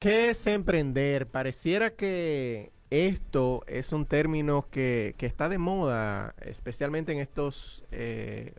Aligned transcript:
¿Qué 0.00 0.30
es 0.30 0.46
emprender? 0.46 1.26
Pareciera 1.26 1.90
que 1.90 2.72
esto 2.88 3.62
es 3.66 3.92
un 3.92 4.06
término 4.06 4.66
que, 4.70 5.14
está 5.18 5.50
de 5.50 5.58
moda, 5.58 6.34
especialmente 6.40 7.12
en 7.12 7.18
estos 7.18 7.84
eh, 7.90 8.54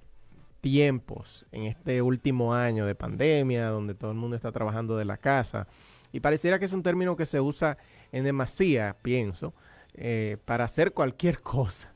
tiempos, 0.61 1.47
en 1.51 1.63
este 1.63 2.03
último 2.03 2.53
año 2.53 2.85
de 2.85 2.93
pandemia, 2.93 3.69
donde 3.69 3.95
todo 3.95 4.11
el 4.11 4.17
mundo 4.17 4.35
está 4.35 4.51
trabajando 4.51 4.95
de 4.97 5.05
la 5.05 5.17
casa. 5.17 5.67
Y 6.11 6.19
pareciera 6.19 6.59
que 6.59 6.65
es 6.65 6.73
un 6.73 6.83
término 6.83 7.15
que 7.15 7.25
se 7.25 7.41
usa 7.41 7.79
en 8.11 8.23
demasía, 8.23 8.97
pienso, 9.01 9.55
eh, 9.95 10.37
para 10.45 10.65
hacer 10.65 10.93
cualquier 10.93 11.41
cosa. 11.41 11.91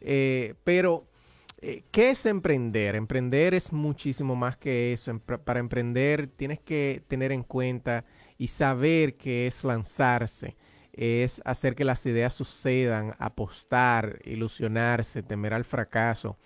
Eh, 0.00 0.54
pero, 0.64 1.06
¿qué 1.60 2.08
es 2.08 2.24
emprender? 2.24 2.96
Emprender 2.96 3.52
es 3.52 3.74
muchísimo 3.74 4.36
más 4.36 4.56
que 4.56 4.94
eso. 4.94 5.18
para 5.18 5.60
emprender 5.60 6.28
tienes 6.28 6.60
que 6.60 7.02
tener 7.08 7.30
en 7.30 7.42
cuenta 7.42 8.06
y 8.38 8.48
saber 8.48 9.16
que 9.16 9.46
es 9.46 9.64
lanzarse, 9.64 10.56
es 10.92 11.42
hacer 11.44 11.74
que 11.74 11.84
las 11.84 12.04
ideas 12.06 12.32
sucedan, 12.32 13.14
apostar, 13.18 14.20
ilusionarse, 14.24 15.22
temer 15.22 15.54
al 15.54 15.64
fracaso, 15.64 16.38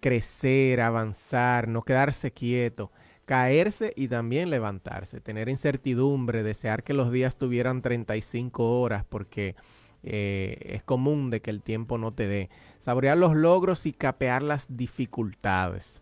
crecer, 0.00 0.80
avanzar, 0.80 1.68
no 1.68 1.82
quedarse 1.82 2.30
quieto, 2.30 2.92
caerse 3.24 3.92
y 3.96 4.08
también 4.08 4.50
levantarse, 4.50 5.20
tener 5.20 5.48
incertidumbre, 5.48 6.42
desear 6.42 6.82
que 6.82 6.94
los 6.94 7.12
días 7.12 7.36
tuvieran 7.36 7.82
35 7.82 8.80
horas 8.80 9.04
porque 9.08 9.56
eh, 10.02 10.56
es 10.62 10.82
común 10.84 11.28
de 11.30 11.42
que 11.42 11.50
el 11.50 11.62
tiempo 11.62 11.98
no 11.98 12.12
te 12.12 12.26
dé, 12.26 12.50
saborear 12.80 13.18
los 13.18 13.34
logros 13.34 13.84
y 13.84 13.92
capear 13.92 14.42
las 14.42 14.66
dificultades. 14.76 16.00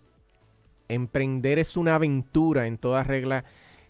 Emprender 0.89 1.59
es 1.59 1.77
una 1.77 1.97
aventura 1.97 2.67
en 2.67 2.79
toda 2.79 3.03
regla 3.03 3.45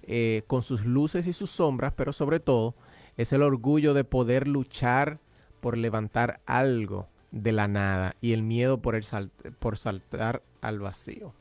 eh, 0.07 0.45
con 0.47 0.63
sus 0.63 0.85
luces 0.85 1.27
y 1.27 1.33
sus 1.33 1.51
sombras, 1.51 1.93
pero 1.97 2.13
sobre 2.13 2.41
todo 2.41 2.75
es 3.17 3.33
el 3.33 3.43
orgullo 3.43 3.93
de 3.93 4.05
poder 4.05 4.47
luchar 4.47 5.19
por 5.61 5.77
levantar 5.77 6.41
algo 6.47 7.09
de 7.33 7.53
la 7.53 7.67
nada 7.67 8.15
y 8.21 8.33
el 8.33 8.43
miedo 8.43 8.81
por, 8.81 8.95
el 8.95 9.05
por 9.59 9.79
saltar 9.79 10.43
al 10.61 10.79
vacío. 10.79 11.35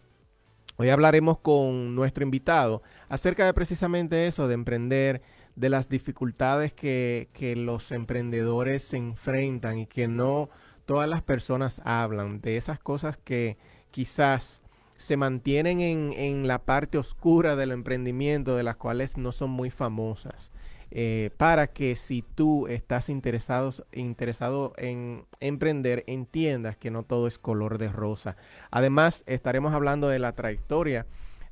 Hoy 0.77 0.89
hablaremos 0.89 1.38
con 1.38 1.95
nuestro 1.95 2.23
invitado 2.23 2.81
acerca 3.08 3.45
de 3.45 3.53
precisamente 3.53 4.27
eso, 4.27 4.47
de 4.47 4.55
emprender, 4.55 5.21
de 5.55 5.69
las 5.69 5.88
dificultades 5.88 6.73
que, 6.73 7.30
que 7.33 7.55
los 7.55 7.91
emprendedores 7.91 8.83
se 8.83 8.97
enfrentan 8.97 9.80
y 9.80 9.86
que 9.86 10.08
no 10.08 10.49
todas 10.86 11.08
las 11.08 11.21
personas 11.21 11.81
hablan, 11.86 12.41
de 12.41 12.58
esas 12.58 12.80
cosas 12.80 13.17
que 13.17 13.58
quizás 13.91 14.61
se 15.06 15.17
mantienen 15.17 15.80
en, 15.81 16.48
la 16.48 16.66
parte 16.66 16.98
oscura 16.98 17.56
del 17.56 17.72
emprendimiento, 17.72 18.56
de 18.56 18.64
las 18.64 18.75
cuales 18.75 19.17
no 19.17 19.31
son 19.31 19.52
muy 19.52 19.70
famosas. 19.70 20.52
Eh, 20.89 21.30
para 21.38 21.67
que 21.67 21.95
si 21.95 22.23
tú 22.23 22.66
estás 22.66 23.09
interesado, 23.09 23.72
interesado 23.92 24.73
en 24.78 25.26
emprender, 25.39 26.03
entiendas 26.08 26.76
que 26.76 26.89
no 26.89 27.03
todo 27.03 27.28
es 27.28 27.38
color 27.38 27.78
de 27.78 27.89
rosa. 27.89 28.36
Además, 28.72 29.23
estaremos 29.28 29.76
hablando 29.76 30.09
de 30.09 30.17
la 30.17 30.31
trayectoria, 30.31 31.06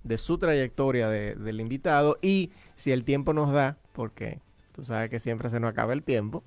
de 0.04 0.18
su 0.18 0.40
trayectoria 0.40 1.08
del 1.08 1.62
invitado 1.62 2.18
y 2.24 2.50
si 2.76 2.92
el 2.92 3.04
tiempo 3.04 3.34
nos 3.34 3.52
da, 3.52 3.78
porque 3.92 4.40
tú 4.72 4.84
sabes 4.84 5.12
que 5.12 5.20
siempre 5.20 5.50
se 5.50 5.60
nos 5.60 5.70
acaba 5.70 5.94
el 5.94 6.02
tiempo, 6.02 6.44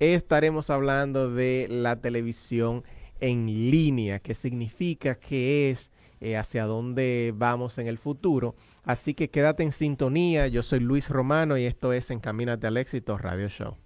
estaremos 0.00 0.70
hablando 0.70 1.30
de 1.30 1.66
la 1.68 1.96
televisión 1.96 2.84
en 3.20 3.44
línea, 3.70 4.18
que 4.18 4.32
significa 4.32 5.14
que 5.16 5.70
es 5.70 5.90
eh, 6.20 6.36
hacia 6.36 6.64
dónde 6.64 7.32
vamos 7.34 7.78
en 7.78 7.86
el 7.86 7.98
futuro. 7.98 8.54
Así 8.84 9.14
que 9.14 9.30
quédate 9.30 9.62
en 9.62 9.72
sintonía. 9.72 10.48
Yo 10.48 10.62
soy 10.62 10.80
Luis 10.80 11.08
Romano 11.08 11.56
y 11.56 11.64
esto 11.64 11.92
es 11.92 12.10
Encamínate 12.10 12.66
al 12.66 12.76
Éxito 12.76 13.18
Radio 13.18 13.48
Show. 13.48 13.76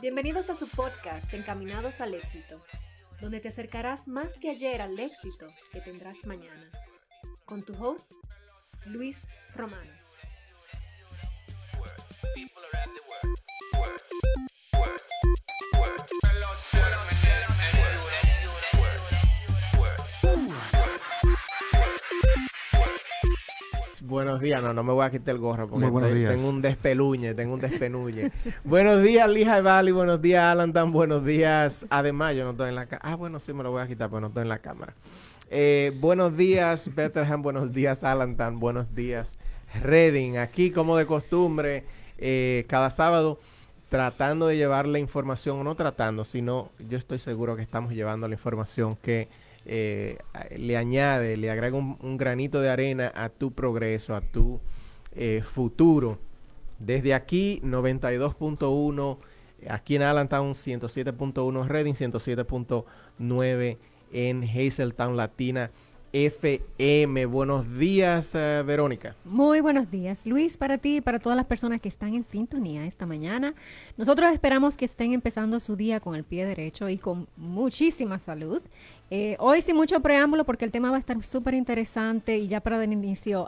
Bienvenidos 0.00 0.50
a 0.50 0.54
su 0.54 0.68
podcast 0.68 1.34
Encaminados 1.34 2.00
al 2.00 2.14
Éxito 2.14 2.62
donde 3.20 3.40
te 3.40 3.48
acercarás 3.48 4.08
más 4.08 4.34
que 4.34 4.50
ayer 4.50 4.80
al 4.82 4.98
éxito 4.98 5.48
que 5.72 5.80
tendrás 5.80 6.24
mañana. 6.26 6.70
Con 7.44 7.64
tu 7.64 7.74
host, 7.74 8.12
Luis 8.86 9.26
Romano. 9.54 9.92
Buenos 24.06 24.40
días, 24.40 24.62
no, 24.62 24.72
no 24.72 24.84
me 24.84 24.92
voy 24.92 25.04
a 25.04 25.10
quitar 25.10 25.34
el 25.34 25.40
gorro 25.40 25.68
porque 25.68 25.84
tengo 26.28 26.48
un 26.48 26.62
despeluñe, 26.62 27.34
tengo 27.34 27.54
un 27.54 27.60
despenuñe. 27.60 28.30
buenos 28.64 29.02
días, 29.02 29.28
Lija 29.28 29.60
Valley, 29.60 29.92
buenos 29.92 30.22
días, 30.22 30.44
Alan 30.44 30.72
Tan, 30.72 30.92
buenos 30.92 31.24
días. 31.24 31.86
Además, 31.90 32.36
yo 32.36 32.44
no 32.44 32.52
estoy 32.52 32.68
en 32.68 32.76
la 32.76 32.86
cámara. 32.86 33.12
Ah, 33.12 33.16
bueno, 33.16 33.40
sí 33.40 33.52
me 33.52 33.64
lo 33.64 33.72
voy 33.72 33.82
a 33.82 33.88
quitar, 33.88 34.08
pero 34.08 34.20
no 34.20 34.28
estoy 34.28 34.42
en 34.42 34.48
la 34.48 34.60
cámara. 34.60 34.94
Eh, 35.50 35.92
buenos 35.98 36.36
días, 36.36 36.94
Betterham, 36.94 37.42
buenos 37.42 37.72
días, 37.72 38.04
Alan 38.04 38.36
Tan, 38.36 38.60
buenos 38.60 38.94
días, 38.94 39.34
Reading. 39.82 40.36
Aquí, 40.36 40.70
como 40.70 40.96
de 40.96 41.06
costumbre, 41.06 41.82
eh, 42.18 42.64
cada 42.68 42.90
sábado 42.90 43.40
tratando 43.88 44.46
de 44.46 44.56
llevar 44.56 44.86
la 44.86 45.00
información, 45.00 45.64
no 45.64 45.74
tratando, 45.74 46.24
sino 46.24 46.70
yo 46.88 46.96
estoy 46.96 47.18
seguro 47.18 47.56
que 47.56 47.62
estamos 47.62 47.92
llevando 47.92 48.28
la 48.28 48.34
información 48.34 48.96
que 49.02 49.26
eh, 49.68 50.18
le 50.56 50.76
añade, 50.76 51.36
le 51.36 51.50
agrega 51.50 51.76
un, 51.76 52.16
granito 52.16 52.60
de 52.60 52.70
arena 52.70 53.12
a 53.14 53.28
tu 53.28 53.52
progreso, 53.52 54.14
a 54.14 54.20
tu 54.20 54.60
eh, 55.14 55.42
futuro. 55.42 56.18
Desde 56.78 57.14
aquí, 57.14 57.60
92.1, 57.64 59.18
aquí 59.68 59.96
en 59.96 60.02
Allentown, 60.02 60.52
107.1 60.52 61.66
Reading, 61.66 61.94
107.9 61.94 63.78
en 64.12 64.44
Hazeltown 64.44 65.16
Latina. 65.16 65.70
FM. 66.24 67.26
Buenos 67.26 67.78
días, 67.78 68.30
eh, 68.34 68.62
Verónica. 68.64 69.16
Muy 69.24 69.60
buenos 69.60 69.90
días, 69.90 70.24
Luis, 70.24 70.56
para 70.56 70.78
ti 70.78 70.96
y 70.96 71.00
para 71.02 71.18
todas 71.18 71.36
las 71.36 71.44
personas 71.44 71.80
que 71.80 71.90
están 71.90 72.14
en 72.14 72.24
sintonía 72.24 72.86
esta 72.86 73.04
mañana. 73.04 73.54
Nosotros 73.98 74.32
esperamos 74.32 74.76
que 74.76 74.86
estén 74.86 75.12
empezando 75.12 75.60
su 75.60 75.76
día 75.76 76.00
con 76.00 76.14
el 76.14 76.24
pie 76.24 76.46
derecho 76.46 76.88
y 76.88 76.96
con 76.96 77.28
muchísima 77.36 78.18
salud. 78.18 78.62
Eh, 79.08 79.36
hoy 79.38 79.62
sin 79.62 79.76
mucho 79.76 80.00
preámbulo 80.00 80.44
porque 80.44 80.64
el 80.64 80.72
tema 80.72 80.90
va 80.90 80.96
a 80.96 80.98
estar 80.98 81.22
súper 81.22 81.54
interesante 81.54 82.38
y 82.38 82.48
ya 82.48 82.60
para 82.60 82.78
dar 82.78 82.92
inicio 82.92 83.46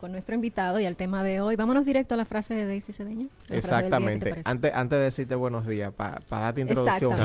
con 0.00 0.12
nuestro 0.12 0.34
invitado 0.34 0.80
y 0.80 0.86
al 0.86 0.96
tema 0.96 1.22
de 1.22 1.42
hoy, 1.42 1.56
vámonos 1.56 1.84
directo 1.84 2.14
a 2.14 2.16
la 2.16 2.24
frase 2.24 2.54
de 2.54 2.66
Daisy 2.66 2.92
Cedeño. 2.92 3.28
Exactamente. 3.50 4.40
antes, 4.44 4.72
antes 4.74 4.98
de 4.98 5.04
decirte 5.04 5.34
buenos 5.34 5.66
días, 5.66 5.92
para 5.92 6.22
darte 6.30 6.62
introducción. 6.62 7.16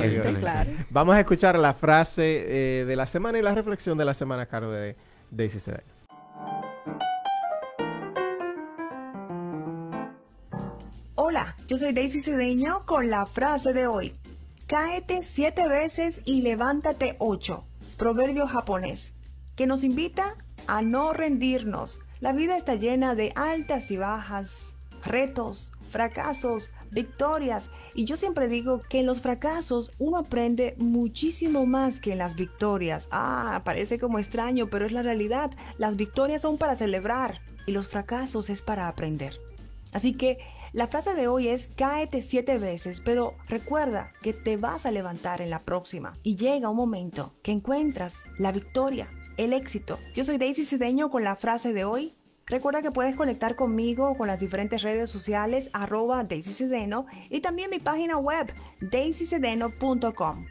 Vamos 0.90 1.16
a 1.16 1.20
escuchar 1.22 1.58
la 1.58 1.74
frase 1.74 2.44
eh, 2.48 2.86
de 2.86 2.96
la 2.98 3.08
semana 3.08 3.40
y 3.40 3.42
la 3.42 3.56
reflexión 3.56 3.98
de 3.98 4.04
la 4.04 4.14
semana 4.14 4.44
a 4.44 4.46
cargo 4.48 4.72
de 4.72 4.98
Daisy 5.32 5.60
Cedeño. 5.60 5.98
Hola, 11.16 11.56
yo 11.68 11.78
soy 11.78 11.94
Daisy 11.94 12.20
Cedeño 12.20 12.86
con 12.86 13.10
la 13.10 13.26
frase 13.26 13.72
de 13.72 13.88
hoy. 13.88 14.14
Cáete 14.68 15.24
siete 15.24 15.70
veces 15.70 16.20
y 16.26 16.42
levántate 16.42 17.16
ocho. 17.20 17.64
Proverbio 17.96 18.48
japonés, 18.48 19.14
que 19.56 19.66
nos 19.66 19.82
invita 19.86 20.36
a 20.68 20.82
no 20.82 21.14
rendirnos. 21.14 22.02
La 22.20 22.34
vida 22.34 22.58
está 22.58 22.76
llena 22.76 23.16
de 23.16 23.32
altas 23.38 23.92
y 23.92 23.98
bajas, 23.98 24.76
retos, 25.06 25.72
fracasos, 25.90 26.70
victorias. 26.92 27.70
Y 27.96 28.04
yo 28.04 28.18
siempre 28.18 28.50
digo 28.50 28.82
que 28.90 29.00
en 29.00 29.06
los 29.06 29.22
fracasos 29.22 29.92
uno 30.00 30.18
aprende 30.18 30.76
muchísimo 30.78 31.66
más 31.66 32.02
que 32.02 32.12
en 32.12 32.18
las 32.18 32.36
victorias. 32.36 33.08
Ah, 33.10 33.62
parece 33.64 34.00
como 34.00 34.20
extraño, 34.20 34.68
pero 34.68 34.86
es 34.86 34.92
la 34.92 35.02
realidad. 35.02 35.50
Las 35.78 35.96
victorias 35.96 36.42
son 36.42 36.58
para 36.58 36.76
celebrar 36.76 37.40
y 37.68 37.72
los 37.72 37.88
fracasos 37.88 38.50
es 38.50 38.62
para 38.62 38.90
aprender. 38.90 39.40
Así 39.94 40.14
que 40.14 40.40
la 40.74 40.88
frase 40.88 41.16
de 41.16 41.28
hoy 41.28 41.48
es 41.48 41.70
cáete 41.76 42.22
siete 42.22 42.58
veces, 42.58 43.02
pero 43.02 43.36
recuerda 43.48 44.12
que 44.22 44.34
te 44.34 44.58
vas 44.58 44.86
a 44.86 44.92
levantar 44.92 45.42
en 45.42 45.50
la 45.50 45.64
próxima 45.64 46.14
y 46.24 46.36
llega 46.36 46.70
un 46.70 46.78
momento 46.78 47.34
que 47.42 47.52
encuentras 47.52 48.16
la 48.38 48.52
victoria, 48.52 49.08
el 49.38 49.54
éxito. 49.54 49.98
Yo 50.14 50.24
soy 50.24 50.38
Daisy 50.38 50.66
Cedeño 50.66 51.10
con 51.10 51.24
la 51.24 51.36
frase 51.36 51.74
de 51.74 51.86
hoy. 51.86 52.16
Recuerda 52.46 52.82
que 52.82 52.92
puedes 52.92 53.16
conectar 53.16 53.56
conmigo 53.56 54.18
con 54.18 54.28
las 54.28 54.40
diferentes 54.40 54.82
redes 54.82 55.10
sociales 55.10 55.70
arroba 55.74 56.24
Daisy 56.24 56.54
Cedeno 56.54 57.06
y 57.30 57.42
también 57.42 57.70
mi 57.70 57.80
página 57.80 58.18
web 58.18 58.54
daisycedeno.com. 58.82 60.46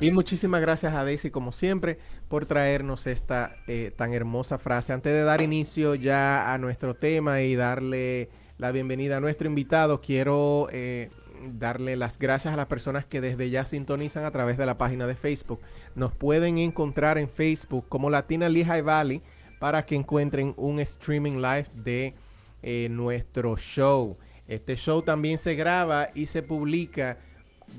Y 0.00 0.12
muchísimas 0.12 0.60
gracias 0.60 0.94
a 0.94 1.02
Daisy, 1.02 1.30
como 1.30 1.50
siempre, 1.50 1.98
por 2.28 2.46
traernos 2.46 3.08
esta 3.08 3.56
eh, 3.66 3.92
tan 3.96 4.12
hermosa 4.12 4.56
frase. 4.58 4.92
Antes 4.92 5.12
de 5.12 5.24
dar 5.24 5.40
inicio 5.40 5.96
ya 5.96 6.52
a 6.52 6.58
nuestro 6.58 6.94
tema 6.94 7.40
y 7.40 7.56
darle 7.56 8.28
la 8.58 8.70
bienvenida 8.70 9.16
a 9.16 9.20
nuestro 9.20 9.48
invitado, 9.48 10.00
quiero 10.00 10.68
eh, 10.70 11.08
darle 11.52 11.96
las 11.96 12.16
gracias 12.16 12.54
a 12.54 12.56
las 12.56 12.66
personas 12.66 13.06
que 13.06 13.20
desde 13.20 13.50
ya 13.50 13.64
sintonizan 13.64 14.24
a 14.24 14.30
través 14.30 14.56
de 14.56 14.66
la 14.66 14.78
página 14.78 15.08
de 15.08 15.16
Facebook. 15.16 15.60
Nos 15.96 16.12
pueden 16.12 16.58
encontrar 16.58 17.18
en 17.18 17.28
Facebook 17.28 17.86
como 17.88 18.08
Latina 18.08 18.48
Lehigh 18.48 18.82
Valley 18.82 19.20
para 19.58 19.84
que 19.84 19.96
encuentren 19.96 20.54
un 20.56 20.78
streaming 20.78 21.38
live 21.38 21.66
de 21.74 22.14
eh, 22.62 22.86
nuestro 22.88 23.56
show. 23.56 24.16
Este 24.46 24.76
show 24.76 25.02
también 25.02 25.38
se 25.38 25.56
graba 25.56 26.10
y 26.14 26.26
se 26.26 26.42
publica 26.42 27.18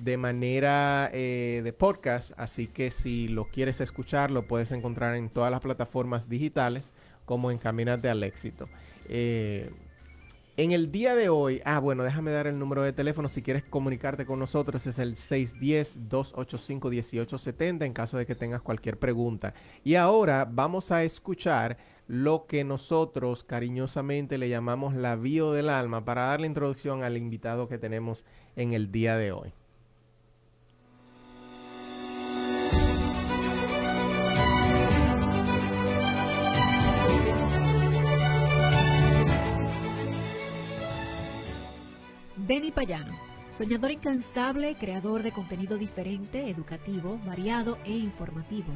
de 0.04 0.18
manera 0.18 1.10
eh, 1.14 1.62
de 1.64 1.74
podcast, 1.74 2.32
así 2.38 2.68
que 2.68 2.92
si 2.92 3.28
lo 3.28 3.46
quieres 3.46 3.82
escuchar 3.82 4.32
lo 4.32 4.48
puedes 4.48 4.72
encontrar 4.72 5.16
en 5.16 5.30
todas 5.30 5.52
las 5.52 5.60
plataformas 5.62 6.30
digitales 6.30 6.92
como 7.26 7.52
Encaminate 7.52 8.10
al 8.10 8.24
Éxito. 8.24 8.66
Eh, 9.08 9.72
en 10.58 10.72
el 10.74 10.92
día 10.92 11.16
de 11.16 11.30
hoy, 11.30 11.62
ah, 11.64 11.80
bueno, 11.80 12.04
déjame 12.04 12.32
dar 12.32 12.46
el 12.46 12.60
número 12.60 12.84
de 12.84 12.92
teléfono 12.92 13.30
si 13.30 13.42
quieres 13.42 13.64
comunicarte 13.64 14.26
con 14.26 14.40
nosotros, 14.40 14.86
es 14.88 15.00
el 15.00 15.16
610-285-1870 15.16 17.86
en 17.86 17.94
caso 17.94 18.18
de 18.18 18.26
que 18.26 18.36
tengas 18.36 18.62
cualquier 18.62 19.00
pregunta. 19.00 19.54
Y 19.86 19.96
ahora 19.96 20.46
vamos 20.52 20.92
a 20.92 21.06
escuchar 21.06 21.78
lo 22.08 22.46
que 22.46 22.66
nosotros 22.66 23.46
cariñosamente 23.46 24.38
le 24.38 24.50
llamamos 24.50 24.96
la 24.96 25.16
bio 25.16 25.54
del 25.54 25.70
alma 25.70 26.04
para 26.04 26.24
dar 26.24 26.42
la 26.42 26.48
introducción 26.48 27.04
al 27.04 27.16
invitado 27.16 27.70
que 27.70 27.78
tenemos 27.78 28.26
en 28.58 28.74
el 28.74 28.92
día 28.92 29.16
de 29.16 29.32
hoy. 29.32 29.54
Denny 42.50 42.72
Payano, 42.72 43.16
soñador 43.52 43.92
incansable, 43.92 44.74
creador 44.74 45.22
de 45.22 45.32
contenido 45.32 45.78
diferente, 45.78 46.50
educativo, 46.50 47.20
variado 47.24 47.78
e 47.86 47.92
informativo. 47.92 48.74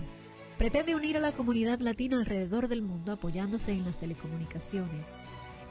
Pretende 0.60 0.96
unir 0.96 1.18
a 1.18 1.20
la 1.20 1.32
comunidad 1.32 1.80
latina 1.80 2.20
alrededor 2.20 2.68
del 2.68 2.84
mundo 2.84 3.14
apoyándose 3.14 3.72
en 3.72 3.84
las 3.84 3.98
telecomunicaciones. 3.98 5.10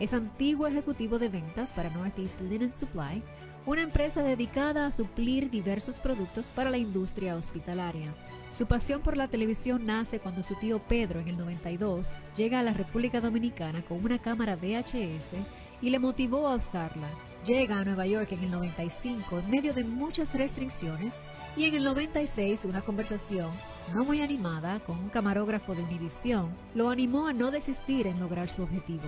Es 0.01 0.15
antiguo 0.15 0.67
ejecutivo 0.67 1.21
de 1.21 1.29
ventas 1.29 1.73
para 1.73 1.91
Northeast 1.91 2.41
Linen 2.41 2.73
Supply, 2.73 3.23
una 3.67 3.83
empresa 3.83 4.25
dedicada 4.25 4.87
a 4.87 4.91
suplir 4.91 5.49
diversos 5.49 6.01
productos 6.01 6.51
para 6.51 6.71
la 6.71 6.79
industria 6.79 7.37
hospitalaria. 7.37 8.13
Su 8.51 8.67
pasión 8.67 9.01
por 9.03 9.17
la 9.17 9.29
televisión 9.29 9.87
nace 9.87 10.19
cuando 10.19 10.43
su 10.43 10.57
tío 10.57 10.81
Pedro 10.89 11.21
en 11.21 11.29
el 11.29 11.39
92 11.39 12.19
llega 12.37 12.59
a 12.59 12.65
la 12.65 12.73
República 12.73 13.21
Dominicana 13.21 13.81
con 13.83 14.05
una 14.05 14.19
cámara 14.19 14.57
VHS 14.57 15.37
y 15.81 15.91
le 15.91 16.01
motivó 16.01 16.49
a 16.49 16.57
usarla. 16.57 17.32
Llega 17.45 17.79
a 17.79 17.85
Nueva 17.85 18.07
York 18.07 18.31
en 18.31 18.45
el 18.45 18.53
95 18.53 19.41
en 19.41 19.51
medio 19.51 19.75
de 19.75 19.83
muchas 19.83 20.33
restricciones 20.33 21.17
y 21.57 21.65
en 21.65 21.75
el 21.75 21.83
96 21.83 22.67
una 22.67 22.83
conversación 22.83 23.51
no 23.93 24.05
muy 24.05 24.21
animada 24.21 24.79
con 24.79 24.97
un 24.97 25.09
camarógrafo 25.09 25.75
de 25.75 25.83
Univision 25.83 26.51
lo 26.77 26.89
animó 26.89 27.27
a 27.27 27.33
no 27.33 27.51
desistir 27.51 28.07
en 28.07 28.21
lograr 28.21 28.49
su 28.49 28.63
objetivo. 28.63 29.03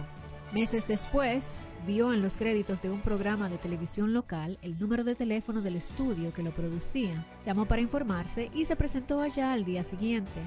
Meses 0.52 0.88
después, 0.88 1.44
vio 1.86 2.12
en 2.12 2.22
los 2.22 2.36
créditos 2.36 2.82
de 2.82 2.90
un 2.90 3.02
programa 3.02 3.48
de 3.48 3.56
televisión 3.56 4.12
local 4.12 4.58
el 4.62 4.80
número 4.80 5.04
de 5.04 5.14
teléfono 5.14 5.62
del 5.62 5.76
estudio 5.76 6.32
que 6.32 6.42
lo 6.42 6.50
producía, 6.50 7.24
llamó 7.46 7.66
para 7.66 7.82
informarse 7.82 8.50
y 8.52 8.64
se 8.64 8.74
presentó 8.74 9.20
allá 9.20 9.52
al 9.52 9.64
día 9.64 9.84
siguiente. 9.84 10.40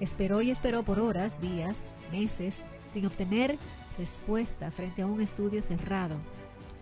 Esperó 0.00 0.42
y 0.42 0.50
esperó 0.50 0.82
por 0.82 1.00
horas, 1.00 1.40
días, 1.40 1.94
meses, 2.10 2.62
sin 2.84 3.06
obtener 3.06 3.58
respuesta 3.96 4.70
frente 4.70 5.00
a 5.00 5.06
un 5.06 5.22
estudio 5.22 5.62
cerrado 5.62 6.16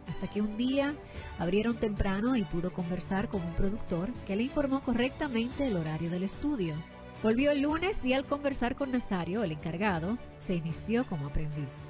hasta 0.09 0.29
que 0.29 0.41
un 0.41 0.57
día 0.57 0.95
abrieron 1.39 1.77
temprano 1.77 2.37
y 2.37 2.45
pudo 2.45 2.73
conversar 2.73 3.29
con 3.29 3.43
un 3.43 3.55
productor 3.55 4.13
que 4.27 4.37
le 4.37 4.45
informó 4.45 4.83
correctamente 4.83 5.67
el 5.67 5.77
horario 5.77 6.11
del 6.11 6.23
estudio. 6.23 6.75
Volvió 7.23 7.51
el 7.51 7.61
lunes 7.61 8.05
y 8.05 8.15
al 8.15 8.25
conversar 8.25 8.77
con 8.77 8.91
Nazario, 8.91 9.43
el 9.43 9.53
encargado, 9.53 10.17
se 10.39 10.55
inició 10.55 11.05
como 11.07 11.27
aprendiz. 11.27 11.81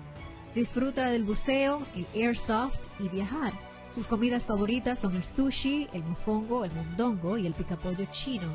Disfruta 0.55 1.11
del 1.11 1.25
buceo, 1.25 1.83
el 1.95 2.07
airsoft 2.21 2.81
y 2.99 3.09
viajar. 3.09 3.53
Sus 3.93 4.09
comidas 4.09 4.47
favoritas 4.47 4.99
son 4.99 5.15
el 5.15 5.23
sushi, 5.23 5.89
el 5.93 6.03
mofongo, 6.03 6.65
el 6.65 6.73
mondongo 6.73 7.39
y 7.39 7.47
el 7.47 7.55
picapollo 7.55 8.07
chino. 8.11 8.49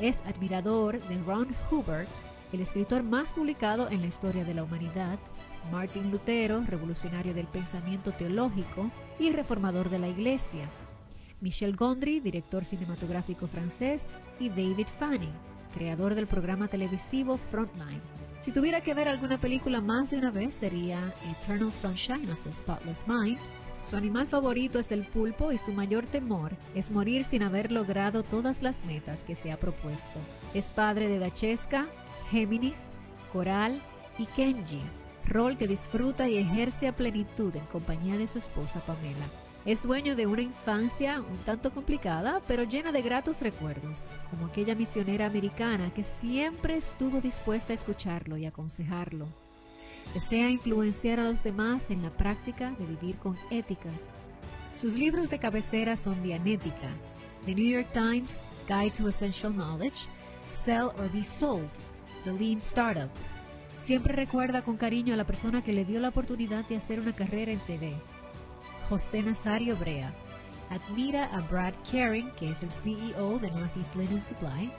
Es 0.00 0.20
admirador 0.26 1.00
de 1.08 1.18
Ron 1.18 1.48
Hubbard, 1.70 2.06
el 2.52 2.60
escritor 2.60 3.02
más 3.02 3.32
publicado 3.32 3.88
en 3.90 4.00
la 4.00 4.06
historia 4.06 4.44
de 4.44 4.54
la 4.54 4.64
humanidad, 4.64 5.18
Martin 5.70 6.10
Lutero, 6.10 6.62
revolucionario 6.66 7.34
del 7.34 7.46
pensamiento 7.46 8.12
teológico 8.12 8.90
y 9.18 9.30
reformador 9.32 9.90
de 9.90 9.98
la 9.98 10.08
Iglesia, 10.08 10.68
Michel 11.40 11.74
Gondry, 11.74 12.20
director 12.20 12.64
cinematográfico 12.64 13.46
francés, 13.46 14.06
y 14.38 14.48
David 14.48 14.88
Fanning, 14.98 15.32
creador 15.74 16.14
del 16.14 16.26
programa 16.26 16.68
televisivo 16.68 17.38
Frontline. 17.50 18.00
Si 18.40 18.52
tuviera 18.52 18.80
que 18.80 18.94
ver 18.94 19.08
alguna 19.08 19.38
película 19.38 19.80
más 19.80 20.10
de 20.10 20.18
una 20.18 20.30
vez 20.30 20.54
sería 20.54 21.14
Eternal 21.30 21.72
Sunshine 21.72 22.30
of 22.30 22.42
the 22.42 22.52
Spotless 22.52 23.06
Mind. 23.06 23.38
Su 23.82 23.96
animal 23.96 24.26
favorito 24.26 24.78
es 24.78 24.92
el 24.92 25.06
pulpo 25.06 25.52
y 25.52 25.58
su 25.58 25.72
mayor 25.72 26.04
temor 26.04 26.52
es 26.74 26.90
morir 26.90 27.24
sin 27.24 27.42
haber 27.42 27.72
logrado 27.72 28.22
todas 28.22 28.62
las 28.62 28.84
metas 28.84 29.24
que 29.24 29.34
se 29.34 29.52
ha 29.52 29.58
propuesto. 29.58 30.20
Es 30.52 30.70
padre 30.70 31.08
de 31.08 31.18
Dachesca, 31.18 31.86
Géminis, 32.30 32.88
Coral 33.32 33.82
y 34.18 34.26
Kenji, 34.26 34.82
rol 35.26 35.56
que 35.56 35.66
disfruta 35.66 36.28
y 36.28 36.38
ejerce 36.38 36.88
a 36.88 36.96
plenitud 36.96 37.54
en 37.54 37.64
compañía 37.66 38.16
de 38.16 38.28
su 38.28 38.38
esposa 38.38 38.80
Pamela. 38.80 39.26
Es 39.66 39.82
dueño 39.82 40.16
de 40.16 40.26
una 40.26 40.40
infancia 40.40 41.20
un 41.20 41.36
tanto 41.44 41.72
complicada, 41.72 42.40
pero 42.48 42.64
llena 42.64 42.92
de 42.92 43.02
gratos 43.02 43.42
recuerdos, 43.42 44.10
como 44.30 44.46
aquella 44.46 44.74
misionera 44.74 45.26
americana 45.26 45.92
que 45.92 46.02
siempre 46.02 46.78
estuvo 46.78 47.20
dispuesta 47.20 47.72
a 47.72 47.76
escucharlo 47.76 48.38
y 48.38 48.46
aconsejarlo. 48.46 49.28
Desea 50.14 50.48
influenciar 50.48 51.20
a 51.20 51.24
los 51.24 51.42
demás 51.42 51.90
en 51.90 52.02
la 52.02 52.10
práctica 52.10 52.70
de 52.78 52.86
vivir 52.86 53.16
con 53.18 53.36
ética. 53.50 53.90
Sus 54.74 54.94
libros 54.94 55.28
de 55.28 55.38
cabecera 55.38 55.94
son 55.96 56.22
Dianética, 56.22 56.88
The 57.44 57.54
New 57.54 57.66
York 57.66 57.92
Times, 57.92 58.38
Guide 58.66 58.92
to 58.92 59.08
Essential 59.08 59.52
Knowledge, 59.52 60.06
Sell 60.48 60.86
or 60.98 61.10
Be 61.12 61.22
Sold, 61.22 61.68
The 62.24 62.32
Lean 62.32 62.58
Startup, 62.58 63.10
Siempre 63.80 64.14
recuerda 64.14 64.62
con 64.62 64.76
cariño 64.76 65.14
a 65.14 65.16
la 65.16 65.24
persona 65.24 65.64
que 65.64 65.72
le 65.72 65.86
dio 65.86 66.00
la 66.00 66.10
oportunidad 66.10 66.66
de 66.68 66.76
hacer 66.76 67.00
una 67.00 67.14
carrera 67.14 67.50
en 67.50 67.60
TV. 67.60 67.94
José 68.90 69.22
Nazario 69.22 69.74
Brea. 69.74 70.14
Admira 70.68 71.24
a 71.34 71.40
Brad 71.40 71.72
Caring, 71.90 72.30
que 72.32 72.50
es 72.50 72.62
el 72.62 72.70
CEO 72.70 73.38
de 73.38 73.50
Northeast 73.50 73.96
Linen 73.96 74.22
Supply. 74.22 74.70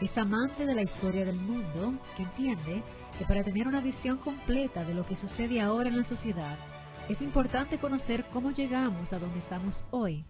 Es 0.00 0.18
amante 0.18 0.66
de 0.66 0.74
la 0.74 0.82
historia 0.82 1.24
del 1.24 1.36
mundo, 1.36 1.94
que 2.16 2.24
entiende 2.24 2.82
que 3.16 3.24
para 3.24 3.44
tener 3.44 3.68
una 3.68 3.80
visión 3.80 4.18
completa 4.18 4.84
de 4.84 4.94
lo 4.94 5.06
que 5.06 5.14
sucede 5.14 5.60
ahora 5.60 5.88
en 5.88 5.96
la 5.96 6.04
sociedad, 6.04 6.58
es 7.08 7.22
importante 7.22 7.78
conocer 7.78 8.24
cómo 8.32 8.50
llegamos 8.50 9.12
a 9.12 9.20
donde 9.20 9.38
estamos 9.38 9.84
hoy, 9.92 10.24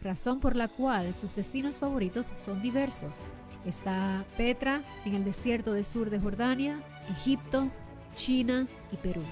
razón 0.00 0.38
por 0.38 0.54
la 0.54 0.68
cual 0.68 1.14
sus 1.16 1.34
destinos 1.34 1.78
favoritos 1.78 2.28
son 2.36 2.62
diversos. 2.62 3.26
Está 3.66 4.24
Petra 4.36 4.82
en 5.04 5.16
el 5.16 5.24
desierto 5.24 5.72
del 5.72 5.84
sur 5.84 6.08
de 6.08 6.20
Jordania, 6.20 6.80
Egipto, 7.10 7.68
China 8.14 8.68
y 8.92 8.96
Perú. 8.96 9.22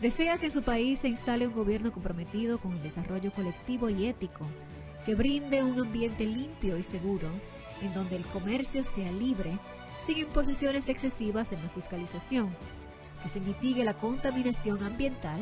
Desea 0.00 0.38
que 0.38 0.50
su 0.50 0.62
país 0.62 1.00
se 1.00 1.08
instale 1.08 1.46
un 1.46 1.52
gobierno 1.52 1.92
comprometido 1.92 2.58
con 2.58 2.72
el 2.72 2.82
desarrollo 2.82 3.32
colectivo 3.32 3.90
y 3.90 4.06
ético, 4.06 4.46
que 5.04 5.14
brinde 5.14 5.62
un 5.62 5.78
ambiente 5.78 6.24
limpio 6.24 6.78
y 6.78 6.84
seguro, 6.84 7.28
en 7.82 7.92
donde 7.92 8.16
el 8.16 8.24
comercio 8.24 8.82
sea 8.84 9.12
libre, 9.12 9.58
sin 10.06 10.18
imposiciones 10.18 10.88
excesivas 10.88 11.52
en 11.52 11.62
la 11.62 11.68
fiscalización, 11.68 12.48
que 13.22 13.28
se 13.28 13.40
mitigue 13.40 13.84
la 13.84 13.94
contaminación 13.94 14.82
ambiental, 14.82 15.40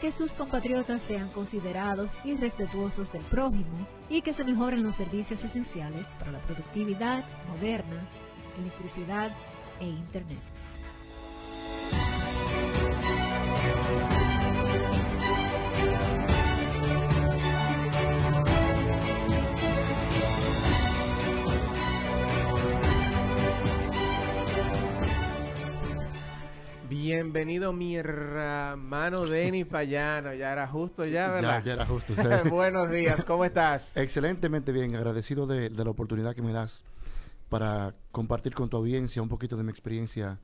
que 0.00 0.12
sus 0.12 0.34
compatriotas 0.34 1.02
sean 1.02 1.28
considerados 1.28 2.16
y 2.24 2.36
respetuosos 2.36 3.12
del 3.12 3.22
prójimo 3.22 3.86
y 4.08 4.22
que 4.22 4.32
se 4.32 4.44
mejoren 4.44 4.82
los 4.82 4.96
servicios 4.96 5.44
esenciales 5.44 6.14
para 6.18 6.32
la 6.32 6.40
productividad 6.40 7.24
moderna, 7.48 8.08
electricidad 8.58 9.30
e 9.80 9.86
Internet. 9.86 10.57
Bienvenido 27.08 27.72
mi 27.72 27.96
hermano 27.96 29.24
Denis 29.24 29.64
Payano, 29.64 30.34
ya 30.34 30.52
era 30.52 30.68
justo 30.68 31.06
ya, 31.06 31.28
¿verdad? 31.28 31.60
Ya, 31.60 31.64
ya 31.64 31.72
era 31.72 31.86
justo. 31.86 32.12
Buenos 32.50 32.90
días, 32.90 33.24
¿cómo 33.24 33.46
estás? 33.46 33.96
Excelentemente 33.96 34.72
bien, 34.72 34.94
agradecido 34.94 35.46
de, 35.46 35.70
de, 35.70 35.84
la 35.84 35.90
oportunidad 35.90 36.34
que 36.34 36.42
me 36.42 36.52
das 36.52 36.84
para 37.48 37.94
compartir 38.12 38.52
con 38.52 38.68
tu 38.68 38.76
audiencia 38.76 39.22
un 39.22 39.30
poquito 39.30 39.56
de 39.56 39.64
mi 39.64 39.70
experiencia 39.70 40.38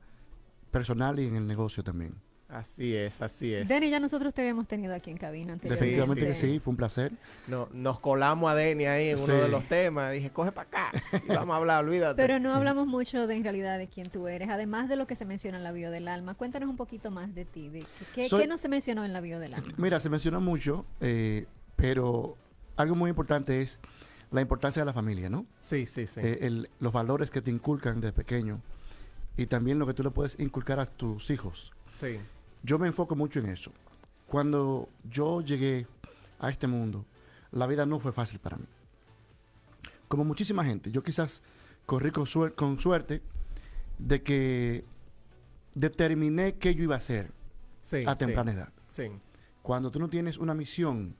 personal 0.71 1.19
y 1.19 1.27
en 1.27 1.35
el 1.35 1.45
negocio 1.45 1.83
también. 1.83 2.15
Así 2.47 2.95
es, 2.95 3.21
así 3.23 3.53
es. 3.53 3.67
Denny, 3.67 3.89
ya 3.89 3.99
nosotros 3.99 4.31
te 4.33 4.41
habíamos 4.41 4.67
tenido 4.67 4.93
aquí 4.93 5.09
en 5.09 5.17
cabina 5.17 5.53
anteriormente. 5.53 5.83
Definitivamente 5.95 6.35
sí, 6.35 6.47
que 6.47 6.53
sí, 6.53 6.59
fue 6.59 6.71
un 6.71 6.77
placer. 6.77 7.11
No, 7.47 7.67
nos 7.73 7.99
colamos 7.99 8.51
a 8.51 8.55
Denny 8.55 8.85
ahí 8.85 9.09
en 9.09 9.17
uno 9.17 9.25
Sí. 9.25 9.31
de 9.41 9.47
los 9.49 9.63
temas. 9.67 10.13
Dije, 10.13 10.29
coge 10.29 10.51
para 10.51 10.67
acá. 10.67 11.03
Y 11.27 11.27
vamos 11.29 11.53
a 11.55 11.57
hablar, 11.57 11.83
olvídate. 11.83 12.15
Pero 12.21 12.39
no 12.39 12.53
hablamos 12.53 12.85
mucho 12.85 13.25
de 13.25 13.35
en 13.35 13.43
realidad 13.43 13.79
de 13.79 13.87
quién 13.87 14.09
tú 14.09 14.27
eres, 14.27 14.47
además 14.49 14.87
de 14.89 14.95
lo 14.95 15.07
que 15.07 15.15
se 15.15 15.25
menciona 15.25 15.57
en 15.57 15.63
la 15.63 15.71
bio 15.71 15.89
del 15.89 16.07
alma. 16.07 16.35
Cuéntanos 16.35 16.69
un 16.69 16.77
poquito 16.77 17.09
más 17.09 17.33
de 17.33 17.45
ti. 17.45 17.69
De, 17.69 17.83
¿qué, 18.13 18.29
Soy- 18.29 18.41
qué 18.43 18.47
no 18.47 18.59
se 18.59 18.69
mencionó 18.69 19.03
en 19.03 19.11
la 19.13 19.21
bio 19.21 19.39
del 19.39 19.55
alma? 19.55 19.73
Mira, 19.77 19.99
se 19.99 20.09
menciona 20.11 20.39
mucho, 20.39 20.85
eh, 21.01 21.47
pero 21.75 22.37
algo 22.77 22.93
muy 22.95 23.09
importante 23.09 23.61
es 23.63 23.79
la 24.29 24.41
importancia 24.41 24.83
de 24.83 24.85
la 24.85 24.93
familia, 24.93 25.31
¿no? 25.31 25.47
Sí, 25.59 25.87
sí, 25.87 26.05
sí. 26.05 26.19
Eh, 26.23 26.39
el- 26.41 26.69
los 26.79 26.93
valores 26.93 27.31
que 27.31 27.41
te 27.41 27.49
inculcan 27.49 28.01
desde 28.01 28.13
pequeño 28.13 28.61
y 29.35 29.47
también 29.47 29.79
lo 29.79 29.87
que 29.87 29.93
tú 29.95 30.03
le 30.03 30.11
puedes 30.11 30.39
inculcar 30.39 30.79
a 30.79 30.85
tus 30.85 31.31
hijos. 31.31 31.71
sí. 31.91 32.19
Yo 32.65 32.79
me 32.79 32.87
enfoco 32.87 33.15
mucho 33.15 33.39
en 33.39 33.45
eso. 33.47 33.71
Cuando 34.27 34.89
yo 35.09 35.41
llegué 35.41 35.85
a 36.39 36.49
este 36.49 36.65
mundo, 36.67 37.05
la 37.51 37.67
vida 37.67 37.85
no 37.85 37.99
fue 37.99 38.11
fácil 38.11 38.39
para 38.39 38.57
mí. 38.57 38.65
Como 40.07 40.25
muchísima 40.25 40.65
gente, 40.65 40.91
yo 40.91 41.03
quizás 41.03 41.43
corrí 41.85 42.09
con, 42.11 42.25
suer- 42.25 42.55
con 42.55 42.79
suerte 42.79 43.21
de 43.99 44.23
que 44.23 44.83
determiné 45.75 46.55
qué 46.55 46.73
yo 46.75 46.83
iba 46.83 46.95
a 46.95 46.97
hacer 46.97 47.31
Sí, 47.83 48.03
a 48.05 48.13
sí, 48.13 48.17
temprana 48.19 48.51
edad. 48.51 48.69
Sí. 48.89 49.11
Cuando 49.61 49.91
tú 49.91 49.99
no 49.99 50.09
tienes 50.09 50.37
una 50.39 50.55
misión, 50.55 51.15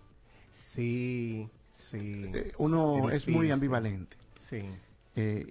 Sí, 0.49 1.47
sí. 1.71 1.97
eh, 2.33 2.53
uno 2.57 3.09
Es 3.09 3.27
muy 3.27 3.51
ambivalente 3.51 4.17
Sí, 4.39 4.61
eh, 5.15 5.45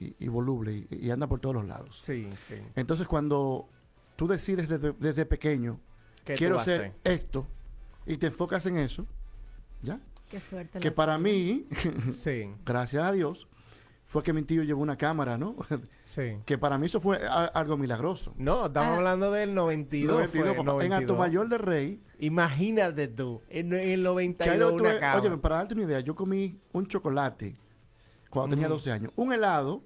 y, 0.00 0.04
y- 0.04 0.16
y 0.18 0.28
voluble 0.28 0.86
y, 0.90 1.06
y 1.06 1.10
anda 1.10 1.26
por 1.26 1.40
todos 1.40 1.54
los 1.54 1.64
lados. 1.66 1.98
sí, 1.98 2.28
sí. 2.46 2.56
Entonces 2.76 3.06
cuando 3.06 3.68
tú 4.18 4.26
decides 4.26 4.68
desde, 4.68 4.92
desde 4.98 5.24
pequeño, 5.24 5.78
¿Qué 6.24 6.32
tú 6.34 6.38
quiero 6.38 6.58
hacer 6.58 6.92
esto, 7.04 7.46
y 8.04 8.16
te 8.16 8.26
enfocas 8.26 8.66
en 8.66 8.76
eso, 8.78 9.06
¿ya? 9.80 10.00
Qué 10.28 10.40
suerte. 10.40 10.80
Que 10.80 10.90
para 10.90 11.16
mí, 11.18 11.68
Sí, 12.20 12.50
gracias 12.66 13.04
a 13.04 13.12
Dios, 13.12 13.46
fue 14.06 14.24
que 14.24 14.32
mi 14.32 14.42
tío 14.42 14.64
llevó 14.64 14.82
una 14.82 14.96
cámara, 14.96 15.38
¿no? 15.38 15.54
sí. 16.04 16.38
que 16.46 16.58
para 16.58 16.78
mí 16.78 16.86
eso 16.86 17.00
fue 17.00 17.24
a- 17.24 17.44
algo 17.44 17.76
milagroso. 17.76 18.34
No, 18.36 18.66
estamos 18.66 18.90
Ah. 18.90 18.96
hablando 18.96 19.30
del 19.30 19.54
92. 19.54 20.12
92, 20.16 20.48
fue, 20.48 20.56
papá. 20.56 20.60
En 20.84 20.90
92. 20.90 20.98
Alto 21.00 21.16
Mayor 21.16 21.48
de 21.48 21.58
Rey, 21.58 22.02
Imagínate 22.18 23.06
tú, 23.06 23.40
en, 23.48 23.72
en 23.72 23.74
el 23.74 23.80
que 23.80 23.88
ahí 23.88 23.98
92 24.04 24.58
yo 24.58 24.74
una 24.74 24.90
tuve- 24.94 24.98
cama. 25.00 25.20
oye, 25.22 25.36
para 25.38 25.54
darte 25.56 25.74
una 25.74 25.84
idea, 25.84 26.00
yo 26.00 26.16
comí 26.16 26.58
un 26.72 26.88
chocolate 26.88 27.56
cuando 28.28 28.56
tenía 28.56 28.66
Ujú. 28.66 28.74
12 28.74 28.90
años, 28.90 29.12
un 29.14 29.32
helado 29.32 29.84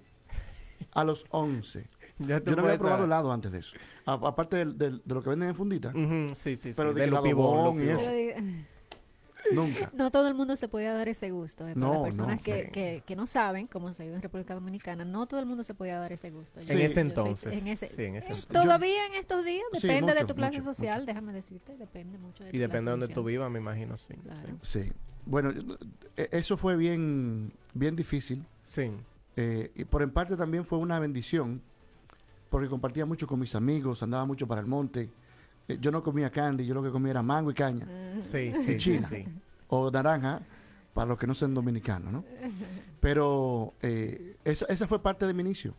a 0.92 1.04
los 1.04 1.26
11. 1.30 1.86
Ya 2.18 2.40
tú 2.40 2.50
Yo 2.50 2.56
no 2.56 2.62
había 2.62 2.78
probado 2.78 3.04
helado 3.04 3.32
antes 3.32 3.50
de 3.52 3.58
eso. 3.58 3.76
A- 4.06 4.12
aparte 4.12 4.56
del- 4.56 4.76
del- 4.78 5.02
de 5.04 5.14
lo 5.14 5.22
que 5.22 5.30
venden 5.30 5.48
en 5.50 5.54
fundita, 5.54 5.88
Ujú, 5.90 6.34
sí, 6.34 6.56
sí, 6.56 6.70
sí. 6.70 6.72
Pero 6.76 6.92
de 6.94 7.00
de 7.02 7.06
los 7.08 7.20
la 7.20 7.22
pibón, 7.22 7.82
y 7.82 7.88
eso. 7.88 8.00
Nunca. 9.52 9.90
No 9.92 10.12
todo 10.12 10.28
el 10.28 10.34
mundo 10.34 10.56
se 10.56 10.68
podía 10.68 10.94
dar 10.94 11.08
ese 11.08 11.30
gusto. 11.32 11.64
De 11.64 11.74
todas 11.74 11.88
No, 11.88 11.94
las 11.94 12.02
personas 12.04 12.40
no, 12.40 12.44
que, 12.44 12.64
sí. 12.66 12.70
que, 12.70 13.02
que 13.04 13.16
no 13.16 13.26
saben 13.26 13.66
cómo 13.66 13.92
se 13.92 14.04
vive 14.04 14.14
en 14.14 14.22
República 14.22 14.54
Dominicana, 14.54 15.04
no 15.04 15.26
todo 15.26 15.40
el 15.40 15.46
mundo 15.46 15.64
se 15.64 15.74
podía 15.74 15.98
dar 15.98 16.12
ese 16.12 16.30
gusto. 16.30 16.60
Yo- 16.60 16.70
En 16.70 16.78
Sí. 16.78 16.82
ese 16.84 16.86
yo 16.86 16.94
soy- 16.94 17.00
entonces. 17.08 17.52
en 17.56 17.66
ese- 17.66 17.88
sí, 17.88 18.02
en 18.04 18.14
ese 18.16 18.26
eh, 18.28 18.30
entonces. 18.30 18.46
Todavía 18.46 19.06
en 19.06 19.14
estos 19.14 19.44
días, 19.44 19.64
Sí, 19.80 19.88
depende 19.88 20.14
de 20.14 20.24
tu 20.24 20.34
clase 20.36 20.58
mucho, 20.58 20.72
social, 20.74 21.00
mucho. 21.00 21.06
déjame 21.06 21.32
decirte, 21.32 21.76
depende 21.76 22.18
mucho 22.18 22.44
de 22.44 22.50
Y 22.50 22.52
tu 22.52 22.58
depende 22.60 22.84
de 22.84 22.90
donde 22.92 23.06
tú 23.08 23.14
social. 23.14 23.26
vivas, 23.26 23.50
me 23.50 23.58
imagino, 23.58 23.98
sí. 23.98 24.14
Claro. 24.22 24.48
Sí. 24.62 24.92
Bueno, 25.26 25.52
eh, 26.16 26.28
eso 26.30 26.56
fue 26.56 26.76
bien, 26.76 27.52
bien 27.74 27.96
difícil. 27.96 28.44
Sí. 28.62 28.84
Sí. 28.84 28.90
eh, 29.36 29.72
y 29.74 29.84
por 29.86 30.02
en 30.02 30.10
parte 30.12 30.36
también 30.36 30.64
fue 30.64 30.78
una 30.78 30.98
bendición, 31.00 31.62
porque 32.52 32.68
compartía 32.68 33.04
mucho 33.06 33.26
con 33.26 33.40
mis 33.40 33.54
amigos, 33.56 34.02
andaba 34.02 34.24
mucho 34.26 34.46
para 34.46 34.60
el 34.60 34.66
monte. 34.68 35.10
Eh, 35.66 35.78
yo 35.80 35.90
no 35.90 36.02
comía 36.02 36.30
candy, 36.30 36.66
yo 36.66 36.74
lo 36.74 36.82
que 36.82 36.90
comía 36.90 37.10
era 37.12 37.22
mango 37.22 37.50
y 37.50 37.54
caña, 37.54 37.86
Ah, 37.88 38.20
Sí, 38.22 38.52
sí, 38.52 38.64
sí, 38.66 38.76
China. 38.78 39.08
sí. 39.08 39.24
o 39.68 39.90
naranja, 39.90 40.42
para 40.92 41.06
los 41.08 41.18
que 41.18 41.26
no 41.26 41.34
sean 41.34 41.54
dominicanos, 41.54 42.12
¿no? 42.12 42.24
Pero 43.00 43.74
eh, 43.80 44.36
esa, 44.44 44.66
esa 44.66 44.86
fue 44.86 45.02
parte 45.02 45.26
de 45.26 45.32
mi 45.34 45.40
inicio. 45.40 45.74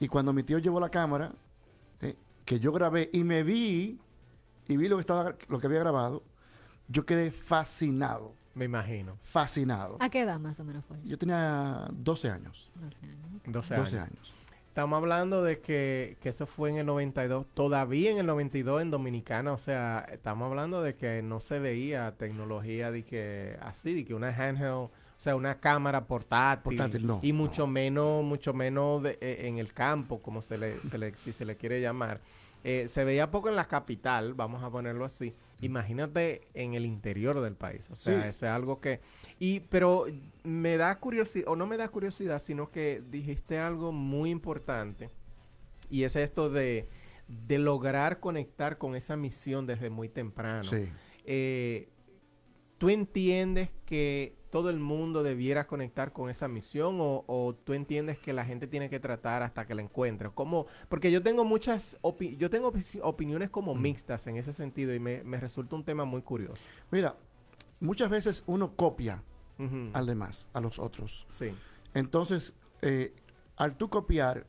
Y 0.00 0.08
cuando 0.08 0.32
mi 0.32 0.42
tío 0.42 0.58
llevó 0.58 0.80
la 0.80 0.88
cámara, 0.90 1.32
eh, 2.00 2.16
que 2.44 2.58
yo 2.58 2.72
grabé 2.72 3.08
y 3.12 3.22
me 3.22 3.42
vi, 3.44 4.00
y 4.66 4.76
vi 4.76 4.88
lo 4.88 4.96
que, 4.96 5.02
estaba, 5.02 5.34
lo 5.48 5.60
que 5.60 5.66
había 5.68 5.78
grabado, 5.80 6.24
yo 6.88 7.06
quedé 7.06 7.30
fascinado, 7.30 8.34
Me 8.56 8.64
imagino. 8.64 9.16
fascinado. 9.22 9.96
¿A 10.00 10.08
qué 10.10 10.22
edad 10.22 10.40
más 10.40 10.58
o 10.58 10.64
menos 10.64 10.84
fue 10.84 10.98
eso? 10.98 11.06
Yo 11.08 11.16
tenía 11.18 11.86
12 11.92 12.30
años, 12.30 12.70
12 12.74 13.06
años. 13.06 13.42
12, 13.46 13.74
12 13.76 13.98
años. 14.00 14.34
Estamos 14.70 14.98
hablando 14.98 15.42
de 15.42 15.58
que, 15.58 16.16
que 16.20 16.28
eso 16.28 16.46
fue 16.46 16.70
en 16.70 16.76
el 16.76 16.86
92, 16.86 17.44
todavía 17.54 18.12
en 18.12 18.18
el 18.18 18.26
92 18.26 18.82
en 18.82 18.92
Dominicana, 18.92 19.52
o 19.52 19.58
sea, 19.58 20.06
estamos 20.12 20.48
hablando 20.48 20.80
de 20.80 20.94
que 20.94 21.22
no 21.22 21.40
se 21.40 21.58
veía 21.58 22.12
tecnología 22.16 22.92
de 22.92 23.02
que 23.04 23.56
así, 23.62 23.92
de 23.94 24.04
que 24.04 24.14
una 24.14 24.28
handheld, 24.28 24.72
o 24.72 24.90
sea, 25.18 25.34
una 25.34 25.56
cámara 25.58 26.04
portátil, 26.06 26.62
Portátil, 26.62 27.04
no, 27.04 27.18
y 27.20 27.32
no. 27.32 27.38
mucho 27.38 27.66
menos, 27.66 28.22
mucho 28.22 28.54
menos 28.54 29.02
de- 29.02 29.18
eh, 29.20 29.48
en 29.48 29.58
el 29.58 29.72
campo, 29.72 30.22
como 30.22 30.40
se 30.40 30.56
le, 30.56 30.78
se 30.78 30.98
le- 30.98 31.16
si 31.16 31.32
se 31.32 31.44
le 31.44 31.56
quiere 31.56 31.80
llamar. 31.80 32.20
Eh, 32.62 32.86
se 32.88 33.04
veía 33.04 33.28
poco 33.28 33.48
en 33.48 33.56
la 33.56 33.66
capital, 33.66 34.34
vamos 34.34 34.62
a 34.62 34.70
ponerlo 34.70 35.04
así. 35.04 35.34
Imagínate 35.60 36.48
en 36.54 36.74
el 36.74 36.86
interior 36.86 37.40
del 37.40 37.54
país, 37.54 37.88
o 37.90 37.96
sea, 37.96 38.22
Sí. 38.22 38.28
eso 38.28 38.46
es 38.46 38.50
algo 38.52 38.80
que 38.80 39.00
y 39.38 39.60
pero 39.60 40.06
me 40.42 40.76
da 40.76 40.98
curiosidad, 40.98 41.48
o 41.48 41.56
no 41.56 41.66
me 41.66 41.76
da 41.76 41.88
curiosidad, 41.88 42.40
sino 42.40 42.70
que 42.70 43.02
dijiste 43.10 43.58
algo 43.58 43.92
muy 43.92 44.30
importante. 44.30 45.10
Y 45.90 46.04
es 46.04 46.16
esto 46.16 46.48
de, 46.50 46.88
de 47.28 47.58
lograr 47.58 48.20
conectar 48.20 48.78
con 48.78 48.94
esa 48.96 49.16
misión 49.16 49.66
desde 49.66 49.90
muy 49.90 50.08
temprano. 50.08 50.64
Sí. 50.64 50.88
Eh, 51.24 51.88
¿Tú 52.78 52.88
entiendes 52.88 53.68
que 53.84 54.36
todo 54.50 54.68
el 54.70 54.78
mundo 54.80 55.22
debiera 55.22 55.66
conectar 55.66 56.12
con 56.12 56.28
esa 56.30 56.48
misión 56.48 56.98
o, 57.00 57.24
o 57.26 57.54
tú 57.54 57.72
entiendes 57.72 58.18
que 58.18 58.32
la 58.32 58.44
gente 58.44 58.66
tiene 58.66 58.90
que 58.90 58.98
tratar 59.00 59.42
hasta 59.42 59.66
que 59.66 59.74
la 59.74 59.82
encuentre? 59.82 60.30
¿Cómo? 60.34 60.66
Porque 60.88 61.10
yo 61.12 61.22
tengo 61.22 61.44
muchas, 61.44 61.96
opi- 62.02 62.36
yo 62.36 62.50
tengo 62.50 62.72
opi- 62.72 63.00
opiniones 63.02 63.50
como 63.50 63.74
Mm. 63.74 63.80
mixtas 63.82 64.26
en 64.26 64.36
ese 64.36 64.52
sentido 64.52 64.92
y 64.94 64.98
me, 64.98 65.22
me 65.24 65.38
resulta 65.38 65.76
un 65.76 65.84
tema 65.84 66.04
muy 66.04 66.22
curioso. 66.22 66.62
Mira, 66.90 67.14
muchas 67.78 68.10
veces 68.10 68.42
uno 68.46 68.74
copia 68.76 69.22
al 69.92 70.06
demás, 70.06 70.48
a 70.54 70.60
los 70.60 70.78
otros. 70.78 71.26
Sí, 71.28 71.52
Entonces, 71.92 72.54
eh, 72.82 73.12
al 73.56 73.76
tú 73.76 73.90
copiar, 73.90 74.46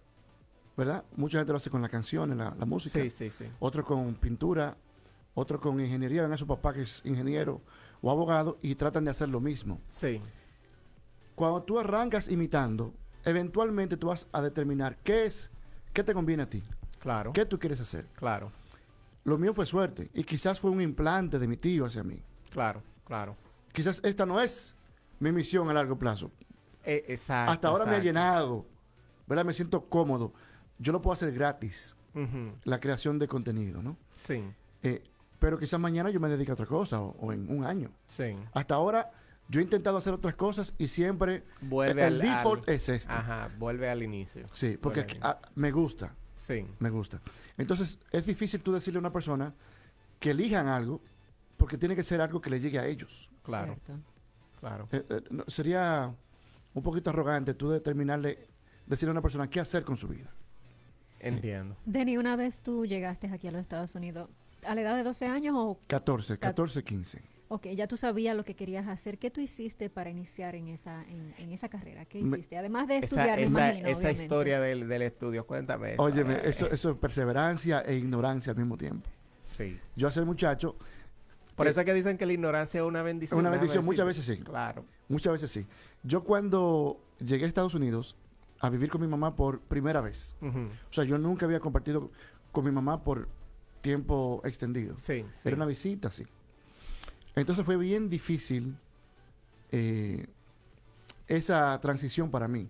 ¿verdad? 0.77 1.03
Mucha 1.17 1.37
gente 1.39 1.51
lo 1.51 1.57
hace 1.57 1.69
con 1.69 1.81
la 1.81 1.89
canción, 1.89 2.37
la, 2.37 2.55
la 2.57 2.65
música. 2.65 2.99
sí, 3.01 3.09
sí, 3.09 3.29
sí. 3.29 3.45
Otro 3.59 3.83
con 3.83 4.15
pintura, 4.15 4.77
otro 5.33 5.59
con 5.59 5.79
ingeniería. 5.81 6.21
Ven 6.23 6.31
a 6.31 6.37
su 6.37 6.47
papá 6.47 6.73
que 6.73 6.83
es 6.83 7.01
ingeniero 7.05 7.61
o 8.01 8.09
abogado 8.11 8.57
y 8.61 8.75
tratan 8.75 9.05
de 9.05 9.11
hacer 9.11 9.29
lo 9.29 9.39
mismo. 9.39 9.79
Sí, 9.89 10.19
Cuando 11.35 11.63
tú 11.63 11.79
arrancas 11.79 12.29
imitando, 12.29 12.93
eventualmente 13.25 13.97
tú 13.97 14.07
vas 14.07 14.27
a 14.31 14.41
determinar 14.41 14.97
qué 15.03 15.25
es, 15.25 15.49
qué 15.93 16.03
te 16.03 16.13
conviene 16.13 16.43
a 16.43 16.49
ti, 16.49 16.63
claro, 16.99 17.33
qué 17.33 17.45
tú 17.45 17.57
quieres 17.59 17.79
hacer. 17.81 18.05
claro, 18.15 18.51
Lo 19.23 19.37
mío 19.37 19.53
fue 19.53 19.65
suerte 19.65 20.09
y 20.13 20.23
quizás 20.23 20.59
fue 20.59 20.71
un 20.71 20.81
implante 20.81 21.37
de 21.39 21.47
mi 21.47 21.57
tío 21.57 21.85
hacia 21.85 22.03
mí. 22.03 22.19
claro, 22.49 22.81
claro. 23.05 23.35
Quizás 23.73 24.01
esta 24.03 24.25
no 24.25 24.41
es 24.41 24.75
mi 25.19 25.31
misión 25.31 25.69
a 25.69 25.73
largo 25.73 25.97
plazo. 25.97 26.29
Eh, 26.83 27.05
exacto. 27.07 27.51
Hasta 27.53 27.67
ahora 27.69 27.85
me 27.85 27.95
ha 27.95 27.99
llenado, 27.99 28.65
¿verdad? 29.27 29.45
Me 29.45 29.53
siento 29.53 29.85
cómodo. 29.87 30.33
Yo 30.79 30.91
lo 30.91 31.01
puedo 31.01 31.13
hacer 31.13 31.31
gratis, 31.31 31.95
la 32.65 32.79
creación 32.81 33.17
de 33.19 33.27
contenido, 33.29 33.81
¿no? 33.81 33.95
Sí, 34.17 34.43
Eh, 34.83 35.01
pero 35.41 35.57
quizás 35.57 35.79
mañana 35.79 36.11
yo 36.11 36.19
me 36.19 36.29
dedique 36.29 36.51
a 36.51 36.53
otra 36.53 36.67
cosa 36.67 37.01
o, 37.01 37.15
o 37.19 37.33
en 37.33 37.49
un 37.51 37.65
año. 37.65 37.89
sí. 38.05 38.35
Hasta 38.53 38.75
ahora 38.75 39.11
yo 39.49 39.59
he 39.59 39.63
intentado 39.63 39.97
hacer 39.97 40.13
otras 40.13 40.35
cosas 40.35 40.71
y 40.77 40.87
siempre 40.87 41.43
Vuelve 41.61 42.05
el 42.07 42.13
al, 42.13 42.19
default 42.21 42.69
al- 42.69 42.75
es 42.75 42.87
este. 42.87 43.11
Ajá, 43.11 43.49
vuelve 43.57 43.89
al 43.89 44.03
inicio. 44.03 44.45
Sí, 44.53 44.77
porque 44.79 45.01
aquí- 45.01 45.19
me 45.55 45.71
gusta, 45.71 46.15
Sí, 46.37 46.65
me 46.79 46.89
gusta. 46.91 47.19
Entonces 47.57 47.97
es 48.11 48.25
difícil 48.25 48.61
tú 48.61 48.71
decirle 48.71 48.97
a 48.97 49.01
una 49.01 49.11
persona 49.11 49.53
que 50.19 50.29
elijan 50.31 50.67
algo 50.67 51.01
porque 51.57 51.77
tiene 51.77 51.95
que 51.95 52.03
ser 52.03 52.21
algo 52.21 52.39
que 52.39 52.49
le 52.51 52.59
llegue 52.59 52.77
a 52.79 52.85
ellos. 52.85 53.29
claro, 53.43 53.75
Cierto. 53.83 54.03
claro. 54.59 54.87
Eh, 54.91 55.03
eh, 55.09 55.21
no, 55.31 55.43
sería 55.47 56.13
un 56.75 56.83
poquito 56.83 57.09
arrogante 57.09 57.53
tú 57.55 57.69
determinarle, 57.71 58.47
decirle 58.85 59.09
a 59.09 59.13
una 59.13 59.21
persona 59.23 59.49
qué 59.49 59.59
hacer 59.59 59.83
con 59.83 59.97
su 59.97 60.07
vida. 60.07 60.29
Entiendo. 61.19 61.75
Denny, 61.85 62.17
una 62.17 62.35
vez 62.35 62.61
tú 62.61 62.85
llegaste 62.85 63.27
aquí 63.27 63.47
a 63.47 63.51
los 63.51 63.61
Estados 63.61 63.93
Unidos, 63.95 64.29
¿a 64.65 64.75
la 64.75 64.81
edad 64.81 64.95
de 64.95 65.03
12 65.03 65.25
años 65.25 65.55
o 65.57 65.79
14, 65.87 66.37
14, 66.37 66.83
15. 66.83 67.21
ok, 67.49 67.67
ya 67.75 67.87
tú 67.87 67.97
sabías 67.97 68.35
lo 68.35 68.43
que 68.45 68.55
querías 68.55 68.87
hacer? 68.87 69.17
¿Qué 69.17 69.29
tú 69.31 69.41
hiciste 69.41 69.89
para 69.89 70.09
iniciar 70.09 70.55
en 70.55 70.67
esa, 70.69 71.03
en, 71.09 71.33
en 71.37 71.51
esa 71.51 71.67
carrera? 71.69 72.05
¿Qué 72.05 72.21
Me- 72.21 72.37
hiciste? 72.37 72.57
Además 72.57 72.87
de 72.87 72.97
Esa, 72.97 73.05
estudiar, 73.05 73.37
me 73.39 73.43
esa, 73.45 73.51
imagino, 73.73 73.87
esa 73.89 74.11
historia 74.11 74.59
del, 74.61 74.87
del 74.87 75.01
estudio, 75.01 75.45
cuéntame 75.45 75.93
eso. 75.93 76.01
Óyeme, 76.03 76.35
Eh, 76.35 76.41
eso, 76.45 76.69
eso 76.71 76.91
es 76.91 76.97
perseverancia 76.97 77.81
e 77.81 77.95
ignorancia 77.97 78.51
al 78.51 78.57
mismo 78.57 78.77
tiempo. 78.77 79.09
Sí. 79.45 79.77
Yo 79.95 80.07
a 80.07 80.11
ser 80.11 80.25
muchacho, 80.25 80.75
Por 81.55 81.67
Eh, 81.67 81.71
eso 81.71 81.81
es 81.81 81.85
que 81.85 81.93
dicen 81.93 82.17
que 82.17 82.25
la 82.25 82.31
ignorancia 82.33 82.79
es 82.79 82.85
una 82.87 83.03
bendición. 83.03 83.39
Una 83.39 83.49
bendición, 83.49 83.83
muchas 83.83 84.05
veces 84.05 84.23
sí. 84.25 84.37
Claro. 84.37 84.85
muchas 85.09 85.33
veces 85.33 85.51
sí. 85.51 85.65
Yo 86.03 86.23
cuando 86.23 86.99
llegué 87.19 87.43
a 87.43 87.47
Estados 87.49 87.73
Unidos, 87.75 88.15
a 88.61 88.69
vivir 88.69 88.89
con 88.89 89.01
mi 89.01 89.07
mamá 89.07 89.35
por 89.35 89.59
primera 89.59 89.99
vez. 90.01 90.35
O 90.41 90.93
sea, 90.93 91.03
yo 91.03 91.17
nunca 91.17 91.45
había 91.47 91.59
compartido 91.59 92.11
con 92.53 92.63
mi 92.63 92.71
mamá 92.71 93.03
por 93.03 93.27
tiempo 93.81 94.41
extendido. 94.45 94.97
Sí, 94.97 95.25
sí. 95.35 95.47
Era 95.47 95.55
una 95.55 95.65
visita, 95.65 96.11
sí. 96.11 96.23
Entonces 97.35 97.65
fue 97.65 97.77
bien 97.77 98.09
difícil 98.09 98.75
eh, 99.71 100.27
esa 101.27 101.79
transición 101.81 102.29
para 102.29 102.47
mí. 102.47 102.69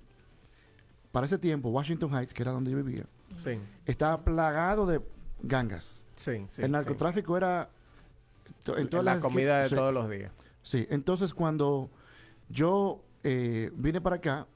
Para 1.12 1.26
ese 1.26 1.38
tiempo, 1.38 1.70
Washington 1.70 2.14
Heights, 2.14 2.34
que 2.34 2.42
era 2.44 2.52
donde 2.52 2.72
yo 2.72 2.78
vivía, 2.84 3.06
Sí, 3.38 3.60
estaba 3.86 4.24
plagado 4.24 4.86
de 4.86 5.02
gangas. 5.42 6.04
sí, 6.16 6.46
sí. 6.50 6.62
el 6.62 6.72
narcotráfico 6.72 7.36
era 7.38 7.70
en 8.78 8.90
todas 8.90 9.06
la 9.06 9.16
las 9.16 9.24
comida 9.24 9.62
de 9.62 9.70
todos 9.70 9.94
los 9.94 10.10
días. 10.10 10.32
Sí, 10.62 10.86
entonces 10.90 11.34
cuando 11.34 11.90
yo 12.50 13.04
eh, 13.24 13.72
vine 13.74 14.00
para 14.02 14.18
acá, 14.18 14.48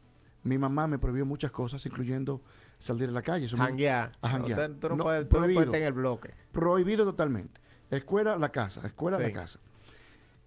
mi 0.44 0.58
mamá 0.58 0.88
me 0.88 1.00
prohibió 1.00 1.26
muchas 1.26 1.52
cosas, 1.52 1.86
incluyendo 1.86 2.42
salir 2.78 3.10
a 3.10 3.12
la 3.12 3.22
calle. 3.22 3.48
Janguear. 3.48 4.12
a 4.22 4.30
janguear. 4.30 4.68
Tú, 4.74 4.76
tú 4.80 4.90
no, 4.90 4.96
No, 4.98 5.04
puedes, 5.04 5.28
tú 5.30 5.36
no 5.36 5.40
puedes 5.42 5.56
prohibido. 5.56 5.62
estar 5.64 5.82
en 5.82 5.88
el 5.88 5.94
bloque. 5.94 6.34
prohibido 6.52 7.06
totalmente. 7.06 7.60
Escuela, 7.92 8.38
la 8.38 8.50
casa, 8.52 8.86
escuela, 8.88 9.18
Sí. 9.18 9.24
la 9.24 9.32
casa. 9.32 9.60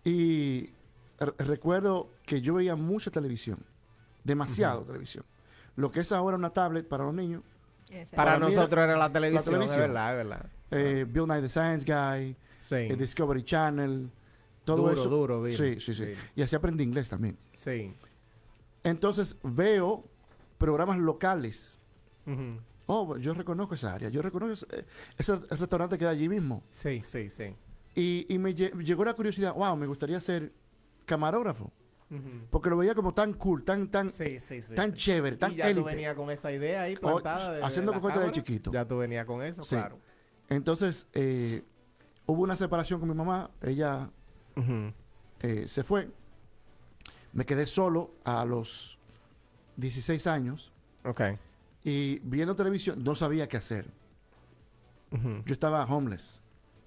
Y 0.05 0.71
re- 1.19 1.35
recuerdo 1.39 2.11
que 2.25 2.41
yo 2.41 2.55
veía 2.55 2.77
mucha 2.77 3.11
televisión, 3.11 3.59
demasiado 4.25 4.83
televisión. 4.83 5.25
Lo 5.77 5.91
que 5.91 6.01
es 6.01 6.13
ahora 6.13 6.37
una 6.37 6.51
tablet 6.51 6.87
para 6.89 7.05
los 7.05 7.15
niños, 7.15 7.43
Para, 8.15 8.39
nosotros 8.39 8.85
era 8.85 8.97
la 8.97 9.11
televisión, 9.13 9.45
televisión. 9.45 9.81
es 9.83 9.87
verdad, 9.89 10.11
es 10.21 10.27
verdad. 10.29 10.47
eh, 10.71 11.07
Bill 11.09 11.27
Nye 11.27 11.41
the 11.41 11.49
Science 11.49 11.85
Guy, 11.87 12.37
Sí. 12.63 12.75
eh, 12.75 12.97
Discovery 12.99 13.43
Channel, 13.43 14.11
todo 14.65 14.77
duro, 14.89 14.93
eso. 14.93 15.09
duro, 15.09 15.43
Bill. 15.43 15.55
Sí, 15.57 15.81
sí, 15.81 15.95
sí, 15.95 16.13
Y 16.37 16.43
así 16.43 16.55
aprendí 16.57 16.85
inglés 16.85 17.09
también. 17.09 17.39
Sí. 17.55 17.95
Entonces 18.85 19.37
veo 19.43 20.05
programas 20.59 20.99
locales. 20.99 21.79
Oh, 22.87 23.17
yo 23.19 23.35
reconozco 23.35 23.75
esa 23.75 23.93
área, 23.95 24.09
yo 24.09 24.23
reconozco 24.23 24.67
ese, 24.67 24.87
ese 25.19 25.37
restaurante 25.57 25.99
que 25.99 26.07
hay 26.07 26.17
allí 26.17 26.29
mismo. 26.29 26.63
Sí, 26.71 27.03
sí, 27.05 27.29
sí. 27.29 27.55
Y, 27.95 28.27
y 28.33 28.39
me 28.39 28.55
lle- 28.55 28.73
llegó 28.83 29.05
la 29.05 29.13
curiosidad, 29.15 29.53
wow, 29.55 29.77
me 29.77 29.87
gustaría 29.87 30.19
ser 30.21 30.53
camarógrafo. 31.05 31.71
Porque 32.51 32.71
lo 32.71 32.79
veía 32.79 32.95
como 32.95 33.13
tan 33.13 33.35
cool, 33.35 33.63
tan, 33.65 33.89
tan, 33.91 34.09
Sí, 34.09 34.39
sí, 34.39 34.63
sí. 34.63 34.75
tan 34.75 34.95
chévere, 34.95 35.37
tan 35.37 35.53
y 35.53 35.57
ya 35.57 35.65
tú 35.67 35.71
élite. 35.73 35.91
venías 35.91 36.15
con 36.15 36.31
esa 36.31 36.51
idea 36.51 36.83
ahí 36.83 36.97
plantada. 36.97 37.53
de- 37.53 37.63
haciendo 37.63 37.93
de 37.93 38.01
de 38.01 38.33
chiquito. 38.33 38.73
Ya 38.73 38.87
tú 38.87 38.97
venías 38.97 39.27
con 39.27 39.43
eso, 39.43 39.61
claro. 39.63 39.99
Entonces, 40.49 41.07
eh, 41.13 41.63
hubo 42.25 42.43
una 42.43 42.57
separación 42.57 42.99
con 43.01 43.11
mi 43.11 43.15
mamá, 43.15 43.51
ella 43.61 44.09
eh, 45.43 45.65
se 45.69 45.85
fue. 45.85 46.09
Me 47.35 47.45
quedé 47.45 47.67
solo 47.67 48.15
a 48.25 48.47
los 48.47 48.99
16 49.77 50.27
años 50.27 50.73
Ok. 51.05 51.21
Y 51.85 52.19
viendo 52.21 52.55
televisión 52.57 53.03
no 53.03 53.15
sabía 53.15 53.49
qué 53.49 53.57
hacer. 53.57 53.91
Yo 55.11 55.53
estaba 55.55 55.85
homeless, 55.87 56.41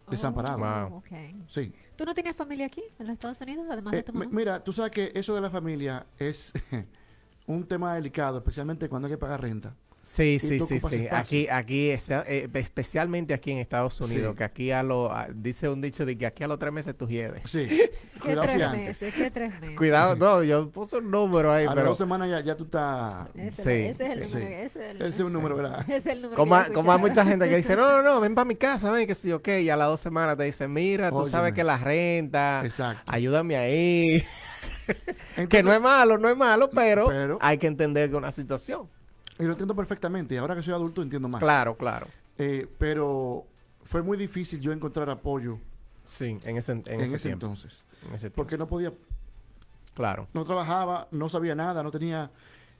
desamparado. 0.09 0.59
Wow. 0.59 0.97
Oh. 0.97 1.03
Sí. 1.49 1.73
¿Tú 1.95 2.05
no 2.05 2.13
tienes 2.13 2.35
familia 2.35 2.67
aquí, 2.67 2.83
en 2.99 3.07
los 3.07 3.13
Estados 3.13 3.41
Unidos, 3.41 3.65
además 3.69 3.93
Eh, 3.93 3.97
de 3.97 4.03
tu 4.03 4.13
mi- 4.13 4.19
mamá? 4.19 4.31
mira, 4.33 4.63
tú 4.63 4.71
sabes 4.73 4.91
que 4.91 5.11
eso 5.15 5.33
de 5.33 5.41
la 5.41 5.49
familia 5.49 6.05
es 6.19 6.53
un 7.47 7.65
tema 7.65 7.95
delicado, 7.95 8.37
especialmente 8.37 8.87
cuando 8.89 9.07
hay 9.07 9.13
que 9.13 9.17
pagar 9.17 9.41
renta. 9.41 9.75
Sí, 10.03 10.39
sí, 10.39 10.59
sí, 10.59 10.65
sí. 10.67 10.75
espacio. 10.77 11.07
Aquí, 11.11 11.47
aquí, 11.47 11.89
está- 11.91 12.23
eh, 12.27 12.49
especialmente 12.55 13.35
aquí 13.35 13.51
en 13.51 13.59
Estados 13.59 14.01
Unidos, 14.01 14.31
Sí. 14.31 14.37
que 14.37 14.43
aquí 14.43 14.71
a 14.71 14.81
lo, 14.81 15.11
a- 15.13 15.27
dice 15.33 15.69
un 15.69 15.79
dicho 15.79 16.05
de 16.07 16.17
que 16.17 16.25
aquí 16.25 16.43
a 16.43 16.47
los 16.47 16.57
tres 16.57 16.73
meses 16.73 16.97
tú 16.97 17.07
hiedes. 17.07 17.41
Sí, 17.45 17.67
¿Qué 17.67 17.91
cuidado 18.19 18.43
si 18.47 18.53
tres 18.53 18.63
antes. 18.67 18.87
meses? 18.87 19.13
¿Qué 19.13 19.29
tres 19.31 19.59
meses? 19.61 19.77
Cuidado, 19.77 20.15
no, 20.15 20.43
yo 20.43 20.69
puse 20.71 20.97
un 20.97 21.11
número 21.11 21.51
ahí, 21.53 21.63
A 21.63 21.67
las 21.67 21.75
pero 21.75 21.89
dos 21.89 21.97
semanas 21.99 22.29
ya, 22.29 22.39
ya 22.41 22.55
tú 22.57 22.63
estás... 22.63 23.27
Ese, 23.35 23.61
Sí, 23.63 23.69
ese 23.69 24.03
es 24.05 24.09
el 24.11 24.25
sí. 24.25 24.33
número. 24.37 24.55
Ese 24.55 24.65
es 24.65 24.75
el, 24.95 24.97
Ese 25.01 25.07
es 25.09 25.19
un 25.19 25.33
número, 25.33 25.55
¿verdad? 25.55 25.81
ese 25.83 25.97
es 25.97 26.05
el 26.07 26.21
número. 26.23 26.35
como, 26.35 26.55
que 26.55 26.61
hay- 26.67 26.73
como 26.73 26.97
mucha 26.97 27.23
gente 27.25 27.47
que 27.47 27.57
dice, 27.57 27.75
no, 27.75 27.87
no, 27.87 28.01
no, 28.01 28.19
ven 28.19 28.33
para 28.33 28.45
mi 28.45 28.55
casa, 28.55 28.91
ven, 28.91 29.05
que 29.05 29.13
sí, 29.15 29.31
ok, 29.31 29.47
y 29.61 29.69
a 29.69 29.77
las 29.77 29.87
dos 29.87 30.01
semanas 30.01 30.35
te 30.35 30.43
dice, 30.45 30.67
mira, 30.67 31.11
tú 31.11 31.27
sabes 31.27 31.51
Óyeme. 31.51 31.53
que 31.53 31.63
la 31.63 31.77
renta, 31.77 32.61
Exacto. 32.65 33.03
ayúdame 33.05 33.55
ahí. 33.55 34.23
que 35.49 35.61
no 35.63 35.71
es 35.71 35.79
malo, 35.79 36.17
no 36.17 36.27
es 36.27 36.35
malo, 36.35 36.69
pero, 36.71 37.07
Pero- 37.07 37.37
hay 37.39 37.59
que 37.59 37.67
entender 37.67 38.09
que 38.09 38.15
una 38.15 38.31
situación. 38.31 38.87
Y 39.41 39.45
lo 39.45 39.51
entiendo 39.51 39.75
perfectamente. 39.75 40.35
Y 40.35 40.37
ahora 40.37 40.55
que 40.55 40.63
soy 40.63 40.73
adulto 40.73 41.01
entiendo 41.01 41.27
más. 41.27 41.41
Claro, 41.41 41.75
claro. 41.75 42.07
Eh, 42.37 42.67
pero 42.77 43.45
fue 43.83 44.01
muy 44.01 44.17
difícil 44.17 44.59
yo 44.61 44.71
encontrar 44.71 45.09
apoyo 45.09 45.57
Sí, 46.05 46.37
en 46.43 46.57
ese, 46.57 46.71
en 46.73 46.83
en, 46.87 47.13
ese, 47.15 47.29
entonces. 47.31 47.85
en 48.07 48.13
ese 48.13 48.19
tiempo. 48.29 48.35
Porque 48.35 48.57
no 48.57 48.67
podía, 48.67 48.93
Claro. 49.93 50.27
no 50.33 50.43
trabajaba, 50.45 51.07
no 51.11 51.27
sabía 51.29 51.55
nada, 51.55 51.83
no 51.83 51.91
tenía 51.91 52.29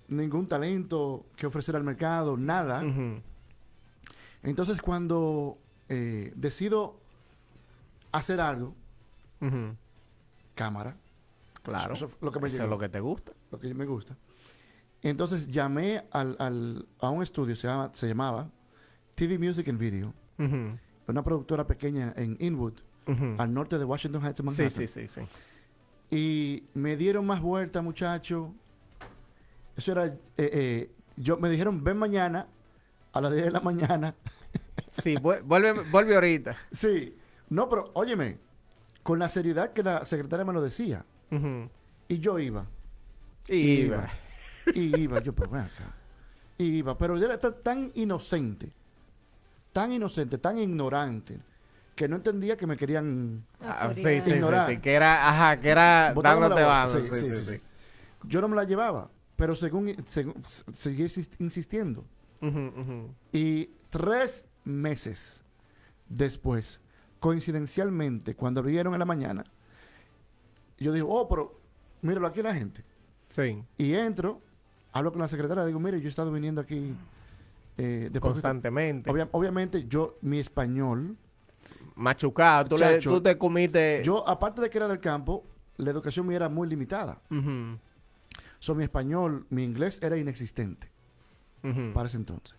ningún 0.08 0.48
talento 0.48 1.26
que 1.36 1.48
ofrecer 1.48 1.76
al 1.76 1.84
mercado, 1.84 2.38
nada. 2.38 2.84
Entonces 4.44 4.82
cuando 4.82 5.58
eh, 5.90 6.32
decido 6.36 6.96
hacer 8.12 8.40
algo, 8.42 8.74
cámara, 10.56 10.96
Claro. 11.64 11.94
Eso- 11.94 12.06
eso 12.08 12.16
es 12.16 12.22
lo 12.24 12.32
que 12.32 12.40
me 12.40 12.48
Eso 12.48 12.64
es 12.64 12.70
lo 12.70 12.78
que 12.80 12.90
te 12.90 13.00
gusta. 13.00 13.32
lo 13.52 13.60
que 13.60 13.74
me 13.74 13.86
gusta. 13.86 14.16
Entonces 15.04 15.48
llamé 15.48 16.04
al, 16.12 16.36
al- 16.40 16.86
a 17.00 17.10
un 17.10 17.24
estudio, 17.24 17.56
se, 17.56 17.68
llama- 17.68 17.90
se 17.94 18.08
llamaba 18.08 18.50
TV 19.16 19.40
Music 19.40 19.68
and 19.70 19.80
Video, 19.80 20.14
una 21.08 21.24
productora 21.24 21.66
pequeña 21.68 22.14
en 22.16 22.38
Inwood, 22.40 22.74
al 23.38 23.54
norte 23.54 23.78
de 23.78 23.84
Washington 23.86 24.22
Heights, 24.24 24.38
Sí, 24.38 24.44
Manhattan. 24.44 24.72
sí, 24.72 24.88
sí, 24.88 25.08
sí. 25.08 25.22
Y 26.16 26.64
me 26.74 26.96
dieron 26.98 27.26
más 27.26 27.42
vueltas, 27.42 27.84
muchacho. 27.84 28.54
Eso 29.76 29.92
era, 29.94 30.06
eh, 30.06 30.18
eh, 30.38 30.92
yo 31.18 31.38
me 31.38 31.50
dijeron, 31.50 31.84
ven 31.84 31.98
mañana 31.98 32.48
a 33.14 33.22
las 33.22 33.32
10 33.34 33.46
de 33.46 33.52
la 33.52 33.60
mañana. 33.62 34.16
Sí, 34.92 35.16
vuel- 35.16 35.42
vuelve, 35.44 35.72
vuelve 35.90 36.16
ahorita. 36.16 36.58
Sí, 36.74 37.16
no, 37.50 37.70
pero 37.70 37.92
óyeme, 37.94 38.40
con 39.04 39.20
la 39.20 39.30
seriedad 39.30 39.72
que 39.72 39.84
la 39.84 40.06
secretaria 40.06 40.44
me 40.46 40.52
lo 40.52 40.62
decía. 40.62 41.06
Y 42.10 42.20
yo 42.20 42.38
iba, 42.40 42.66
Y 43.48 43.56
iba, 43.86 44.10
y 44.76 45.02
iba, 45.02 45.20
yo, 45.20 45.34
pero 45.34 45.50
ven 45.50 45.62
acá. 45.62 45.96
Y 46.58 46.66
iba, 46.78 46.98
pero 46.98 47.18
yo 47.18 47.26
era 47.26 47.40
ta- 47.40 47.56
tan 47.56 47.92
inocente, 47.96 48.72
tan 49.74 49.92
inocente, 49.92 50.38
tan 50.38 50.58
ignorante, 50.58 51.40
que 51.96 52.08
no 52.08 52.16
entendía 52.18 52.56
que 52.58 52.66
me 52.68 52.78
querían 52.78 53.46
Ah, 53.60 53.92
sí, 53.94 54.02
sí, 54.04 54.22
sí, 54.22 54.30
Ignorar. 54.32 54.70
sí, 54.70 54.78
que 54.80 54.94
era, 54.94 55.30
ajá, 55.30 55.60
que 55.60 55.70
era 55.70 56.14
dándote 56.14 56.40
la 56.40 56.50
boca. 56.50 56.66
banda. 56.68 57.00
Sí, 57.00 57.08
Sí, 57.08 57.16
sí, 57.16 57.22
sí, 57.22 57.36
sí, 57.36 57.46
sí. 57.46 57.56
sí. 57.58 57.62
Yo 58.24 58.42
no 58.42 58.48
me 58.48 58.56
la 58.56 58.64
llevaba, 58.64 59.10
pero 59.36 59.56
según, 59.56 59.96
según 60.06 60.36
seguí 60.74 61.04
insist- 61.04 61.36
insistiendo. 61.40 62.06
Y 63.32 63.70
tres 63.90 64.46
meses 64.64 65.44
después, 66.10 66.80
coincidencialmente, 67.20 68.36
cuando 68.36 68.60
abrieron 68.62 68.94
en 68.94 69.00
la 69.00 69.06
mañana, 69.06 69.44
yo 70.78 70.92
digo, 70.92 71.10
oh, 71.14 71.28
pero 71.28 71.60
míralo 72.02 72.28
aquí 72.28 72.42
la 72.42 72.54
gente. 72.54 72.84
Sí, 73.30 73.64
Y 73.78 73.94
entro, 73.94 74.42
hablo 74.92 75.12
con 75.12 75.22
la 75.22 75.28
secretaria, 75.28 75.66
digo, 75.66 75.80
mire, 75.80 76.00
yo 76.02 76.08
he 76.08 76.10
estado 76.10 76.32
viniendo 76.32 76.62
aquí 76.62 76.94
eh, 77.78 78.10
constantemente. 78.20 79.10
Obvia- 79.10 79.30
obviamente, 79.32 79.88
yo, 79.88 80.18
mi 80.22 80.40
español, 80.40 81.16
Machucado, 81.96 82.70
tú, 82.70 82.78
le, 82.78 83.00
tú 83.00 83.22
te 83.22 83.38
comiste... 83.38 84.02
yo, 84.04 84.28
aparte 84.28 84.62
de 84.62 84.70
que 84.70 84.78
era 84.78 84.88
del 84.88 85.00
campo, 85.00 85.46
la 85.78 85.92
educación 85.92 86.28
mía 86.28 86.38
era 86.38 86.50
muy 86.50 86.68
limitada. 86.68 87.22
Ujú, 87.30 87.78
So, 88.60 88.76
mi 88.76 88.84
español, 88.84 89.46
mi 89.50 89.64
inglés 89.64 90.00
era 90.04 90.18
inexistente. 90.18 90.90
para 91.94 92.08
ese 92.08 92.18
entonces. 92.18 92.56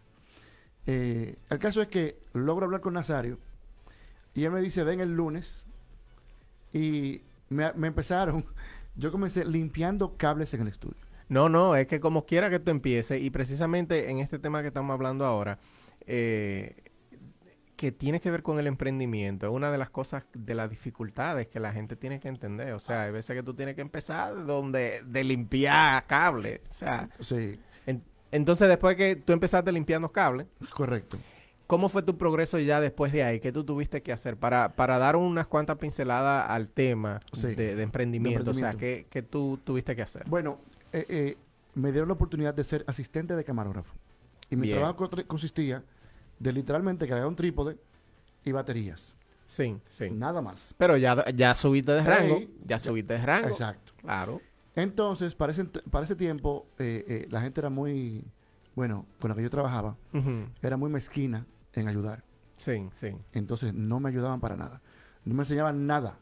Eh, 0.87 1.37
el 1.49 1.59
caso 1.61 1.81
es 1.81 1.87
que 1.89 2.19
logro 2.33 2.65
hablar 2.67 2.81
con 2.81 2.95
Nazario 2.95 3.39
y 4.35 4.45
él 4.45 4.51
me 4.51 4.61
dice, 4.61 4.83
ven 4.83 4.99
el 5.01 5.15
lunes. 5.15 5.65
Y 6.73 7.21
me, 7.51 7.73
me 7.75 7.87
empezaron, 7.89 8.45
yo 8.97 9.13
comencé 9.13 9.45
limpiando 9.45 10.17
cables 10.17 10.55
en 10.55 10.63
el 10.63 10.69
estudio. 10.69 10.97
No, 11.33 11.49
no, 11.49 11.75
es 11.77 11.87
que 11.87 11.99
como 11.99 12.27
quiera 12.27 12.51
que 12.51 12.59
tú 12.61 12.71
empieces, 12.71 13.23
y 13.23 13.31
precisamente 13.31 14.11
en 14.11 14.19
este 14.19 14.39
tema 14.39 14.61
que 14.61 14.69
estamos 14.69 14.93
hablando 14.93 15.25
ahora, 15.25 15.59
eh, 16.07 16.77
que 17.77 17.91
tiene 17.91 18.21
que 18.21 18.31
ver 18.31 18.43
con 18.43 18.59
el 18.59 18.67
emprendimiento, 18.67 19.47
es 19.47 19.53
una 19.53 19.73
de 19.73 19.79
las 19.79 19.89
cosas, 19.91 20.25
de 20.35 20.55
las 20.55 20.69
dificultades 20.69 21.49
que 21.49 21.59
la 21.59 21.73
gente 21.73 21.97
tiene 21.97 22.21
que 22.21 22.29
entender. 22.29 22.75
O 22.75 22.79
sea, 22.79 23.05
hay 23.05 23.13
veces 23.13 23.35
que 23.35 23.43
tú 23.43 23.55
tienes 23.55 23.75
que 23.75 23.81
empezar 23.81 24.35
de 24.37 24.43
donde, 24.45 25.03
de 25.05 25.25
limpiar 25.25 26.07
cables. 26.07 26.61
O 26.69 26.73
sea, 26.75 27.09
Sí, 27.19 27.59
en- 27.87 28.05
entonces 28.31 28.69
después 28.69 28.95
que 28.97 29.17
tú 29.17 29.33
empezaste 29.33 29.73
limpiando 29.73 30.13
cables, 30.13 30.47
correcto. 30.75 31.17
¿Cómo 31.67 31.89
fue 31.89 32.03
tu 32.03 32.19
progreso 32.19 32.59
ya 32.59 32.81
después 32.83 33.11
de 33.13 33.23
ahí? 33.25 33.41
¿Qué 33.41 33.51
tú 33.51 33.65
tuviste 33.65 34.03
que 34.03 34.13
hacer 34.13 34.37
para, 34.37 34.75
para 34.77 34.99
dar 34.99 35.17
unas 35.17 35.47
cuantas 35.47 35.79
pinceladas 35.79 36.51
al 36.51 36.69
tema 36.69 37.21
Sí, 37.33 37.55
de, 37.55 37.75
de 37.75 37.83
emprendimiento? 37.83 38.45
de 38.45 38.51
O 38.51 38.55
sea, 38.55 38.73
emprendimiento. 38.73 39.09
¿qué, 39.11 39.23
qué 39.23 39.27
tú 39.27 39.59
tuviste 39.65 39.97
que 39.97 40.03
hacer? 40.03 40.25
Bueno, 40.29 40.61
eh, 40.93 41.07
eh, 41.09 41.37
me 41.75 41.91
dieron 41.91 42.09
la 42.09 42.15
oportunidad 42.15 42.55
de 42.55 42.65
ser 42.65 42.85
asistente 42.87 43.35
de 43.35 43.45
camarógrafo. 43.45 43.95
Y 44.51 44.57
mi 44.57 44.69
Bien. 44.69 44.79
trabajo 44.79 45.09
consistía 45.27 45.83
de 46.39 46.53
literalmente 46.53 47.07
cargar 47.09 47.27
un 47.27 47.37
trípode 47.37 47.79
y 48.45 48.53
baterías. 48.53 49.17
Sí, 49.47 49.79
sí. 49.89 50.11
Nada 50.11 50.41
más. 50.41 50.75
Pero 50.79 50.97
ya, 50.97 51.25
ya 51.31 51.55
subiste 51.55 51.93
de 51.93 52.03
rango. 52.03 52.41
Ya 52.65 52.79
subiste 52.79 53.15
de 53.15 53.25
rango. 53.25 53.49
Exacto. 53.49 53.93
Claro. 53.99 54.41
Entonces, 54.75 55.35
para 55.35 55.53
ese, 55.53 55.65
para 55.65 56.05
ese 56.05 56.17
tiempo, 56.17 56.67
eh, 56.79 57.05
eh, 57.07 57.29
la 57.31 57.41
gente 57.43 57.61
era 57.61 57.69
muy 57.69 58.25
bueno, 58.75 59.07
con 59.21 59.29
la 59.29 59.35
que 59.37 59.43
yo 59.43 59.51
trabajaba, 59.51 59.97
era 60.63 60.77
muy 60.77 60.91
mezquina 60.91 61.47
en 61.75 61.89
ayudar. 61.89 62.25
Sí, 62.57 62.89
sí. 62.95 63.15
Entonces 63.33 63.75
no 63.75 64.01
me 64.01 64.09
ayudaban 64.09 64.41
para 64.41 64.57
nada. 64.57 64.81
No 65.25 65.35
me 65.35 65.43
enseñaban 65.43 65.87
nada. 65.87 66.19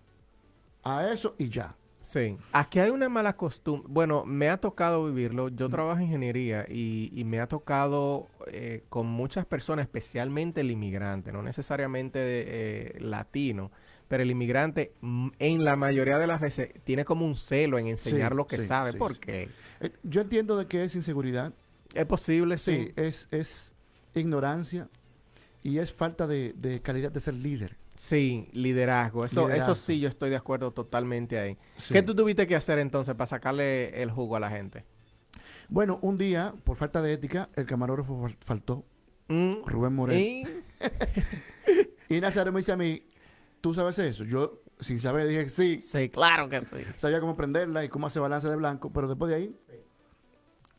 A 0.83 1.09
eso 1.09 1.35
y 1.39 1.49
ya. 1.49 1.77
Sí. 2.11 2.37
Aquí 2.53 2.81
hay 2.81 2.91
una 2.91 3.09
mala 3.09 3.37
costumbre. 3.37 3.87
Bueno, 3.89 4.25
me 4.25 4.49
ha 4.49 4.57
tocado 4.57 5.07
vivirlo. 5.07 5.49
Yo 5.49 5.69
trabajo 5.69 5.99
en 6.01 6.07
ingeniería 6.07 6.67
y, 6.69 7.09
y 7.15 7.23
me 7.23 7.39
ha 7.39 7.47
tocado 7.47 8.27
eh, 8.49 8.83
con 8.89 9.07
muchas 9.07 9.47
personas, 9.47 9.85
especialmente 9.85 10.61
el 10.63 10.73
inmigrante, 10.73 11.31
no 11.31 11.41
necesariamente 11.43 12.19
eh, 12.21 13.01
latino, 13.01 13.71
pero 14.09 14.25
el 14.25 14.31
inmigrante 14.33 14.93
mm, 15.01 15.29
en 15.39 15.65
la 15.65 15.77
mayoría 15.77 16.19
de 16.19 16.27
las 16.27 16.41
veces 16.41 16.71
tiene 16.83 17.05
como 17.05 17.25
un 17.25 17.37
celo 17.37 17.79
en 17.79 17.87
enseñar 17.87 18.33
Sí, 18.33 18.37
lo 18.37 18.47
que 18.49 18.57
sí, 18.57 18.67
sabe. 18.67 18.91
sí, 18.91 18.99
porque 18.99 19.49
Eh, 19.81 19.91
yo 20.03 20.23
entiendo 20.23 20.57
de 20.57 20.67
que 20.67 20.83
es 20.83 20.97
inseguridad. 20.97 21.53
es 21.95 22.07
posible, 22.07 22.59
Sí, 22.59 22.87
sí. 22.87 22.93
es, 22.97 23.29
es 23.31 23.73
ignorancia 24.17 24.89
y 25.63 25.79
es 25.79 25.93
falta 25.93 26.27
de, 26.27 26.55
de 26.57 26.81
calidad 26.81 27.13
de 27.13 27.21
ser 27.21 27.35
líder. 27.35 27.77
Sí, 28.01 28.49
liderazgo. 28.53 29.27
Eso, 29.27 29.43
Liderazgo. 29.47 29.73
eso 29.73 29.81
sí, 29.83 30.01
yo 30.01 30.09
estoy 30.09 30.31
de 30.31 30.37
acuerdo 30.37 30.71
totalmente 30.73 31.39
ahí. 31.39 31.59
Sí. 31.77 31.93
¿Qué 31.93 32.03
tú 32.03 32.15
tuviste 32.15 32.47
que 32.47 32.57
hacer 32.57 32.79
entonces 32.79 33.15
para 33.15 33.27
sacarle 33.27 34.03
el 34.03 34.11
jugo 34.11 34.37
a 34.37 34.41
la 34.41 34.49
gente? 34.49 34.87
Bueno, 35.69 35.99
un 36.01 36.17
día, 36.17 36.55
por 36.65 36.77
falta 36.79 37.03
de 37.03 37.13
ética, 37.13 37.51
el 37.57 37.67
camarógrafo 37.67 38.17
fal- 38.23 38.37
faltó, 38.41 38.85
Mm, 39.29 39.65
Rubén 39.67 39.95
Moreno. 39.95 40.19
y- 40.19 40.45
Y 42.09 42.21
Nazario 42.21 42.53
me 42.53 42.61
dice 42.61 42.73
a 42.73 42.77
mí, 42.77 43.03
¿tú 43.61 43.75
sabes 43.75 43.99
eso? 43.99 44.25
Yo, 44.25 44.63
sin 44.81 44.99
saber, 44.99 45.29
dije 45.29 45.49
sí. 45.51 45.81
Sí, 45.81 46.09
claro 46.09 46.49
que 46.49 46.61
sí. 46.63 46.85
Sabía 46.97 47.21
cómo 47.21 47.37
prenderla 47.37 47.85
y 47.85 47.89
cómo 47.91 48.07
hacer 48.07 48.23
balance 48.23 48.49
de 48.49 48.57
blanco, 48.57 48.91
pero 48.93 49.07
después 49.09 49.29
de 49.31 49.37
ahí, 49.37 49.57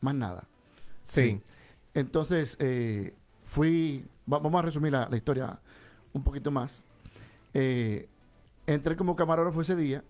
más 0.00 0.14
nada. 0.16 0.48
Sí. 1.04 1.40
Entonces, 1.94 2.56
eh, 2.60 3.14
fui, 3.46 4.04
va- 4.30 4.40
vamos 4.40 4.58
a 4.58 4.62
resumir 4.62 4.92
la, 4.92 5.08
la 5.08 5.16
historia 5.16 5.60
un 6.12 6.22
poquito 6.24 6.50
más. 6.50 6.82
Eh, 7.54 8.08
entré 8.66 8.96
como 8.96 9.16
camarógrafo 9.16 9.60
ese 9.60 9.76
día, 9.76 10.02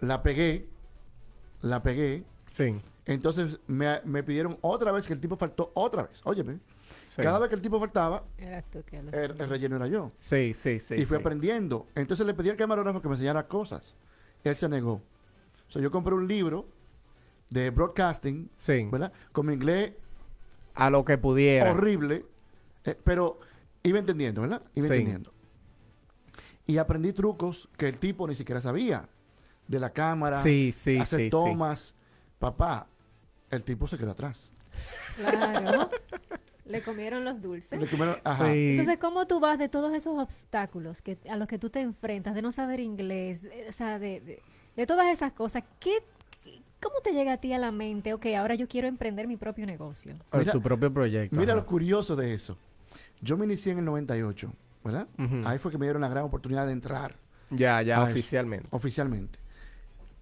la 0.00 0.22
pegué, 0.22 0.68
la 1.62 1.82
pegué, 1.82 2.24
Sí. 2.52 2.80
entonces 3.06 3.60
me, 3.66 4.00
me 4.04 4.22
pidieron 4.22 4.58
otra 4.60 4.92
vez 4.92 5.06
que 5.06 5.12
el 5.14 5.20
tipo 5.20 5.36
faltó 5.36 5.70
otra 5.74 6.04
vez. 6.04 6.20
Óyeme, 6.24 6.58
sí. 7.06 7.22
cada 7.22 7.38
vez 7.38 7.48
que 7.48 7.54
el 7.56 7.62
tipo 7.62 7.78
faltaba, 7.80 8.24
tú 8.70 8.82
que 8.84 8.98
el, 8.98 9.12
el 9.14 9.48
relleno 9.48 9.76
era 9.76 9.86
yo. 9.86 10.12
Sí, 10.18 10.54
sí, 10.54 10.80
sí. 10.80 10.94
y 10.94 11.04
fui 11.04 11.16
sí. 11.16 11.20
aprendiendo. 11.22 11.86
Entonces 11.94 12.26
le 12.26 12.34
pedí 12.34 12.48
al 12.50 12.56
camarógrafo 12.56 13.00
que 13.02 13.08
me 13.08 13.14
enseñara 13.14 13.46
cosas. 13.46 13.94
Él 14.44 14.56
se 14.56 14.68
negó. 14.68 14.94
O 15.68 15.72
sea, 15.72 15.82
yo 15.82 15.90
compré 15.90 16.14
un 16.14 16.26
libro 16.26 16.66
de 17.50 17.70
broadcasting, 17.70 18.48
Sí. 18.56 18.88
¿verdad? 18.90 19.12
Con 19.32 19.46
mi 19.46 19.54
inglés 19.54 19.92
A 20.74 20.88
lo 20.90 21.04
que 21.04 21.18
pudiera. 21.18 21.72
horrible, 21.72 22.24
eh, 22.84 22.96
pero 23.04 23.38
iba 23.82 23.98
entendiendo, 23.98 24.40
¿verdad? 24.40 24.62
Iba 24.74 24.86
Sí. 24.88 24.92
entendiendo. 24.94 25.32
Y 26.70 26.78
aprendí 26.78 27.12
trucos 27.12 27.68
que 27.76 27.88
el 27.88 27.98
tipo 27.98 28.28
ni 28.28 28.34
siquiera 28.36 28.60
sabía. 28.60 29.08
De 29.66 29.80
la 29.80 29.90
cámara, 29.90 30.40
Sí, 30.42 30.72
sí, 30.76 30.98
hacer 30.98 31.18
sí, 31.20 31.24
sí. 31.26 31.30
tomas. 31.30 31.94
Papá, 32.38 32.86
el 33.50 33.62
tipo 33.62 33.86
se 33.88 33.98
quedó 33.98 34.12
atrás. 34.12 34.52
Claro. 35.16 35.90
Le 36.64 36.82
comieron 36.82 37.24
los 37.24 37.42
dulces. 37.42 37.80
Le 37.80 37.88
comieron- 37.88 38.20
ajá. 38.22 38.46
Sí. 38.46 38.70
Entonces, 38.70 38.98
¿cómo 38.98 39.26
tú 39.26 39.40
vas 39.40 39.58
de 39.58 39.68
todos 39.68 39.92
esos 39.96 40.16
obstáculos 40.16 41.02
que, 41.02 41.18
a 41.28 41.36
los 41.36 41.48
que 41.48 41.58
tú 41.58 41.68
te 41.70 41.80
enfrentas, 41.80 42.34
de 42.36 42.42
no 42.42 42.52
saber 42.52 42.78
inglés, 42.78 43.42
eh, 43.44 43.66
o 43.68 43.72
sea, 43.72 43.98
de, 43.98 44.20
de- 44.20 44.42
de 44.76 44.86
todas 44.86 45.08
esas 45.12 45.32
cosas? 45.32 45.64
¿qué, 45.80 46.04
¿Cómo 46.80 46.94
te 47.02 47.12
llega 47.12 47.32
a 47.32 47.36
ti 47.38 47.52
a 47.52 47.58
la 47.58 47.72
mente, 47.72 48.14
ok, 48.14 48.26
ahora 48.38 48.54
yo 48.54 48.68
quiero 48.68 48.86
emprender 48.86 49.26
mi 49.26 49.36
propio 49.36 49.66
negocio? 49.66 50.14
O 50.30 50.40
tu 50.44 50.62
propio 50.62 50.92
proyecto. 50.94 51.34
Mira 51.36 51.52
ajá. 51.54 51.60
lo 51.62 51.66
curioso 51.66 52.14
de 52.14 52.32
eso. 52.34 52.56
Yo 53.20 53.36
me 53.36 53.44
inicié 53.46 53.72
en 53.72 53.78
el 53.80 53.84
98, 53.84 54.52
¿verdad? 54.84 55.08
Ahí 55.44 55.58
fue 55.58 55.70
que 55.70 55.78
me 55.78 55.86
dieron 55.86 56.02
la 56.02 56.08
gran 56.08 56.24
oportunidad 56.24 56.66
de 56.66 56.72
entrar 56.72 57.14
Ya, 57.50 57.82
ya, 57.82 58.02
oficialmente. 58.02 58.68
oficialmente. 58.70 59.38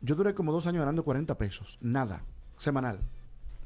Yo 0.01 0.15
duré 0.15 0.35
como 0.35 0.53
dos 0.53 0.67
años 0.67 0.81
ganando 0.81 1.05
40 1.05 1.37
pesos, 1.37 1.79
nada, 1.81 2.23
semanal. 2.59 3.01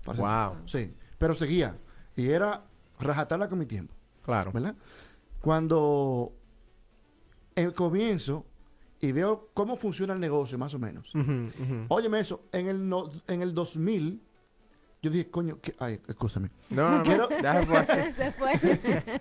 Wow. 0.06 0.56
Sí, 0.66 0.92
pero 1.18 1.34
seguía. 1.34 1.76
Y 2.16 2.28
era 2.28 2.64
rajatarla 2.98 3.48
con 3.48 3.58
mi 3.58 3.66
tiempo, 3.66 3.94
Claro. 4.24 4.50
¿verdad? 4.52 4.74
Cuando 5.40 6.32
el 7.54 7.74
comienzo 7.74 8.46
y 9.00 9.12
veo 9.12 9.50
cómo 9.54 9.76
funciona 9.76 10.14
el 10.14 10.20
negocio, 10.20 10.56
más 10.58 10.74
o 10.74 10.78
menos. 10.78 11.14
Ujú, 11.14 11.32
ujú. 11.60 11.84
Óyeme 11.88 12.20
eso, 12.20 12.44
en 12.52 12.68
el, 12.68 12.88
no- 12.88 13.10
en 13.26 13.42
el 13.42 13.52
2000, 13.52 14.22
yo 15.02 15.10
dije, 15.10 15.28
coño, 15.30 15.58
¿qué? 15.60 15.74
ay, 15.80 16.00
escúchame. 16.08 16.50
No, 16.70 16.88
no, 16.90 16.98
no. 16.98 17.02
Quiero- 17.02 17.28
se 17.30 17.66
fue 17.66 17.78
así. 17.78 18.12
Se 18.12 18.32
fue. 18.32 19.20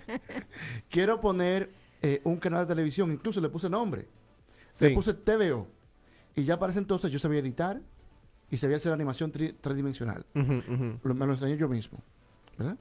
Quiero 0.88 1.20
poner 1.20 1.72
eh, 2.00 2.20
un 2.24 2.36
canal 2.38 2.60
de 2.66 2.74
televisión, 2.74 3.12
incluso 3.12 3.40
le 3.40 3.48
puse 3.48 3.68
nombre. 3.68 4.08
Le 4.78 4.90
puse 4.90 5.12
TVO. 5.14 5.66
Y 6.34 6.44
ya 6.44 6.58
para 6.58 6.70
ese 6.70 6.78
entonces 6.80 7.10
yo 7.10 7.18
sabía 7.18 7.40
editar 7.40 7.80
y 8.50 8.56
sabía 8.56 8.76
hacer 8.78 8.92
animación 8.92 9.32
tri- 9.32 9.54
tridimensional. 9.60 10.24
Lo- 10.34 11.14
me 11.14 11.26
lo 11.26 11.32
enseñé 11.32 11.56
yo 11.56 11.68
mismo. 11.68 11.98
¿Verdad? 12.58 12.76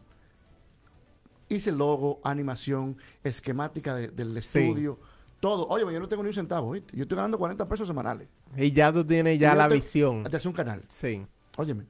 Hice 1.49 1.71
logo, 1.71 2.21
animación, 2.23 2.97
esquemática 3.23 3.95
de- 3.95 4.07
del 4.07 4.31
Sí. 4.41 4.59
estudio, 4.59 4.99
todo. 5.41 5.67
Oye, 5.67 5.83
yo 5.91 5.99
no 5.99 6.07
tengo 6.07 6.23
ni 6.23 6.29
un 6.29 6.35
centavo, 6.35 6.71
¿viste? 6.71 6.95
Yo 6.95 7.03
estoy 7.03 7.17
ganando 7.17 7.37
40 7.37 7.67
pesos 7.67 7.87
semanales. 7.87 8.27
Y 8.55 8.71
ya 8.71 8.91
tú 8.93 9.03
tienes 9.05 9.37
ya 9.37 9.53
la 9.53 9.67
te- 9.67 9.75
visión. 9.75 10.23
De 10.23 10.37
hacer 10.37 10.47
un 10.47 10.53
canal. 10.55 10.83
Sí. 10.87 11.25
Óyeme, 11.57 11.85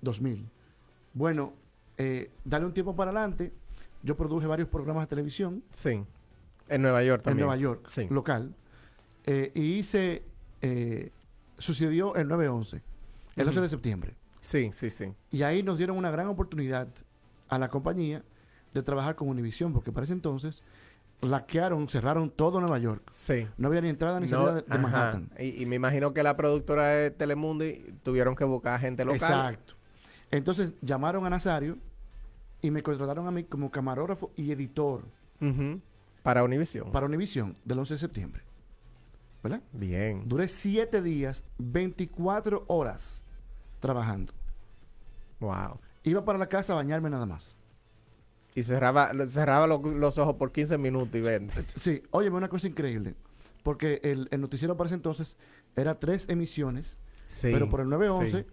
2000. 0.00 0.48
Bueno, 1.14 1.52
eh, 1.98 2.30
dale 2.44 2.66
un 2.66 2.72
tiempo 2.72 2.94
para 2.96 3.10
adelante. 3.10 3.52
Yo 4.02 4.16
produje 4.16 4.46
varios 4.46 4.68
programas 4.68 5.02
de 5.04 5.06
televisión 5.08 5.62
Sí. 5.70 6.02
En 6.68 6.82
Nueva 6.82 7.02
York 7.02 7.20
en 7.20 7.24
también. 7.24 7.46
Nueva 7.46 7.60
York, 7.60 7.86
Sí. 7.88 8.06
local. 8.10 8.54
eh, 9.26 9.52
y 9.54 9.60
hice, 9.78 10.22
eh, 10.62 11.10
sucedió 11.58 12.14
el 12.16 12.26
9-11, 12.28 12.80
el 13.36 13.46
11 13.46 13.58
Ujú. 13.58 13.62
de 13.64 13.68
septiembre. 13.68 14.14
Sí, 14.40 14.70
sí, 14.72 14.90
sí. 14.90 15.12
Y 15.30 15.42
ahí 15.42 15.62
nos 15.62 15.76
dieron 15.76 15.98
una 15.98 16.10
gran 16.10 16.26
oportunidad 16.28 16.88
a 17.48 17.58
la 17.58 17.68
compañía 17.68 18.22
de 18.72 18.82
trabajar 18.82 19.14
con 19.16 19.28
Univision, 19.28 19.72
porque 19.74 19.92
para 19.92 20.04
ese 20.04 20.14
entonces 20.14 20.62
laquearon, 21.20 21.86
cerraron 21.88 22.30
todo 22.30 22.60
Nueva 22.60 22.78
York. 22.78 23.02
Sí. 23.12 23.46
No 23.58 23.68
había 23.68 23.82
ni 23.82 23.90
entrada 23.90 24.18
ni 24.20 24.26
No, 24.28 24.38
salida 24.46 24.62
de. 24.62 24.78
Manhattan. 24.78 25.30
Y, 25.38 25.62
y 25.62 25.66
me 25.66 25.76
imagino 25.76 26.14
que 26.14 26.22
la 26.22 26.34
productora 26.36 26.88
de 26.88 27.10
Telemundi 27.10 27.94
tuvieron 28.02 28.34
que 28.34 28.44
buscar 28.44 28.80
gente 28.80 29.04
local. 29.04 29.16
Exacto. 29.30 29.74
Entonces 30.30 30.74
llamaron 30.80 31.24
a 31.26 31.30
Nazario 31.30 31.78
y 32.62 32.70
me 32.70 32.82
contrataron 32.82 33.26
a 33.26 33.30
mí 33.30 33.44
como 33.44 33.70
camarógrafo 33.70 34.30
y 34.36 34.52
editor. 34.52 35.04
Para 36.22 36.44
Univision. 36.44 36.92
para 36.92 37.06
Univision 37.06 37.54
del 37.64 37.78
11 37.78 37.94
de 37.94 37.98
septiembre. 38.00 38.42
¿Verdad? 39.42 39.62
Bien. 39.72 40.28
Duré 40.28 40.48
siete 40.48 41.00
días, 41.00 41.42
24 41.58 42.64
horas 42.68 43.22
trabajando. 43.80 44.34
Wow. 45.40 45.80
Iba 46.04 46.24
para 46.24 46.38
la 46.38 46.46
casa 46.48 46.74
a 46.74 46.76
bañarme 46.76 47.08
nada 47.08 47.24
más. 47.24 47.56
Y 48.54 48.62
cerraba, 48.64 49.10
cerraba 49.28 49.66
lo- 49.66 49.78
los 49.80 50.18
ojos 50.18 50.34
por 50.36 50.52
15 50.52 50.76
minutos 50.76 51.14
y 51.14 51.20
ven. 51.22 51.50
Sí, 51.76 52.02
óyeme, 52.10 52.36
una 52.36 52.48
cosa 52.48 52.66
increíble. 52.66 53.14
Porque 53.62 54.00
el, 54.02 54.28
el 54.30 54.40
noticiero 54.42 54.76
para 54.76 54.88
ese 54.88 54.96
entonces 54.96 55.36
era 55.76 55.98
tres 55.98 56.28
emisiones, 56.28 56.98
Sí. 57.28 57.48
pero 57.52 57.68
por 57.70 57.80
el 57.80 57.88
911 57.88 58.42
sí. 58.42 58.46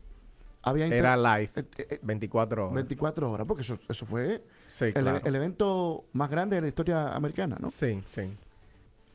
Había 0.70 0.88
Era 0.88 1.16
live. 1.18 1.52
eh, 1.56 1.64
eh, 1.78 1.88
eh, 1.92 2.00
24 2.02 2.64
horas. 2.66 2.76
24 2.76 3.32
horas, 3.32 3.48
porque 3.48 3.62
eso, 3.64 3.78
eso 3.88 4.06
fue 4.06 4.44
Sí, 4.68 4.86
el, 4.86 4.94
claro. 4.94 5.22
el 5.24 5.36
evento 5.36 6.06
más 6.14 6.30
grande 6.30 6.56
de 6.58 6.62
la 6.64 6.68
historia 6.68 7.14
americana, 7.16 7.58
¿no? 7.60 7.70
Sí, 7.70 8.02
sí. 8.06 8.36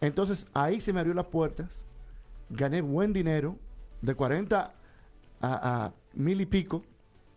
Entonces 0.01 0.47
ahí 0.55 0.81
se 0.81 0.93
me 0.93 1.01
abrió 1.01 1.15
las 1.15 1.27
puertas, 1.27 1.85
gané 2.51 2.81
buen 2.81 3.13
dinero, 3.13 3.57
de 4.01 4.15
40 4.15 4.73
a, 5.41 5.85
a 5.85 5.93
mil 6.15 6.41
y 6.41 6.47
pico, 6.47 6.83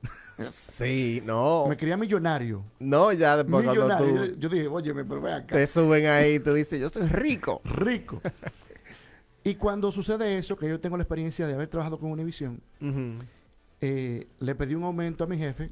Sí, 0.53 1.21
no. 1.25 1.65
me 1.67 1.77
quería 1.77 1.95
millonario. 1.97 2.63
No, 2.79 3.11
ya 3.13 3.37
después 3.37 3.63
cuando 3.63 3.97
tú 3.97 4.05
Yo, 4.15 4.25
yo 4.37 4.49
dije, 4.49 4.67
oye, 4.67 4.93
pero 4.93 5.21
ve 5.21 5.33
acá. 5.33 5.55
te 5.55 5.65
suben 5.67 6.07
ahí, 6.07 6.39
tú 6.39 6.53
dices, 6.53 6.79
yo 6.79 6.89
soy 6.89 7.07
rico. 7.07 7.61
rico. 7.65 8.21
y 9.43 9.55
cuando 9.55 9.91
sucede 9.91 10.37
eso, 10.37 10.57
que 10.57 10.67
yo 10.67 10.79
tengo 10.79 10.97
la 10.97 11.03
experiencia 11.03 11.47
de 11.47 11.53
haber 11.53 11.67
trabajado 11.69 11.99
con 11.99 12.11
Univision. 12.11 12.59
Eh, 13.87 14.27
le 14.39 14.55
pedí 14.55 14.73
un 14.73 14.83
aumento 14.83 15.23
a 15.23 15.27
mi 15.27 15.37
jefe. 15.37 15.69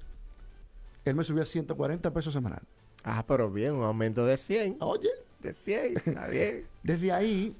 Él 1.03 1.15
me 1.15 1.23
subió 1.23 1.41
a 1.41 1.47
140 1.47 2.13
pesos 2.13 2.31
semanal. 2.31 2.61
Ah, 3.03 3.25
pero 3.27 3.49
bien, 3.51 3.73
un 3.73 3.83
aumento 3.83 4.23
de 4.23 4.37
100. 4.37 4.77
Oye, 4.81 5.09
De 5.41 5.51
100, 5.51 5.97
está 5.97 6.27
bien. 6.27 6.67
desde 6.83 7.11
ahí, 7.11 7.57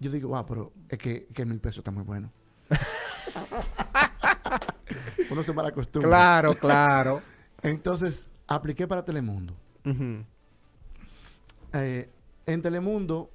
yo 0.00 0.10
digo, 0.10 0.30
wow, 0.30 0.44
pero 0.44 0.72
es 0.88 0.98
que, 0.98 1.28
que 1.32 1.44
mil 1.44 1.60
pesos 1.60 1.78
está 1.78 1.92
muy 1.92 2.02
bueno. 2.02 2.32
Uno 5.30 5.44
se 5.44 5.52
malacostumbra. 5.52 6.08
Claro, 6.08 6.54
claro. 6.56 7.22
Entonces, 7.62 8.26
apliqué 8.48 8.88
para 8.88 9.04
Telemundo. 9.04 9.54
Eh, 11.72 12.10
en 12.46 12.60
Telemundo, 12.60 13.30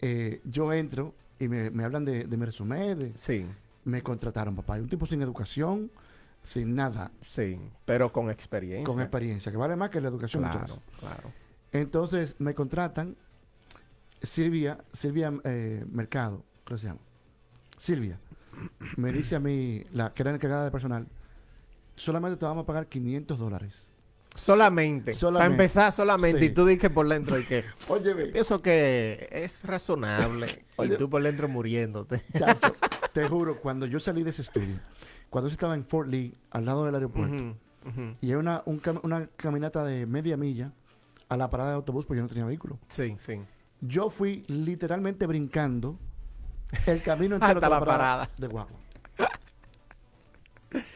eh, 0.00 0.40
yo 0.44 0.72
entro 0.72 1.14
y 1.40 1.48
me, 1.48 1.70
me 1.70 1.82
hablan 1.84 2.04
de, 2.04 2.24
de 2.24 2.36
mi 2.36 2.46
resumen, 2.46 2.96
de, 2.96 3.18
Sí. 3.18 3.44
Me 3.84 4.02
contrataron, 4.02 4.54
papá. 4.56 4.78
Y 4.78 4.80
un 4.82 4.88
tipo 4.88 5.06
sin 5.06 5.22
educación, 5.22 5.90
sin 6.44 6.74
nada, 6.74 7.10
Sí, 7.20 7.60
pero 7.84 8.12
con 8.12 8.30
experiencia. 8.30 8.84
con 8.86 9.00
experiencia, 9.00 9.50
que 9.52 9.58
vale 9.58 9.76
más 9.76 9.90
que 9.90 10.00
la 10.00 10.08
educación. 10.08 10.42
Claro, 10.42 10.78
claro. 11.00 11.32
Entonces 11.72 12.36
me 12.38 12.54
contratan 12.54 13.16
Silvia, 14.22 14.78
Silvia 14.92 15.32
eh, 15.44 15.84
Mercado, 15.90 16.44
creo 16.64 16.76
que 16.76 16.80
se 16.82 16.86
llama. 16.88 17.00
Silvia, 17.78 18.18
me 18.96 19.12
dice 19.12 19.34
a 19.36 19.40
mí, 19.40 19.82
la 19.92 20.12
que 20.12 20.22
era 20.22 20.34
encargada 20.34 20.64
de 20.64 20.70
personal, 20.70 21.06
solamente 21.96 22.36
te 22.36 22.44
vamos 22.44 22.62
a 22.62 22.66
pagar 22.66 22.86
500 22.86 23.38
dólares. 23.38 23.88
Solamente, 24.34 25.12
Solamente. 25.12 25.50
Para 25.50 25.62
empezar 25.64 25.92
solamente. 25.92 26.38
Sí. 26.40 26.46
Y 26.46 26.50
tú 26.50 26.64
dices 26.64 26.90
por 26.90 27.06
dentro 27.06 27.38
y 27.38 27.44
que 27.44 27.64
Oye, 27.88 28.14
pienso 28.32 28.62
que 28.62 29.28
es 29.30 29.62
razonable. 29.64 30.64
y 30.78 30.88
tú 30.96 31.10
por 31.10 31.22
dentro 31.22 31.48
muriéndote. 31.48 32.22
chacho, 32.38 32.74
te 33.12 33.28
juro, 33.28 33.60
cuando 33.60 33.86
yo 33.86 34.00
salí 34.00 34.22
de 34.22 34.30
ese 34.30 34.42
estudio, 34.42 34.76
cuando 35.30 35.48
yo 35.48 35.52
estaba 35.54 35.74
en 35.74 35.84
Fort 35.84 36.08
Lee, 36.08 36.34
al 36.50 36.64
lado 36.64 36.84
del 36.84 36.94
aeropuerto, 36.94 37.56
y 38.20 38.28
hay 38.30 38.34
una, 38.34 38.62
un 38.66 38.80
cam- 38.80 39.00
una 39.02 39.26
caminata 39.36 39.84
de 39.84 40.06
media 40.06 40.36
milla 40.36 40.72
a 41.28 41.36
la 41.36 41.50
parada 41.50 41.70
de 41.70 41.76
autobús, 41.76 42.04
porque 42.06 42.18
yo 42.18 42.22
no 42.22 42.28
tenía 42.28 42.44
vehículo. 42.44 42.78
Sí, 42.88 43.14
sí. 43.18 43.40
Yo 43.80 44.10
fui 44.10 44.42
literalmente 44.48 45.26
brincando 45.26 45.98
el 46.86 47.02
camino 47.02 47.34
entero 47.36 47.54
Hasta 47.58 47.68
la 47.68 47.80
parada. 47.80 48.30
de 48.38 48.46
guagua. 48.46 48.76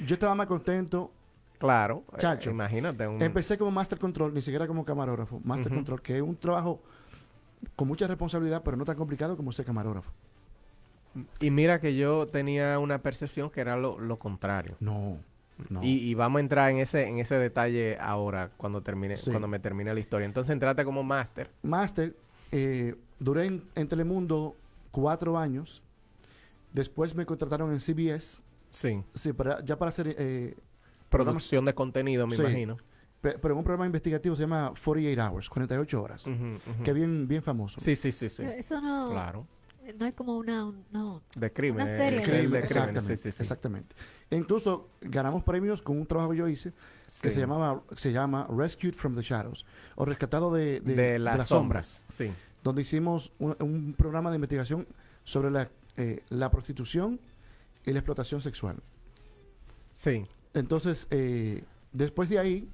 Yo 0.07 0.15
estaba 0.15 0.35
más 0.35 0.47
contento. 0.47 1.11
Claro. 1.59 2.05
eh, 2.13 2.17
Chacho. 2.19 2.51
imagínate. 2.51 3.07
Un... 3.09 3.21
Empecé 3.21 3.59
como 3.59 3.71
Master 3.71 3.99
Control, 3.99 4.33
ni 4.33 4.43
siquiera 4.43 4.67
como 4.67 4.85
camarógrafo. 4.85 5.41
Master. 5.45 5.73
Control, 5.73 6.01
que 6.03 6.17
es 6.17 6.23
un 6.23 6.37
trabajo 6.37 6.83
con 7.75 7.89
mucha 7.89 8.07
responsabilidad, 8.07 8.63
pero 8.63 8.77
no 8.77 8.85
tan 8.85 8.97
complicado 8.97 9.37
como 9.37 9.53
ser 9.53 9.65
camarógrafo. 9.65 10.13
Y 11.41 11.51
mira 11.51 11.81
que 11.81 11.97
yo 11.97 12.27
tenía 12.27 12.79
una 12.79 12.99
percepción 13.03 13.51
que 13.51 13.61
era 13.61 13.77
lo, 13.77 13.99
lo 13.99 14.19
contrario. 14.19 14.77
No, 14.81 15.19
no. 15.69 15.83
Y, 15.83 15.99
y 15.99 16.15
vamos 16.15 16.39
a 16.39 16.41
entrar 16.41 16.71
en 16.71 16.79
ese, 16.79 17.09
en 17.09 17.19
ese 17.19 17.37
detalle 17.39 17.97
ahora, 18.01 18.51
cuando 18.57 18.83
termine, 18.83 19.17
Sí. 19.17 19.31
cuando 19.31 19.49
me 19.49 19.59
termine 19.59 19.93
la 19.95 20.01
historia. 20.01 20.27
Entonces 20.27 20.53
entrate 20.53 20.85
como 20.85 21.03
máster. 21.03 21.51
Master, 21.63 22.15
eh, 22.53 22.95
duré 23.19 23.47
en, 23.47 23.63
en 23.75 23.89
Telemundo 23.89 24.55
cuatro 24.91 25.39
años. 25.39 25.83
Después 26.73 27.15
me 27.15 27.25
contrataron 27.25 27.73
en 27.73 27.81
CBS, 27.81 28.43
Sí. 28.71 29.03
sí, 29.15 29.33
para, 29.33 29.65
ya 29.65 29.79
para 29.79 29.89
hacer, 29.89 30.15
eh, 30.19 30.55
Producción 31.09 31.65
de 31.65 31.73
contenido, 31.75 32.27
me 32.27 32.35
Sí. 32.37 32.43
imagino. 32.43 32.77
pe- 33.23 33.39
pero 33.39 33.55
en 33.55 33.59
un 33.59 33.65
programa 33.65 33.87
investigativo 33.87 34.37
se 34.37 34.43
llama 34.43 34.73
48 34.85 35.21
Hours, 35.23 35.49
48 35.49 36.03
horas, 36.03 36.27
Ujú, 36.27 36.35
ujú. 36.35 36.83
que 36.85 36.93
bien, 36.93 37.27
bien 37.27 37.43
famoso. 37.43 37.81
Sí, 37.81 37.97
sí, 37.97 38.13
sí, 38.13 38.29
sí. 38.29 38.43
Eso 38.43 38.81
no, 38.81 39.11
Claro. 39.13 39.47
No 39.99 40.07
es 40.07 40.15
como 40.15 40.37
una... 40.37 40.65
un- 40.67 40.85
no. 40.93 41.23
De 41.37 41.53
crímenes. 41.53 41.93
serie 41.93 42.21
el 42.21 42.27
de- 42.27 42.33
crimen 42.33 42.51
de 42.53 42.59
exactamente, 42.61 43.01
crímenes, 43.01 43.21
sí, 43.21 43.31
sí, 43.31 43.37
sí. 43.37 43.43
exactamente. 43.43 43.95
E 44.31 44.37
incluso 44.37 44.89
ganamos 45.01 45.43
premios 45.45 45.83
con 45.83 45.99
un 45.99 46.07
trabajo 46.07 46.31
que 46.33 46.37
yo 46.39 46.49
hice 46.49 46.73
que 47.23 47.29
Sí. 47.29 47.35
se 47.37 47.41
llamaba 47.41 47.83
se 47.97 48.13
llama 48.13 48.47
Rescued 48.51 48.93
from 48.95 49.17
the 49.17 49.23
Shadows 49.23 49.65
o 49.95 50.05
rescatado 50.05 50.53
de, 50.53 50.81
de- 50.81 50.95
De, 50.95 51.03
de 51.13 51.19
las, 51.19 51.49
sombras. 51.49 52.03
Sí. 52.13 52.31
donde 52.63 52.83
hicimos 52.83 53.33
un, 53.39 53.57
un 53.61 53.95
programa 53.97 54.31
de 54.31 54.37
investigación 54.37 54.87
sobre 55.25 55.51
la, 55.51 55.71
eh, 55.97 56.23
la 56.29 56.51
prostitución 56.51 57.19
y 57.87 57.93
la 57.93 57.99
explotación 58.01 58.43
sexual. 58.43 58.77
Sí. 59.93 60.27
Entonces, 60.55 61.07
eh, 61.11 61.65
después 61.93 62.29
de 62.29 62.39
ahí, 62.39 62.69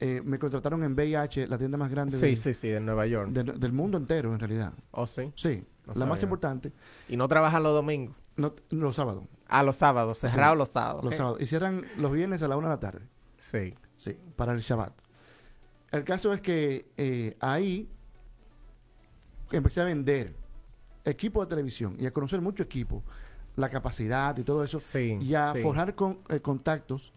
eh, 0.00 0.22
me 0.24 0.38
contrataron 0.38 0.82
en 0.82 0.92
VIH, 0.94 1.46
la 1.48 1.58
tienda 1.58 1.76
más 1.78 1.90
grande 1.90 2.18
Sí, 2.18 2.26
de- 2.26 2.36
sí, 2.36 2.54
sí, 2.54 2.68
de 2.68 2.80
Nueva 2.80 3.06
York. 3.06 3.30
de- 3.30 3.44
del 3.44 3.72
mundo 3.72 3.96
entero, 3.98 4.32
en 4.32 4.38
realidad. 4.38 4.72
Oh, 4.90 5.06
sí. 5.06 5.32
Sí, 5.34 5.64
No 5.86 5.94
la 5.94 6.06
más 6.06 6.22
importante, 6.22 6.72
Y 7.08 7.16
no 7.16 7.28
trabajan 7.28 7.62
los 7.62 7.72
domingos. 7.72 8.16
no, 8.36 8.54
los 8.70 8.96
sábados. 8.96 9.24
A 9.48 9.62
los 9.62 9.76
sábados, 9.76 10.18
Sí. 10.18 10.28
cerrados 10.28 10.56
los 10.56 10.70
sábados. 10.70 11.04
Los 11.04 11.14
sábados. 11.16 11.40
Y 11.40 11.46
cierran 11.46 11.84
los 11.98 12.12
viernes 12.12 12.42
a 12.42 12.48
la 12.48 12.56
una 12.56 12.68
de 12.68 12.74
la 12.74 12.80
tarde. 12.80 13.06
Sí. 13.38 13.72
Sí, 13.96 14.16
para 14.36 14.52
el 14.52 14.60
Shabbat. 14.60 14.92
El 15.92 16.02
caso 16.04 16.32
es 16.32 16.40
que 16.40 16.90
eh, 16.96 17.36
ahí 17.40 17.88
empecé 19.52 19.80
a 19.80 19.84
vender 19.84 20.34
equipo 21.04 21.42
de 21.44 21.48
televisión 21.50 21.96
y 21.98 22.06
a 22.06 22.12
conocer 22.12 22.40
mucho 22.40 22.62
equipo, 22.62 23.02
la 23.56 23.68
capacidad 23.68 24.36
y 24.38 24.42
todo 24.42 24.64
eso, 24.64 24.80
Sí. 24.80 25.18
y 25.20 25.34
a 25.34 25.52
sí, 25.52 25.60
forjar 25.62 25.94
con, 25.94 26.18
eh, 26.28 26.40
contactos 26.40 27.12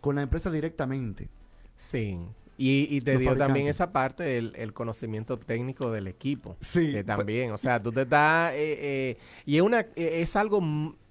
con 0.00 0.16
la 0.16 0.22
empresa 0.22 0.50
directamente. 0.50 1.30
Sí. 1.76 2.18
Y, 2.60 2.88
y 2.90 3.00
te 3.02 3.16
dio 3.16 3.36
también 3.36 3.68
esa 3.68 3.92
parte, 3.92 4.36
el, 4.36 4.52
el 4.56 4.72
conocimiento 4.72 5.38
técnico 5.38 5.92
del 5.92 6.08
equipo. 6.08 6.56
Sí, 6.60 6.92
Que 6.92 7.04
también, 7.04 7.52
o 7.52 7.58
sea, 7.58 7.80
tú 7.80 7.92
te 7.92 8.02
estás... 8.02 8.52
eh, 8.54 8.78
eh, 8.80 9.18
y 9.46 9.56
es, 9.56 9.62
una, 9.62 9.80
eh, 9.80 10.20
es 10.22 10.34
algo 10.34 10.60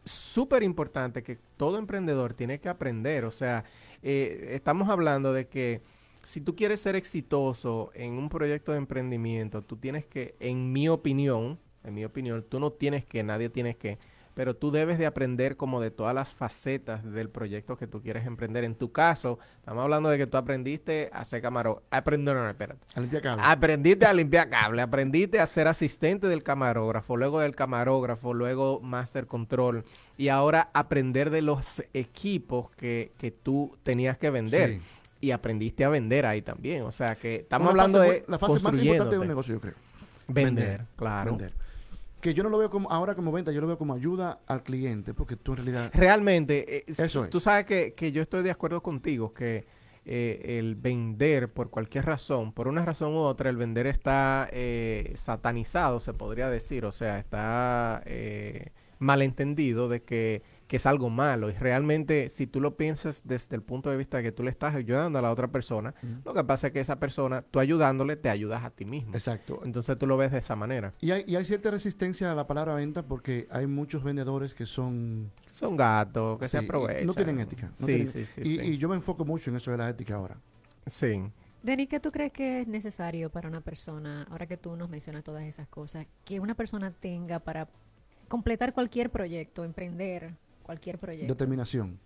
súper 0.04 0.62
importante 0.62 1.24
que 1.24 1.38
todo 1.56 1.78
emprendedor 1.78 2.34
tiene 2.34 2.60
que 2.60 2.68
aprender. 2.68 3.24
O 3.24 3.32
sea, 3.32 3.64
eh, 4.04 4.50
estamos 4.52 4.90
hablando 4.90 5.32
de 5.32 5.48
que 5.48 5.82
si 6.22 6.42
tú 6.42 6.54
quieres 6.54 6.82
ser 6.82 6.98
exitoso 6.98 7.92
en 7.94 8.14
un 8.14 8.28
proyecto 8.28 8.74
de 8.74 8.80
emprendimiento, 8.80 9.62
tú 9.62 9.78
tienes 9.78 10.06
que, 10.06 10.36
en 10.42 10.74
mi 10.74 10.90
opinión, 10.90 11.60
en 11.86 11.94
mi 11.94 12.04
opinión, 12.04 12.46
tú 12.50 12.60
no 12.60 12.72
tienes 12.72 13.06
que, 13.06 13.24
nadie 13.24 13.48
tienes 13.50 13.78
que, 13.78 13.98
pero 14.38 14.56
tú 14.56 14.70
debes 14.70 15.00
de 15.00 15.08
aprender 15.08 15.58
como 15.58 15.82
de 15.82 15.90
todas 15.90 16.14
las 16.14 16.32
facetas 16.32 17.04
del 17.12 17.28
proyecto 17.28 17.76
que 17.76 17.88
tú 17.88 18.04
quieres 18.04 18.28
emprender. 18.28 18.64
En 18.66 18.76
tu 18.76 18.92
caso, 18.92 19.40
estamos 19.58 19.82
hablando 19.82 20.10
de 20.10 20.20
que 20.20 20.28
tú 20.28 20.38
aprendiste 20.38 21.10
a 21.12 21.22
hacer 21.22 21.42
camarón. 21.42 21.78
Aprender, 21.90 22.36
no, 22.36 22.44
no, 22.44 22.50
espérate. 22.52 22.80
A 22.94 23.00
limpiar 23.00 23.24
cable. 23.24 23.42
Aprendiste 23.44 24.06
a 24.06 24.14
limpiar 24.14 24.48
cable, 24.48 24.84
aprendiste 24.84 25.40
a 25.40 25.46
ser 25.48 25.68
asistente 25.68 26.28
del 26.28 26.44
camarógrafo, 26.44 27.18
luego 27.18 27.40
del 27.40 27.56
camarógrafo, 27.56 28.32
luego 28.36 28.80
master 28.80 29.26
control 29.26 29.84
y 30.18 30.28
ahora 30.28 30.70
aprender 30.72 31.32
de 31.32 31.42
los 31.42 31.82
equipos 31.96 32.70
que, 32.76 33.14
que 33.18 33.32
tú 33.32 33.76
tenías 33.82 34.20
que 34.20 34.30
vender 34.30 34.70
Sí. 34.70 34.82
y 35.20 35.32
aprendiste 35.32 35.84
a 35.84 35.90
vender 35.90 36.28
ahí 36.28 36.44
también. 36.44 36.84
O 36.84 36.92
sea 36.92 37.16
que 37.16 37.38
estamos 37.38 37.74
Una 37.74 37.84
hablando 37.86 37.98
fase 38.06 38.12
de 38.12 38.26
la 38.28 38.38
fase 38.38 38.60
más 38.60 38.78
importante 38.78 39.16
de 39.16 39.20
un 39.20 39.28
negocio, 39.28 39.56
yo 39.56 39.62
creo. 39.62 39.74
vender, 40.28 40.64
Vender, 40.68 40.86
claro. 40.96 41.32
Vender. 41.32 41.54
Que 42.22 42.34
yo 42.34 42.44
no 42.44 42.50
lo 42.50 42.58
veo 42.58 42.70
como 42.70 42.90
ahora 42.92 43.16
como 43.16 43.32
venta, 43.32 43.52
yo 43.52 43.62
lo 43.62 43.68
veo 43.68 43.78
como 43.78 43.94
ayuda 43.94 44.40
al 44.48 44.64
cliente, 44.64 45.14
porque 45.14 45.36
tú 45.36 45.52
en 45.52 45.58
realidad 45.58 45.92
Realmente, 45.94 46.78
eh, 46.78 46.84
Eso 46.88 47.26
es. 47.26 47.30
tú 47.30 47.40
sabes 47.40 47.66
que, 47.66 47.94
que 47.94 48.12
yo 48.12 48.22
estoy 48.22 48.44
de 48.44 48.52
acuerdo 48.52 48.82
contigo, 48.82 49.34
que 49.34 49.66
eh, 50.10 50.58
el 50.58 50.76
vender 50.76 51.52
por 51.52 51.70
cualquier 51.70 52.06
razón, 52.06 52.54
por 52.54 52.70
una 52.70 52.86
razón 52.86 53.14
u 53.14 53.18
otra, 53.18 53.50
el 53.50 53.58
vender 53.58 53.88
está 53.88 54.48
eh, 54.54 55.14
satanizado, 55.18 56.00
se 56.00 56.14
podría 56.14 56.50
decir, 56.50 56.86
o 56.86 56.94
sea, 56.94 57.20
está 57.20 58.02
eh, 58.06 58.72
malentendido 59.00 59.90
de 59.90 60.04
que, 60.04 60.44
que 60.68 60.76
es 60.78 60.86
algo 60.86 61.10
malo. 61.10 61.50
Y 61.50 61.54
realmente, 61.54 62.30
si 62.30 62.46
tú 62.46 62.60
lo 62.60 62.76
piensas 62.76 63.22
desde 63.26 63.56
el 63.56 63.62
punto 63.62 63.90
de 63.90 63.98
vista 63.98 64.18
de 64.18 64.24
que 64.24 64.32
tú 64.32 64.44
le 64.44 64.50
estás 64.52 64.76
ayudando 64.76 65.18
a 65.18 65.22
la 65.22 65.32
otra 65.32 65.48
persona, 65.48 65.94
Ujú. 66.04 66.14
lo 66.26 66.34
que 66.34 66.44
pasa 66.44 66.68
es 66.68 66.74
que 66.74 66.82
esa 66.82 67.00
persona, 67.00 67.42
tú 67.42 67.60
ayudándole, 67.60 68.18
te 68.18 68.30
ayudas 68.30 68.64
a 68.64 68.70
ti 68.70 68.84
mismo. 68.86 69.14
Exacto. 69.14 69.62
Entonces 69.64 69.98
tú 69.98 70.06
lo 70.08 70.18
ves 70.18 70.32
de 70.32 70.40
esa 70.40 70.56
manera. 70.56 70.94
Y 71.00 71.12
hay, 71.12 71.24
y 71.26 71.36
hay 71.38 71.46
cierta 71.46 71.72
resistencia 71.72 72.32
a 72.32 72.36
la 72.36 72.48
palabra 72.48 72.76
venta 72.76 73.04
porque 73.04 73.48
hay 73.50 73.66
muchos 73.66 74.04
vendedores 74.04 74.54
que 74.54 74.66
son... 74.66 75.32
Son 75.52 75.76
gatos 75.78 76.38
que 76.38 76.48
se 76.48 76.60
sí, 76.60 76.66
aprovechan. 76.66 77.06
No 77.08 77.14
tienen 77.14 77.40
ética. 77.40 77.68
no 77.68 77.76
sí, 77.76 77.86
tienen- 77.86 78.08
sí, 78.08 78.26
sí, 78.26 78.42
y, 78.42 78.56
sí. 78.58 78.62
y 78.62 78.78
yo 78.78 78.90
me 78.90 78.96
enfoco 78.96 79.24
mucho 79.26 79.50
en 79.50 79.56
eso 79.56 79.72
de 79.72 79.78
la 79.78 79.90
ética 79.90 80.16
ahora. 80.16 80.38
Sí. 80.86 81.24
Denny, 81.64 81.88
¿qué 81.88 82.00
tú 82.00 82.12
crees 82.12 82.32
que 82.32 82.62
es 82.62 82.68
necesario 82.68 83.30
para 83.32 83.48
una 83.48 83.62
persona, 83.62 84.28
ahora 84.30 84.46
que 84.46 84.58
tú 84.58 84.76
nos 84.76 84.90
mencionas 84.90 85.24
todas 85.24 85.44
esas 85.44 85.68
cosas, 85.68 86.06
que 86.26 86.40
una 86.40 86.54
persona 86.56 86.92
tenga 86.92 87.40
para 87.40 87.68
completar 88.28 88.74
cualquier 88.74 89.10
proyecto, 89.10 89.64
emprender 89.64 90.36
cualquier 90.68 91.00
proyecto? 91.00 91.34
Determinación. 91.34 91.98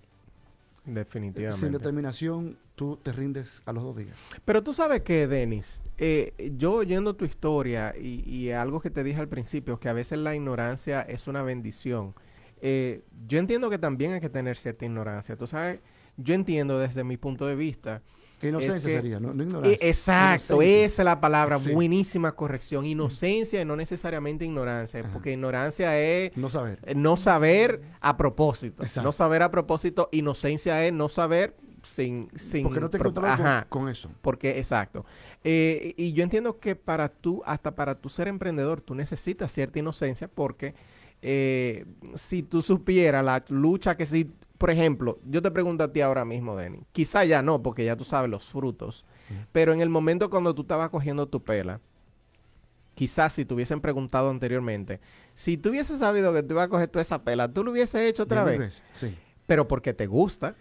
Definitivamente. 0.85 1.59
Sin 1.59 1.71
determinación, 1.73 2.57
tú 2.75 2.97
te 3.03 3.11
rindes 3.11 3.61
a 3.65 3.73
los 3.73 3.83
dos 3.83 3.97
días. 3.97 4.17
Pero 4.45 4.63
tú 4.63 4.73
sabes 4.73 5.01
que, 5.01 5.27
Denis, 5.27 5.79
eh, 5.99 6.33
yo 6.57 6.73
oyendo 6.73 7.13
tu 7.15 7.23
historia 7.25 7.93
y, 7.95 8.27
y 8.27 8.51
algo 8.51 8.79
que 8.79 8.89
te 8.89 9.03
dije 9.03 9.19
al 9.19 9.27
principio, 9.27 9.79
que 9.79 9.89
a 9.89 9.93
veces 9.93 10.17
la 10.17 10.33
ignorancia 10.33 11.01
es 11.01 11.27
una 11.27 11.43
bendición. 11.43 12.15
eh, 12.61 13.03
yo 13.27 13.37
entiendo 13.37 13.69
que 13.69 13.77
también 13.77 14.13
hay 14.13 14.21
que 14.21 14.29
tener 14.29 14.55
cierta 14.57 14.85
ignorancia. 14.85 15.35
Tú 15.35 15.45
sabes, 15.45 15.79
yo 16.17 16.33
entiendo 16.33 16.79
desde 16.79 17.03
mi 17.03 17.17
punto 17.17 17.45
de 17.45 17.55
vista. 17.55 18.01
Inocencia 18.49 18.81
que- 18.89 18.95
sería, 18.95 19.19
no, 19.19 19.33
no 19.33 19.43
Eh, 19.43 19.45
ignorancia. 19.47 19.87
exacto, 19.89 20.53
Inocencia. 20.55 20.85
esa 20.85 21.01
es 21.01 21.05
la 21.05 21.19
palabra, 21.21 21.57
Sí. 21.57 21.73
buenísima 21.73 22.31
corrección. 22.33 22.85
Inocencia 22.85 23.61
y 23.61 23.65
no 23.65 23.75
necesariamente 23.75 24.45
ignorancia, 24.45 24.99
Ajá. 25.01 25.09
porque 25.13 25.33
ignorancia 25.33 25.97
es 25.99 26.35
No 26.37 26.49
saber. 26.49 26.79
eh, 26.85 26.95
no 26.95 27.17
saber 27.17 27.81
a 27.99 28.17
propósito. 28.17 28.83
Exacto. 28.83 29.07
No 29.07 29.11
saber 29.11 29.41
a 29.43 29.51
propósito, 29.51 30.09
inocencia 30.11 30.85
es 30.85 30.93
no 30.93 31.09
saber 31.09 31.55
sin... 31.83 32.29
sin 32.35 32.63
Porque 32.63 32.79
no 32.79 32.89
te 32.89 32.97
Ajá. 32.97 33.65
con, 33.69 33.81
con 33.83 33.91
eso. 33.91 34.09
Porque, 34.21 34.59
exacto. 34.59 35.03
Eh, 35.43 35.95
y 35.97 36.13
yo 36.13 36.23
entiendo 36.23 36.59
que 36.59 36.75
para 36.75 37.09
tú, 37.09 37.41
hasta 37.45 37.73
para 37.75 37.95
tú 37.95 38.07
ser 38.09 38.27
emprendedor, 38.27 38.81
tú 38.81 38.93
necesitas 38.93 39.51
cierta 39.51 39.79
inocencia 39.79 40.27
porque 40.27 40.75
eh, 41.23 41.85
si 42.15 42.41
tú 42.43 42.61
supieras 42.61 43.23
la 43.23 43.43
lucha 43.49 43.95
que 43.95 44.05
si, 44.05 44.29
por 44.61 44.69
ejemplo, 44.69 45.17
yo 45.25 45.41
te 45.41 45.49
pregunto 45.49 45.83
a 45.83 45.91
ti 45.91 46.01
ahora 46.01 46.23
mismo, 46.23 46.55
Denny, 46.55 46.83
quizá 46.91 47.25
ya 47.25 47.41
no, 47.41 47.63
porque 47.63 47.83
ya 47.83 47.95
tú 47.97 48.03
sabes 48.03 48.29
los 48.29 48.45
frutos, 48.45 49.03
pero 49.51 49.73
en 49.73 49.81
el 49.81 49.89
momento 49.89 50.29
cuando 50.29 50.53
tú 50.53 50.61
estabas 50.61 50.89
cogiendo 50.91 51.27
tu 51.27 51.41
pela, 51.43 51.79
quizás 52.93 53.33
si 53.33 53.43
te 53.43 53.53
hubiesen 53.55 53.81
preguntado 53.81 54.29
anteriormente, 54.29 54.99
si 55.33 55.57
tú 55.57 55.69
hubieses 55.69 55.99
sabido 55.99 56.31
que 56.33 56.43
tú 56.43 56.53
ibas 56.53 56.65
a 56.65 56.69
coger 56.69 56.87
toda 56.89 57.01
esa 57.01 57.23
pela, 57.23 57.51
tú 57.51 57.63
lo 57.63 57.71
hubieses 57.71 58.01
hecho 58.07 58.23
otra 58.23 58.43
vez, 58.43 58.83
Sí. 58.93 59.15
pero 59.47 59.67
porque 59.67 59.93
te 59.93 60.05
gusta, 60.05 60.55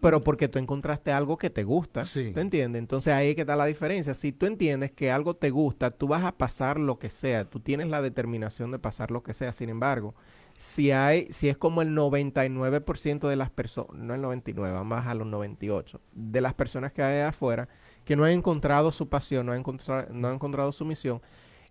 pero 0.00 0.22
porque 0.22 0.48
tú 0.48 0.58
encontraste 0.58 1.12
algo 1.12 1.36
que 1.36 1.50
te 1.50 1.64
gusta. 1.64 2.06
Sí. 2.06 2.30
¿Tú 2.32 2.40
entiendes? 2.40 2.80
Entonces 2.80 3.12
ahí 3.12 3.30
es 3.30 3.34
que 3.34 3.42
está 3.42 3.56
la 3.56 3.66
diferencia. 3.66 4.14
Si 4.14 4.32
tú 4.32 4.46
entiendes 4.46 4.90
que 4.90 5.10
algo 5.10 5.34
te 5.34 5.50
gusta, 5.50 5.90
tú 5.90 6.08
vas 6.08 6.24
a 6.24 6.32
pasar 6.32 6.78
lo 6.80 6.98
que 6.98 7.10
sea. 7.10 7.44
Tú 7.44 7.60
tienes 7.60 7.88
la 7.88 8.00
determinación 8.00 8.70
de 8.70 8.78
pasar 8.78 9.10
lo 9.10 9.22
que 9.22 9.34
sea. 9.34 9.52
Sin 9.52 9.68
embargo, 9.68 10.14
si 10.62 10.90
hay, 10.90 11.26
si 11.32 11.48
es 11.48 11.56
como 11.56 11.80
el 11.80 11.96
99% 11.96 13.28
de 13.28 13.36
las 13.36 13.48
personas, 13.48 13.94
no 13.94 14.14
el 14.14 14.20
99, 14.20 14.74
vamos 14.74 15.06
a 15.06 15.14
los 15.14 15.26
98, 15.26 16.00
de 16.12 16.40
las 16.42 16.52
personas 16.52 16.92
que 16.92 17.02
hay 17.02 17.22
afuera, 17.22 17.66
que 18.04 18.14
no 18.14 18.24
han 18.24 18.32
encontrado 18.32 18.92
su 18.92 19.08
pasión, 19.08 19.46
no 19.46 19.52
han 19.52 19.60
encontrado, 19.60 20.08
no 20.12 20.28
han 20.28 20.34
encontrado 20.34 20.70
su 20.72 20.84
misión, 20.84 21.22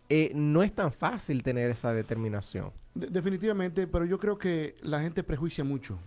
eh, 0.09 0.31
no 0.33 0.63
es 0.63 0.73
tan 0.73 0.91
fácil 0.91 1.43
tener 1.43 1.69
esa 1.69 1.93
determinación. 1.93 2.71
De- 2.95 3.05
definitivamente, 3.07 3.85
pero 3.85 4.05
yo 4.05 4.17
creo 4.17 4.39
que 4.39 4.75
la 4.81 5.01
gente 5.01 5.23
prejuicia 5.23 5.63
mucho. 5.63 5.99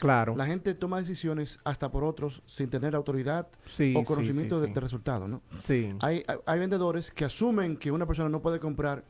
Claro. 0.00 0.34
La 0.36 0.46
gente 0.46 0.74
toma 0.74 0.98
decisiones 0.98 1.58
hasta 1.62 1.88
por 1.92 2.02
otros 2.02 2.42
sin 2.46 2.68
tener 2.68 2.96
autoridad 2.96 3.46
Sí, 3.64 3.94
o 3.96 4.02
conocimiento 4.02 4.56
sí, 4.56 4.62
de, 4.62 4.66
sí. 4.66 4.74
de 4.74 4.80
resultado, 4.80 5.28
¿no? 5.28 5.40
Sí. 5.60 5.94
Hay- 6.00 6.24
hay 6.46 6.58
vendedores 6.58 7.12
que 7.12 7.24
asumen 7.24 7.76
que 7.76 7.92
una 7.92 8.06
persona 8.06 8.28
no 8.28 8.42
puede 8.42 8.58
comprar 8.58 9.04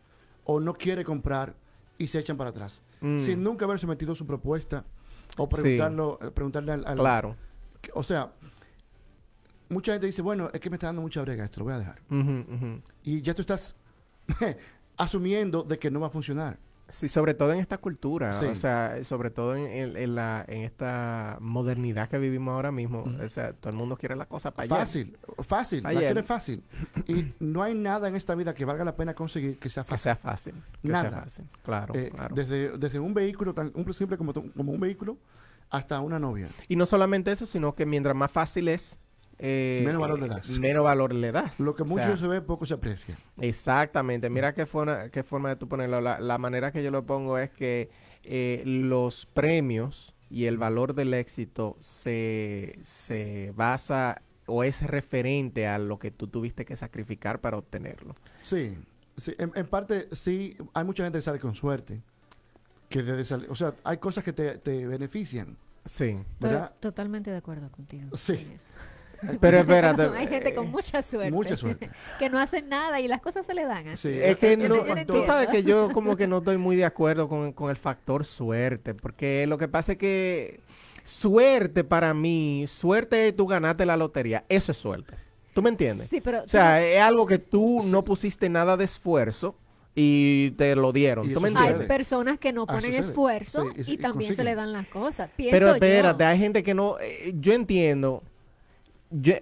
o 0.44 0.60
no 0.60 0.74
quiere 0.74 1.02
comprar 1.04 1.54
y 1.98 2.06
se 2.06 2.18
echan 2.18 2.36
para 2.36 2.50
atrás, 2.50 2.82
Mm, 3.00 3.18
sin 3.18 3.42
nunca 3.42 3.64
haber 3.66 3.78
sometido 3.78 4.14
su 4.14 4.26
propuesta 4.26 4.84
o 5.36 5.48
preguntarlo, 5.48 6.18
eh, 6.22 6.30
preguntarle 6.30 6.72
al, 6.72 6.84
al- 6.86 6.96
Claro. 6.98 7.36
O 7.94 8.02
sea, 8.02 8.32
mucha 9.68 9.92
gente 9.92 10.06
dice, 10.06 10.22
bueno, 10.22 10.48
es 10.52 10.60
que 10.60 10.70
me 10.70 10.76
está 10.76 10.86
dando 10.86 11.02
mucha 11.02 11.20
brega 11.22 11.44
esto, 11.44 11.60
lo 11.60 11.64
voy 11.66 11.74
a 11.74 11.78
dejar. 11.78 12.00
Y 13.02 13.20
ya 13.22 13.34
tú 13.34 13.42
estás 13.42 13.76
asumiendo 14.96 15.62
de 15.62 15.78
que 15.78 15.90
no 15.90 16.00
va 16.00 16.06
a 16.08 16.10
funcionar. 16.10 16.58
Sí, 16.90 17.08
sobre 17.08 17.34
todo 17.34 17.52
en 17.52 17.58
esta 17.60 17.78
cultura, 17.78 18.30
Sí. 18.32 18.44
o 18.46 18.54
sea, 18.54 19.02
sobre 19.04 19.30
todo 19.30 19.56
en, 19.56 19.66
en- 19.66 19.96
en 19.96 20.14
la, 20.14 20.44
en 20.46 20.62
esta 20.62 21.38
modernidad 21.40 22.08
que 22.08 22.18
vivimos 22.18 22.52
ahora 22.52 22.70
mismo, 22.70 23.02
o 23.04 23.28
sea, 23.28 23.52
todo 23.54 23.70
el 23.70 23.76
mundo 23.76 23.96
quiere 23.96 24.14
la 24.16 24.26
cosa 24.26 24.52
para 24.52 24.64
allá. 24.64 24.76
Fácil, 24.76 25.16
fácil, 25.44 25.82
la 25.82 25.88
Ayer. 25.88 26.02
quiere 26.04 26.22
fácil. 26.22 26.62
Y 27.08 27.32
no 27.40 27.62
hay 27.62 27.74
nada 27.74 28.06
en 28.08 28.16
esta 28.16 28.34
vida 28.34 28.54
que 28.54 28.64
valga 28.64 28.84
la 28.84 28.94
pena 28.96 29.14
conseguir 29.14 29.58
que 29.58 29.68
sea 29.70 29.82
Que 29.84 29.90
fácil. 29.90 30.02
sea 30.02 30.16
fácil. 30.16 30.54
Que 30.82 30.88
Nada. 30.88 31.10
sea 31.10 31.20
fácil. 31.22 31.44
Claro, 31.64 31.94
Eh, 31.96 32.10
claro. 32.14 32.34
desde, 32.34 32.76
desde 32.78 33.00
un 33.00 33.14
vehículo 33.14 33.54
tan 33.54 33.72
un 33.74 33.92
simple 33.94 34.16
como, 34.18 34.32
como 34.32 34.70
un 34.72 34.80
vehículo 34.80 35.16
hasta 35.70 36.00
una 36.00 36.18
novia. 36.18 36.48
Y 36.68 36.76
no 36.76 36.86
solamente 36.86 37.32
eso, 37.32 37.46
sino 37.46 37.74
que 37.74 37.86
mientras 37.86 38.14
más 38.14 38.30
fácil 38.30 38.68
es, 38.68 38.98
eh, 39.38 39.82
Menos 39.84 40.00
valor 40.00 40.20
le 40.20 40.28
das. 40.28 40.58
Menos 40.58 40.84
valor 40.84 41.14
le 41.14 41.32
das. 41.32 41.60
Lo 41.60 41.74
que 41.74 41.82
O 41.82 41.86
mucho 41.86 42.04
sea, 42.04 42.16
se 42.16 42.28
ve, 42.28 42.40
poco 42.40 42.66
se 42.66 42.74
aprecia. 42.74 43.16
Exactamente. 43.40 44.30
Mira 44.30 44.54
qué 44.54 44.66
forma, 44.66 45.08
qué 45.10 45.22
forma 45.22 45.50
de 45.50 45.56
tú 45.56 45.68
ponerlo. 45.68 46.00
La, 46.00 46.18
la 46.20 46.38
manera 46.38 46.72
que 46.72 46.82
yo 46.82 46.90
lo 46.90 47.04
pongo 47.04 47.38
es 47.38 47.50
que 47.50 47.90
eh, 48.22 48.62
los 48.64 49.26
premios 49.26 50.14
y 50.30 50.46
el 50.46 50.58
valor 50.58 50.94
del 50.94 51.14
éxito 51.14 51.76
se, 51.80 52.78
se 52.82 53.52
basa 53.54 54.22
o 54.46 54.64
es 54.64 54.82
referente 54.82 55.66
a 55.66 55.78
lo 55.78 55.98
que 55.98 56.10
tú 56.10 56.26
tuviste 56.26 56.64
que 56.64 56.76
sacrificar 56.76 57.40
para 57.40 57.56
obtenerlo. 57.56 58.14
Sí, 58.42 58.76
sí, 59.16 59.34
en, 59.38 59.52
en 59.54 59.66
parte 59.66 60.08
sí, 60.12 60.56
hay 60.72 60.84
mucha 60.84 61.04
gente 61.04 61.18
que 61.18 61.22
sale 61.22 61.38
con 61.38 61.54
suerte. 61.54 62.02
Que 62.88 63.02
desde 63.02 63.34
o 63.48 63.54
sea, 63.54 63.74
hay 63.84 63.98
cosas 63.98 64.22
que 64.22 64.32
te, 64.32 64.58
te 64.58 64.86
benefician. 64.86 65.56
Sí. 65.84 66.18
¿Verdad? 66.40 66.72
Totalmente 66.80 67.30
de 67.30 67.36
acuerdo 67.36 67.70
contigo. 67.70 68.16
Sí. 68.16 68.46
Pero 69.40 69.58
espérate. 69.58 70.02
Hay 70.16 70.26
gente 70.26 70.54
con 70.54 70.70
mucha 70.70 71.02
suerte. 71.02 71.30
Mucha 71.30 71.56
suerte. 71.56 71.90
que 72.18 72.30
no 72.30 72.38
hacen 72.38 72.68
nada 72.68 73.00
y 73.00 73.08
las 73.08 73.20
cosas 73.20 73.46
se 73.46 73.54
le 73.54 73.64
dan 73.64 73.88
así. 73.88 74.12
Sí, 74.12 74.18
Es 74.20 74.36
que 74.38 74.56
no, 74.56 74.86
yo 74.86 74.94
no 74.94 75.06
tú 75.06 75.22
sabes 75.24 75.48
que 75.48 75.62
yo 75.62 75.90
como 75.92 76.16
que 76.16 76.26
no 76.28 76.38
estoy 76.38 76.58
muy 76.58 76.76
de 76.76 76.84
acuerdo 76.84 77.28
con, 77.28 77.52
con 77.52 77.70
el 77.70 77.76
factor 77.76 78.24
suerte, 78.24 78.94
porque 78.94 79.46
lo 79.46 79.58
que 79.58 79.68
pasa 79.68 79.92
es 79.92 79.98
que 79.98 80.60
suerte 81.04 81.84
para 81.84 82.14
mí, 82.14 82.64
suerte 82.68 83.28
es 83.28 83.36
tú 83.36 83.46
ganaste 83.46 83.84
la 83.86 83.96
lotería, 83.96 84.44
eso 84.48 84.72
es 84.72 84.78
suerte. 84.78 85.14
¿Tú 85.52 85.62
me 85.62 85.68
entiendes? 85.70 86.08
Sí, 86.10 86.20
pero 86.20 86.42
O 86.42 86.48
sea, 86.48 86.82
es 86.84 87.00
algo 87.00 87.26
que 87.26 87.38
tú 87.38 87.80
no 87.84 88.02
pusiste 88.02 88.48
nada 88.48 88.76
de 88.76 88.86
esfuerzo 88.86 89.56
y 89.94 90.50
te 90.52 90.74
lo 90.74 90.92
dieron. 90.92 91.32
¿Tú 91.32 91.40
me 91.40 91.48
eso 91.50 91.58
hay 91.58 91.64
entiendes? 91.66 91.86
personas 91.88 92.38
que 92.40 92.52
no 92.52 92.62
Ah, 92.66 92.74
ponen 92.74 92.92
esfuerzo 92.94 93.62
Sí, 93.76 93.82
y- 93.86 93.90
y, 93.92 93.94
y 93.94 93.98
también 93.98 94.34
se 94.34 94.42
le 94.42 94.56
dan 94.56 94.72
las 94.72 94.88
cosas. 94.88 95.30
Pienso 95.36 95.52
Pero 95.54 95.66
yo. 95.68 95.74
espérate, 95.74 96.24
hay 96.24 96.38
gente 96.40 96.64
que 96.64 96.74
no... 96.74 96.96
eh, 97.00 97.32
yo 97.38 97.52
entiendo... 97.52 98.24
yo- 99.20 99.34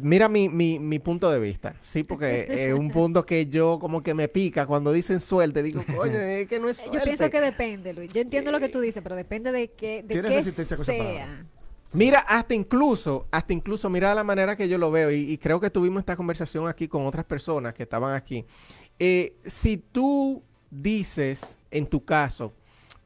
mira 0.00 0.28
mi, 0.28 0.48
mi, 0.48 0.78
mi 0.78 0.98
punto 0.98 1.30
de 1.30 1.38
vista, 1.40 1.74
sí, 1.80 2.04
porque 2.04 2.46
es 2.48 2.74
un 2.78 2.90
punto 2.90 3.26
que 3.26 3.46
yo 3.46 3.78
como 3.80 4.02
que 4.02 4.14
me 4.14 4.28
pica 4.28 4.66
cuando 4.66 4.92
dicen 4.92 5.20
suerte, 5.20 5.62
digo, 5.62 5.82
coño, 5.96 6.18
es 6.18 6.46
que 6.46 6.58
no 6.60 6.68
es 6.68 6.76
suerte. 6.76 6.98
Yo 6.98 7.04
pienso 7.04 7.30
que 7.30 7.40
depende, 7.40 7.92
Luis. 7.92 8.12
Yo 8.12 8.20
entiendo 8.20 8.52
lo 8.52 8.60
que 8.60 8.68
tú 8.68 8.80
dices, 8.80 9.02
pero 9.02 9.16
depende 9.16 9.52
de 9.52 9.68
qué, 9.72 10.02
de 10.02 10.14
Tienes 10.14 10.30
qué 10.30 10.36
resistencia 10.38 10.76
con 10.76 10.82
esa 10.84 10.92
palabra. 10.96 11.24
sea. 11.26 11.46
Mira, 11.94 12.18
hasta 12.20 12.54
incluso, 12.54 13.26
hasta 13.30 13.52
incluso, 13.52 13.88
mira 13.88 14.14
la 14.14 14.24
manera 14.24 14.56
que 14.56 14.68
yo 14.68 14.76
lo 14.76 14.90
veo, 14.90 15.10
y, 15.10 15.30
y 15.30 15.38
creo 15.38 15.60
que 15.60 15.70
tuvimos 15.70 16.00
esta 16.00 16.16
conversación 16.16 16.66
aquí 16.68 16.88
con 16.88 17.06
otras 17.06 17.24
personas 17.24 17.74
que 17.74 17.84
estaban 17.84 18.14
aquí. 18.14 18.44
Eh, 18.98 19.34
si 19.44 19.76
tú 19.76 20.42
dices, 20.70 21.58
en 21.70 21.86
tu 21.86 22.04
caso, 22.04 22.52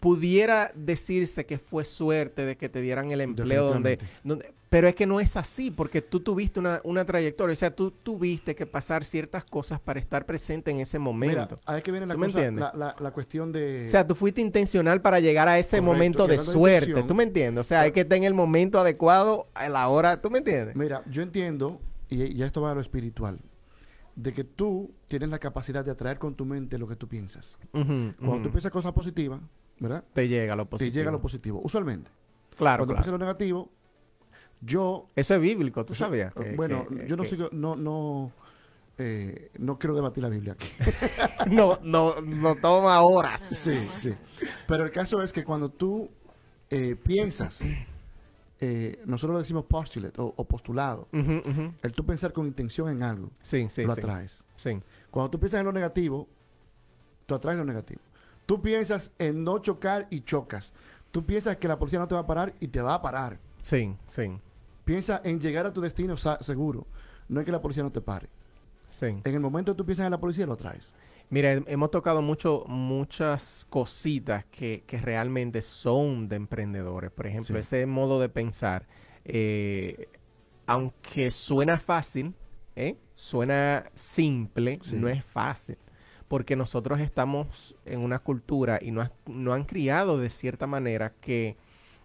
pudiera 0.00 0.72
decirse 0.74 1.44
que 1.44 1.58
fue 1.58 1.84
suerte 1.84 2.46
de 2.46 2.56
que 2.56 2.68
te 2.70 2.80
dieran 2.80 3.10
el 3.10 3.20
empleo 3.20 3.66
donde, 3.66 3.98
donde 4.24 4.52
pero 4.70 4.86
es 4.88 4.94
que 4.94 5.04
no 5.04 5.18
es 5.20 5.36
así, 5.36 5.70
porque 5.70 6.00
tú 6.00 6.20
tuviste 6.20 6.58
una, 6.60 6.80
una 6.84 7.04
trayectoria, 7.04 7.52
o 7.52 7.56
sea, 7.56 7.74
tú 7.74 7.90
tuviste 7.90 8.54
que 8.54 8.64
pasar 8.66 9.04
ciertas 9.04 9.44
cosas 9.44 9.80
para 9.80 9.98
estar 10.00 10.24
presente 10.24 10.70
en 10.70 10.78
ese 10.78 10.98
Mira, 10.98 11.04
momento. 11.04 11.58
ahí 11.66 11.82
que 11.82 11.90
viene 11.90 12.06
la 12.06 12.14
¿Tú 12.14 12.20
me 12.20 12.26
cosa, 12.28 12.50
la, 12.52 12.72
la- 12.74 12.96
la 12.98 13.10
cuestión 13.10 13.50
de... 13.50 13.84
O 13.86 13.88
sea, 13.90 14.06
tú 14.06 14.14
fuiste 14.14 14.40
intencional 14.40 15.02
para 15.02 15.18
llegar 15.20 15.48
a 15.48 15.58
ese 15.58 15.78
Correcto, 15.78 15.92
momento 15.92 16.26
de 16.28 16.38
suerte, 16.38 17.02
¿tú 17.02 17.14
me 17.14 17.24
entiendes? 17.24 17.60
O 17.60 17.68
sea, 17.68 17.80
hay 17.82 17.90
que 17.92 18.00
estar 18.02 18.16
en 18.16 18.24
el 18.24 18.32
momento 18.34 18.78
adecuado, 18.78 19.48
a 19.54 19.68
la 19.68 19.88
hora, 19.88 20.22
¿tú 20.22 20.30
me 20.30 20.38
entiendes? 20.38 20.76
Mira, 20.76 21.02
yo 21.10 21.20
entiendo, 21.22 21.80
y, 22.08 22.22
y 22.32 22.42
esto 22.44 22.62
va 22.62 22.70
a 22.70 22.74
lo 22.74 22.80
espiritual, 22.80 23.40
de 24.14 24.32
que 24.32 24.44
tú 24.44 24.92
tienes 25.06 25.30
la 25.30 25.40
capacidad 25.40 25.84
de 25.84 25.90
atraer 25.90 26.18
con 26.20 26.36
tu 26.36 26.44
mente 26.44 26.78
lo 26.78 26.86
que 26.86 26.94
tú 26.94 27.08
piensas. 27.08 27.58
Cuando 27.72 28.42
tú 28.42 28.50
piensas 28.50 28.70
cosas 28.70 28.92
positivas, 28.92 29.40
¿verdad? 29.80 30.04
te 30.12 30.28
llega 30.28 30.54
lo 30.54 30.66
positivo. 30.70 30.92
Te 30.92 30.96
llega 30.96 31.10
lo 31.10 31.20
positivo. 31.20 31.60
Usualmente. 31.64 32.08
Claro, 32.56 32.82
Cuando 32.82 32.94
claro. 32.94 33.04
piensas 33.04 33.12
lo 33.12 33.18
negativo, 33.18 33.72
yo... 34.60 35.06
Eso 35.16 35.34
es 35.34 35.40
bíblico, 35.40 35.84
tú 35.84 35.94
sabías. 35.94 36.32
que- 36.34 36.54
bueno, 36.56 36.86
que- 36.86 37.06
yo 37.06 37.16
no 37.16 37.22
que- 37.22 37.28
sigo, 37.28 37.48
no, 37.52 37.76
no, 37.76 38.32
eh, 38.98 39.50
no 39.58 39.78
quiero 39.78 39.94
debatir 39.94 40.22
la 40.22 40.28
Biblia 40.28 40.52
aquí. 40.54 40.68
no, 41.50 41.78
no, 41.82 42.20
no 42.20 42.54
toma 42.56 43.00
horas. 43.02 43.40
Sí, 43.42 43.88
sí. 43.96 44.14
Pero 44.66 44.84
el 44.84 44.90
caso 44.90 45.22
es 45.22 45.32
que 45.32 45.44
cuando 45.44 45.68
tú 45.70 46.08
eh, 46.70 46.94
piensas, 47.02 47.64
eh, 48.60 49.00
nosotros 49.06 49.38
decimos 49.38 49.64
postulate 49.64 50.20
o, 50.20 50.34
o 50.36 50.44
postulado, 50.44 51.08
el 51.12 51.92
tú 51.94 52.04
pensar 52.04 52.32
con 52.32 52.46
intención 52.46 52.90
en 52.90 53.02
algo, 53.02 53.30
Sí, 53.42 53.66
sí, 53.70 53.82
lo 53.84 53.94
sí. 53.94 54.00
atraes. 54.00 54.44
Sí, 54.56 54.78
Cuando 55.10 55.30
tú 55.30 55.40
piensas 55.40 55.60
en 55.60 55.66
lo 55.66 55.72
negativo, 55.72 56.28
tú 57.26 57.34
atraes 57.34 57.58
lo 57.58 57.64
negativo. 57.64 58.00
Tú 58.44 58.60
piensas 58.60 59.12
en 59.18 59.42
no 59.44 59.58
chocar 59.60 60.06
y 60.10 60.20
chocas. 60.22 60.72
Tú 61.10 61.24
piensas 61.24 61.56
que 61.56 61.66
la 61.68 61.78
policía 61.78 61.98
no 62.00 62.06
te 62.08 62.14
va 62.14 62.20
a 62.20 62.26
parar 62.26 62.52
y 62.60 62.68
te 62.68 62.82
va 62.82 62.94
a 62.94 63.00
parar. 63.02 63.38
sí, 63.62 63.94
sí, 64.10 64.30
Piensa 64.90 65.20
en 65.22 65.38
llegar 65.38 65.66
a 65.66 65.72
tu 65.72 65.80
destino 65.80 66.16
seguro. 66.16 66.84
No 67.28 67.38
es 67.38 67.46
que 67.46 67.52
la 67.52 67.62
policía 67.62 67.84
no 67.84 67.92
te 67.92 68.00
pare. 68.00 68.28
sí. 68.88 69.06
En 69.06 69.34
el 69.34 69.38
momento 69.38 69.70
que 69.72 69.76
tú 69.76 69.86
piensas 69.86 70.04
en 70.06 70.10
la 70.10 70.18
policía, 70.18 70.46
lo 70.46 70.54
atraes. 70.54 70.96
Mira, 71.28 71.52
he- 71.52 71.62
hemos 71.68 71.92
tocado 71.92 72.22
mucho, 72.22 72.64
muchas 72.66 73.64
cositas 73.70 74.44
que, 74.46 74.82
que 74.88 75.00
realmente 75.00 75.62
son 75.62 76.28
de 76.28 76.34
emprendedores. 76.34 77.12
Por 77.12 77.28
ejemplo, 77.28 77.54
Sí. 77.54 77.60
ese 77.60 77.86
modo 77.86 78.18
de 78.20 78.28
pensar, 78.28 78.88
eh, 79.24 80.08
aunque 80.66 81.30
suena 81.30 81.78
fácil, 81.78 82.34
¿eh? 82.74 82.96
suena 83.14 83.84
simple, 83.94 84.80
Sí. 84.82 84.96
no 84.96 85.06
es 85.08 85.24
fácil. 85.24 85.78
Porque 86.26 86.56
nosotros 86.56 86.98
estamos 86.98 87.76
en 87.84 88.00
una 88.00 88.18
cultura 88.18 88.80
y 88.82 88.90
no, 88.90 89.08
no 89.26 89.52
han 89.52 89.62
criado 89.66 90.18
de 90.18 90.30
cierta 90.30 90.66
manera 90.66 91.12
que 91.20 91.56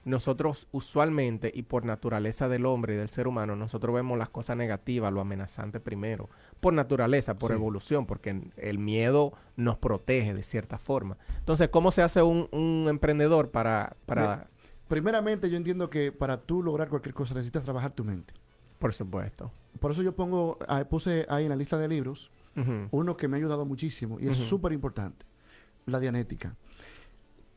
nosotros 0.06 0.68
usualmente 0.72 1.52
y 1.54 1.64
por 1.64 1.84
naturaleza 1.84 2.48
del 2.48 2.66
hombre 2.66 2.94
y 2.94 2.98
del 2.98 3.10
ser 3.10 3.28
humano, 3.28 3.56
nosotros 3.56 3.94
vemos 3.94 4.18
las 4.18 4.30
cosas 4.30 4.56
negativas, 4.56 5.12
lo 5.12 5.20
amenazante 5.20 5.80
primero, 5.80 6.30
por 6.62 6.74
naturaleza, 6.74 7.34
por 7.38 7.50
Sí. 7.50 7.56
evolución, 7.56 8.06
porque 8.06 8.52
el 8.56 8.80
miedo 8.80 9.34
nos 9.58 9.78
protege 9.78 10.34
de 10.34 10.44
cierta 10.44 10.78
forma. 10.78 11.18
Entonces, 11.40 11.70
¿cómo 11.70 11.92
se 11.92 12.02
hace 12.04 12.22
un, 12.22 12.48
un 12.52 12.86
emprendedor 12.88 13.52
para, 13.52 13.98
para 14.06 14.48
Primeramente, 14.88 15.50
yo 15.50 15.58
entiendo 15.58 15.90
que 15.90 16.12
para 16.12 16.38
tú 16.42 16.62
lograr 16.62 16.90
cualquier 16.90 17.16
cosa 17.16 17.34
necesitas 17.34 17.64
trabajar 17.64 17.92
tu 17.92 18.04
mente. 18.06 18.34
por 18.80 18.94
supuesto? 18.94 19.52
Por 19.80 19.92
eso 19.92 20.04
yo 20.04 20.16
pongo, 20.16 20.58
ah, 20.68 20.86
puse 20.86 21.26
ahí 21.28 21.44
en 21.44 21.50
la 21.50 21.56
lista 21.56 21.78
de 21.78 21.88
libros 21.88 22.32
uno 22.92 23.18
que 23.18 23.28
me 23.28 23.36
ha 23.36 23.40
ayudado 23.40 23.66
muchísimo 23.66 24.18
y 24.20 24.28
es 24.30 24.38
súper 24.38 24.72
importante, 24.72 25.26
la 25.88 26.00
dianética. 26.00 26.56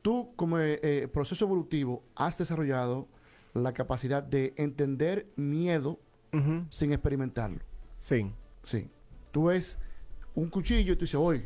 Tú 0.03 0.33
como 0.37 0.59
eh, 0.59 0.81
eh, 0.83 1.09
proceso 1.13 1.45
evolutivo 1.45 2.03
has 2.15 2.39
desarrollado 2.39 3.09
la 3.55 3.73
capacidad 3.73 4.23
de 4.23 4.55
entender 4.57 5.27
miedo 5.37 5.99
sin 6.71 6.93
experimentarlo. 6.93 7.61
Sí, 7.99 8.31
Sí. 8.63 8.89
Tú 9.31 9.45
ves 9.47 9.79
un 10.35 10.49
cuchillo 10.51 10.93
y 10.93 10.97
tú 10.97 11.05
dices, 11.05 11.15
hoy, 11.17 11.45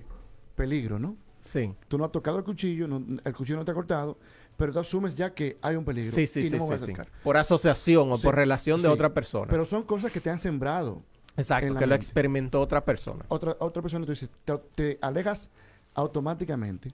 peligro, 0.57 0.99
¿no? 0.99 1.17
sí, 1.45 1.75
Tú 1.89 1.99
no 1.99 2.05
has 2.05 2.13
tocado 2.13 2.39
el 2.39 2.45
cuchillo, 2.45 2.87
no- 2.89 3.05
el 3.25 3.33
cuchillo 3.35 3.59
no 3.59 3.65
te 3.65 3.71
ha 3.71 3.75
cortado, 3.75 4.19
pero 4.57 4.73
tú 4.73 4.79
asumes 4.81 5.17
ya 5.17 5.33
que 5.35 5.57
hay 5.63 5.77
un 5.77 5.85
peligro 5.85 6.13
Sí, 6.13 6.27
sí, 6.27 6.41
y 6.41 6.45
sí, 6.45 6.51
no 6.51 6.59
me 6.59 6.65
voy 6.65 6.75
a 6.75 6.79
sí, 6.79 6.85
acercar. 6.85 7.09
Por 7.25 7.37
asociación 7.37 8.13
o 8.13 8.19
por 8.19 8.35
relación 8.35 8.81
de 8.83 8.89
otra 8.89 9.13
persona. 9.15 9.47
Pero 9.51 9.65
son 9.67 9.83
cosas 9.85 10.13
que 10.13 10.21
te 10.21 10.31
han 10.31 10.39
sembrado. 10.39 11.03
Exacto, 11.37 11.75
que 11.77 11.87
lo 11.87 11.95
experimentó 11.95 12.61
otra 12.61 12.85
persona. 12.85 13.25
Otra, 13.29 13.57
otra 13.61 13.81
persona 13.83 14.05
tú 14.05 14.13
dices, 14.13 14.29
te, 14.45 14.59
te 14.75 14.99
alejas 15.01 15.49
automáticamente. 15.95 16.93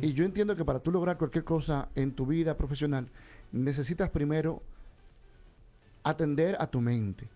Y 0.00 0.12
yo 0.12 0.24
entiendo 0.24 0.56
que 0.56 0.64
para 0.64 0.80
tú 0.80 0.90
lograr 0.90 1.16
cualquier 1.16 1.44
cosa 1.44 1.88
en 1.94 2.12
tu 2.12 2.26
vida 2.26 2.56
profesional, 2.56 3.08
necesitas 3.52 4.10
primero 4.10 4.62
atender 6.02 6.56
a 6.58 6.66
tu 6.66 6.80
mente, 6.80 7.28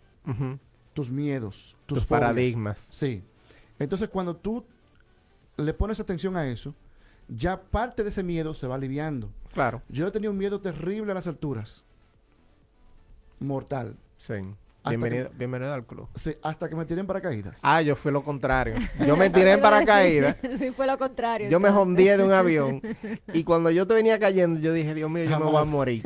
tus 0.93 1.11
miedos, 1.11 1.77
tus, 1.87 1.99
Tus 1.99 2.07
paradigmas. 2.07 2.81
Sí. 2.93 3.23
Entonces, 3.79 4.09
cuando 4.09 4.37
tú 4.37 4.65
le 5.57 5.75
pones 5.75 6.01
atención 6.01 6.37
a 6.37 6.47
eso, 6.47 6.75
ya 7.29 7.61
parte 7.61 8.03
de 8.03 8.11
ese 8.11 8.23
miedo 8.23 8.55
se 8.55 8.67
va 8.67 8.75
aliviando. 8.75 9.31
Claro. 9.53 9.83
Yo 9.89 10.07
he 10.07 10.11
tenido 10.11 10.33
un 10.33 10.39
miedo 10.39 10.61
terrible 10.61 11.13
a 11.13 11.15
las 11.15 11.27
alturas. 11.27 11.85
Mortal. 13.41 13.97
Sí. 14.17 14.35
Bienvenido, 14.87 15.31
bienvenido 15.35 15.73
al 15.73 15.87
club. 15.87 16.09
Sí, 16.15 16.35
hasta 16.43 16.69
que 16.69 16.77
me 16.77 16.85
tiré 16.85 17.01
en 17.01 17.07
paracaídas. 17.07 17.59
Ah, 17.63 17.81
yo 17.81 17.97
fui 17.97 18.13
lo 18.13 18.23
contrario. 18.23 18.75
Yo 19.07 19.17
me 19.17 19.31
tiré 19.31 19.53
en 19.53 19.61
paracaídas. 19.61 20.37
Fue 20.77 20.87
lo 20.87 20.99
contrario. 20.99 21.49
Yo 21.49 21.59
me 21.59 21.71
jondeé 21.71 22.19
de 22.19 22.25
un 22.25 22.33
avión 22.33 22.83
y 23.33 23.45
cuando 23.45 23.71
yo 23.71 23.87
te 23.87 23.95
venía 23.95 24.19
cayendo, 24.19 24.61
yo 24.61 24.73
dije, 24.73 24.95
Dios 24.95 25.11
mío, 25.11 25.25
yo 25.25 25.39
me 25.39 25.47
voy 25.47 25.63
a 25.63 25.65
morir. 25.65 26.03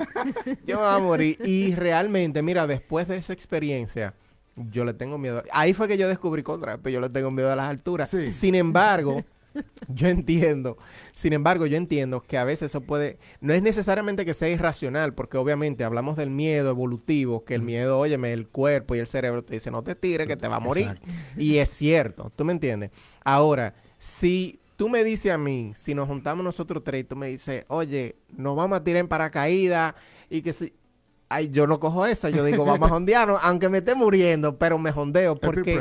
Yo 0.65 0.77
me 0.77 0.83
voy 0.83 0.95
a 0.95 0.99
morir. 0.99 1.39
Y 1.45 1.75
realmente, 1.75 2.41
mira, 2.43 2.67
después 2.67 3.09
de 3.09 3.17
esa 3.17 3.33
experiencia, 3.33 4.15
yo 4.55 4.85
le 4.85 4.95
tengo 4.95 5.19
miedo. 5.19 5.43
Ahí 5.51 5.75
fue 5.75 5.89
que 5.89 5.99
yo 5.99 6.09
descubrí 6.09 6.43
contra, 6.43 6.79
pero 6.79 6.95
yo 6.95 7.01
le 7.01 7.09
tengo 7.09 7.31
miedo 7.31 7.51
a 7.51 7.57
las 7.57 7.69
alturas. 7.69 8.11
Sí. 8.11 8.31
Sin 8.31 8.55
embargo, 8.55 9.25
yo 9.89 10.09
entiendo, 10.09 10.79
sin 11.15 11.33
embargo, 11.33 11.67
yo 11.67 11.77
entiendo 11.77 12.21
que 12.23 12.39
a 12.39 12.45
veces 12.45 12.71
eso 12.71 12.81
puede, 12.81 13.19
no 13.41 13.53
es 13.53 13.63
necesariamente 13.63 14.25
que 14.25 14.35
sea 14.35 14.49
irracional, 14.49 15.15
porque 15.15 15.37
obviamente 15.37 15.85
hablamos 15.85 16.17
del 16.17 16.31
miedo 16.31 16.71
evolutivo, 16.71 17.45
que 17.45 17.55
el 17.55 17.63
miedo, 17.63 17.99
óyeme, 17.99 18.33
el 18.33 18.49
cuerpo 18.49 18.95
y 18.95 18.99
el 18.99 19.07
cerebro 19.07 19.45
te 19.45 19.55
dicen, 19.55 19.73
no 19.73 19.83
te 19.83 19.95
tires, 19.95 20.27
que 20.27 20.37
te 20.37 20.49
va 20.49 20.57
a 20.57 20.61
morir. 20.61 20.89
Exacto. 20.89 21.09
Y 21.37 21.59
es 21.59 21.69
cierto, 21.69 22.33
¿tú 22.35 22.45
me 22.45 22.53
entiendes? 22.53 22.91
Ahora, 23.25 23.75
si 23.99 24.61
tú 24.77 24.89
me 24.89 25.03
dices 25.05 25.33
a 25.33 25.39
mí, 25.39 25.73
si 25.75 25.95
nos 25.95 26.09
juntamos 26.09 26.45
nosotros 26.45 26.85
tres, 26.85 27.01
y 27.01 27.05
tú 27.05 27.17
me 27.17 27.27
dices, 27.29 27.65
oye, 27.69 28.17
nos 28.37 28.57
vamos 28.57 28.79
a 28.79 28.85
tirar 28.85 29.01
en 29.01 29.09
paracaídas 29.09 29.95
y 30.31 30.43
que 30.43 30.53
si... 30.53 30.73
Ay, 31.31 31.51
yo 31.51 31.67
no 31.67 31.79
cojo 31.79 32.07
esa, 32.07 32.31
yo 32.31 32.43
digo, 32.45 32.65
vamos 32.65 32.89
a 32.89 32.93
jondearnos, 32.95 33.39
aunque 33.43 33.69
me 33.69 33.79
esté 33.79 33.95
muriendo, 33.95 34.57
pero 34.59 34.79
me 34.79 34.93
jondeo 34.93 35.37
porque, 35.37 35.75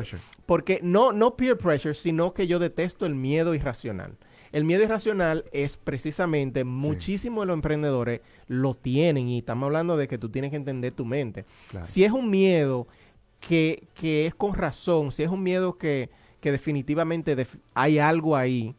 porque 0.45 0.79
no, 0.83 1.13
no 1.13 1.35
peer 1.37 1.57
pressure, 1.57 1.93
sino 1.93 2.33
que 2.33 2.47
yo 2.47 2.59
detesto 2.59 3.05
el 3.05 3.15
miedo 3.15 3.55
irracional. 3.55 4.17
El 4.51 4.63
miedo 4.65 4.83
irracional 4.83 5.45
es 5.51 5.77
precisamente, 5.77 6.63
muchísimos 6.63 7.41
de 7.43 7.47
los 7.47 7.53
emprendedores 7.55 8.21
lo 8.47 8.75
tienen 8.75 9.27
y 9.27 9.39
estamos 9.39 9.67
hablando 9.67 9.95
de 9.97 10.07
que 10.07 10.17
tú 10.17 10.29
tienes 10.29 10.51
que 10.51 10.57
entender 10.57 10.91
tu 10.93 11.05
mente. 11.05 11.45
Claro. 11.69 11.85
Si 11.85 12.03
es 12.03 12.11
un 12.11 12.29
miedo 12.29 12.87
que, 13.39 13.87
que 13.93 14.25
es 14.25 14.35
con 14.35 14.53
razón, 14.53 15.11
si 15.11 15.23
es 15.23 15.29
un 15.29 15.43
miedo 15.43 15.77
que, 15.77 16.09
que 16.39 16.51
definitivamente 16.51 17.35
def- 17.35 17.57
hay 17.73 17.99
algo 17.99 18.35
ahí 18.35 18.73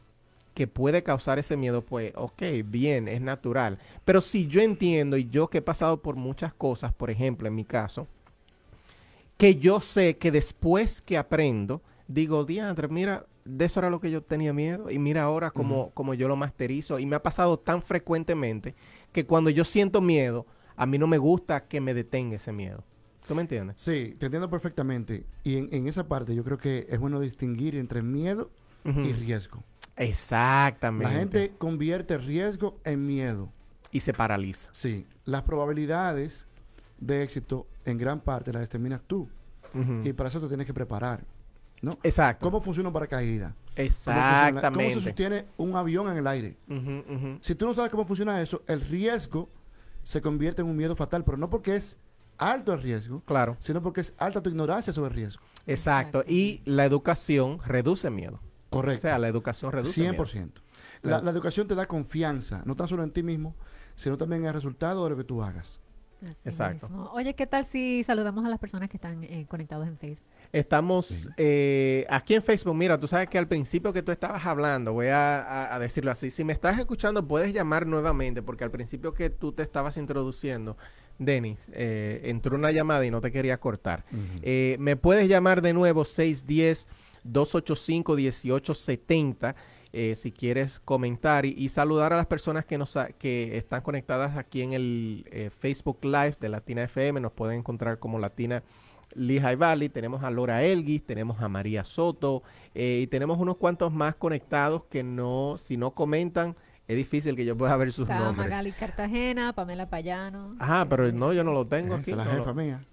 que 0.59 0.66
puede 0.66 1.04
causar 1.04 1.38
ese 1.38 1.56
miedo, 1.56 1.82
pues, 1.82 2.11
ok, 2.16 2.42
bien, 2.64 3.06
es 3.06 3.20
natural. 3.20 3.78
Pero 4.04 4.20
si 4.20 4.48
yo 4.48 4.61
entiendo 4.61 5.16
y 5.16 5.28
yo 5.30 5.46
que 5.46 5.59
he 5.59 5.62
pasado 5.62 6.02
por 6.02 6.16
muchas 6.16 6.52
cosas, 6.52 6.92
por 6.92 7.11
ejemplo, 7.11 7.46
en 7.46 7.54
mi 7.54 7.64
caso, 7.64 8.09
que 9.36 9.54
yo 9.54 9.80
sé 9.80 10.16
que 10.16 10.32
después 10.32 11.00
que 11.00 11.16
aprendo, 11.16 11.80
digo, 12.09 12.44
diantre, 12.44 12.88
mira, 12.88 13.24
de 13.44 13.66
eso 13.66 13.78
era 13.78 13.88
lo 13.88 14.00
que 14.00 14.11
yo 14.11 14.20
tenía 14.20 14.52
miedo 14.52 14.90
y 14.90 14.98
mira 14.98 15.22
ahora 15.22 15.52
como, 15.52 15.90
como 15.90 16.12
yo 16.12 16.26
lo 16.26 16.34
masterizo 16.34 16.98
y 16.98 17.06
me 17.06 17.14
ha 17.14 17.22
pasado 17.22 17.56
tan 17.61 17.80
frecuentemente 17.80 18.74
que 19.12 19.26
cuando 19.26 19.50
yo 19.50 19.64
siento 19.64 20.00
miedo, 20.00 20.44
a 20.74 20.86
mí 20.86 20.98
no 20.98 21.06
me 21.06 21.18
gusta 21.18 21.68
que 21.68 21.80
me 21.80 21.94
detenga 21.94 22.34
ese 22.34 22.50
miedo. 22.50 22.82
¿Tú 23.28 23.36
me 23.36 23.42
entiendes? 23.42 23.76
Sí, 23.80 24.16
te 24.18 24.26
entiendo 24.26 24.50
perfectamente. 24.50 25.24
Y 25.44 25.56
en, 25.56 25.68
en 25.70 25.86
esa 25.86 26.09
parte 26.09 26.34
yo 26.34 26.42
creo 26.42 26.59
que 26.59 26.88
es 26.90 26.98
bueno 26.98 27.20
distinguir 27.20 27.76
entre 27.76 28.02
miedo 28.02 28.50
y 28.84 29.12
riesgo. 29.12 29.62
Exactamente. 29.99 31.12
La 31.12 31.18
gente 31.18 31.53
convierte 31.59 32.18
riesgo 32.18 32.78
en 32.84 33.07
miedo. 33.07 33.51
Y 33.90 34.01
se 34.01 34.12
paraliza. 34.12 34.68
Sí, 34.72 35.07
las 35.24 35.42
probabilidades 35.42 36.46
de 36.99 37.22
éxito 37.22 37.66
en 37.84 37.96
gran 37.99 38.20
parte 38.20 38.53
las 38.53 38.62
determinas 38.62 39.01
tú. 39.07 39.28
Y 40.05 40.12
para 40.12 40.28
eso 40.28 40.40
te 40.40 40.49
tienes 40.49 40.66
que 40.66 40.74
preparar. 40.74 41.22
¿no? 41.80 41.96
Exacto. 42.03 42.44
¿Cómo 42.44 42.61
funciona 42.61 42.88
un 42.88 42.92
paracaídas? 42.92 43.53
¿Cómo, 43.53 43.88
funciona- 43.88 44.14
cómo 44.14 44.57
Exactamente. 44.57 44.94
se 44.94 45.01
sostiene 45.01 45.44
un 45.59 45.76
avión 45.76 46.11
en 46.11 46.16
el 46.16 46.26
aire? 46.26 46.57
Si 47.40 47.55
tú 47.55 47.66
no 47.66 47.74
sabes 47.74 47.90
cómo 47.90 48.05
funciona 48.05 48.40
eso, 48.42 48.62
el 48.66 48.80
riesgo 48.80 49.49
se 50.03 50.20
convierte 50.20 50.62
en 50.62 50.68
un 50.68 50.76
miedo 50.76 50.96
fatal, 50.96 51.22
pero 51.24 51.36
no 51.36 51.49
porque 51.49 51.76
es 51.76 51.96
alto 52.38 52.72
el 52.72 52.82
riesgo, 52.82 53.20
Claro. 53.26 53.57
sino 53.61 53.80
porque 53.82 54.01
es 54.01 54.12
alta 54.18 54.42
tu 54.42 54.51
ignorancia 54.51 54.92
sobre 54.92 55.11
el 55.11 55.14
riesgo. 55.14 55.42
Exacto. 55.66 56.24
Y 56.26 56.61
la 56.64 56.84
educación 56.84 57.61
reduce 57.64 58.11
miedo. 58.11 58.40
O 58.71 58.77
Correcto. 58.77 59.03
sea, 59.03 59.19
la 59.19 59.29
educación 59.29 59.73
reduce 59.73 60.03
100%. 60.03 60.35
miedo. 60.35 60.53
La, 61.03 61.21
la 61.23 61.31
educación 61.31 61.66
te 61.69 61.75
da 61.75 61.87
confianza, 61.87 62.62
no 62.66 62.75
tan 62.77 62.89
solo 62.89 63.03
en 63.03 63.11
ti 63.12 63.23
mismo, 63.23 63.55
sino 63.95 64.19
también 64.19 64.43
en 64.43 64.49
el 64.49 64.55
resultado 64.55 65.05
de 65.05 65.11
lo 65.11 65.16
que 65.16 65.25
tú 65.25 65.43
hagas. 65.43 65.81
Así 66.21 66.35
Exacto. 66.49 66.89
mismo. 66.89 67.11
Oye, 67.12 67.35
¿qué 67.35 67.47
tal 67.47 67.64
si 67.64 68.03
saludamos 68.03 68.45
a 68.45 68.49
las 68.49 68.59
personas 68.59 68.89
que 68.91 68.97
están 68.97 69.23
eh, 69.23 69.47
conectados 69.49 69.87
en 69.87 69.97
Facebook? 69.97 70.27
Estamos 70.53 71.14
eh, 71.37 72.05
aquí 72.11 72.35
en 72.35 72.43
Facebook. 72.43 72.75
Mira, 72.75 72.99
tú 72.99 73.07
sabes 73.07 73.29
que 73.29 73.39
al 73.39 73.47
principio 73.47 73.93
que 73.93 74.03
tú 74.03 74.11
estabas 74.11 74.45
hablando, 74.45 74.93
voy 74.93 75.07
a, 75.07 75.41
a- 75.43 75.75
a 75.77 75.79
decirlo 75.79 76.11
así. 76.11 76.33
Si 76.33 76.43
me 76.43 76.53
estás 76.53 76.77
escuchando, 76.79 77.27
puedes 77.29 77.55
llamar 77.55 77.87
nuevamente, 77.87 78.43
porque 78.43 78.64
al 78.64 78.73
principio 78.73 79.14
que 79.14 79.31
tú 79.31 79.53
te 79.53 79.62
estabas 79.62 79.97
introduciendo, 79.97 80.77
Denis, 81.21 81.61
eh, 81.73 82.23
entró 82.25 82.57
una 82.57 82.73
llamada 82.73 83.07
y 83.07 83.11
no 83.12 83.21
te 83.21 83.31
quería 83.31 83.59
cortar. 83.61 84.05
Eh, 84.43 84.77
me 84.81 84.97
puedes 84.97 85.29
llamar 85.29 85.62
de 85.62 85.73
nuevo 85.73 86.05
610-285-1870 87.25 89.55
eh, 89.93 90.14
si 90.16 90.33
quieres 90.33 90.81
comentar 90.81 91.47
y, 91.47 91.55
y 91.57 91.71
saludar 91.71 92.12
a 92.12 92.16
las 92.16 92.27
personas 92.27 92.66
que 92.66 92.77
nos 92.77 92.95
ha- 92.97 93.09
que 93.12 93.57
están 93.57 93.81
conectadas 93.81 94.37
aquí 94.37 94.61
en 94.61 94.75
el 94.75 95.25
eh, 95.31 95.49
Facebook 95.51 96.01
Live 96.05 96.35
de 96.41 96.51
Latina 96.51 96.83
FM. 96.85 97.21
Nos 97.21 97.33
pueden 97.33 97.61
encontrar 97.61 97.99
como 97.99 98.19
Latina 98.19 98.62
Lehigh 99.14 99.57
Valley. 99.57 99.89
Tenemos 99.89 100.23
a 100.23 100.31
Laura 100.31 100.62
Elguis, 100.62 101.07
tenemos 101.07 101.41
a 101.41 101.49
María 101.49 101.85
Soto 101.85 102.43
eh, 102.75 103.01
y 103.03 103.07
tenemos 103.07 103.39
unos 103.39 103.57
cuantos 103.57 103.91
más 103.91 104.14
conectados 104.16 104.85
que 104.91 105.03
no, 105.03 105.57
si 105.59 105.79
no 105.79 105.93
comentan, 105.93 106.55
es 106.87 106.97
difícil 106.97 107.35
que 107.35 107.47
yo 107.47 107.57
pueda 107.57 107.75
ver 107.79 107.91
sus 107.91 108.03
Está 108.09 108.19
nombres. 108.21 108.47
Magali 108.47 108.73
Cartagena, 108.73 109.55
Pamela 109.55 109.89
Payano. 109.89 110.55
Ajá, 110.59 110.87
pero 110.87 111.11
no, 111.12 111.33
yo 111.33 111.45
no 111.45 111.53
lo 111.53 111.66
tengo 111.66 111.95
Esa 111.97 112.01
aquí. 112.03 112.11
es 112.11 112.16
la 112.19 112.25
no 112.27 112.33
lo- 112.33 112.39
jefa 112.41 112.53
mía. 112.53 112.85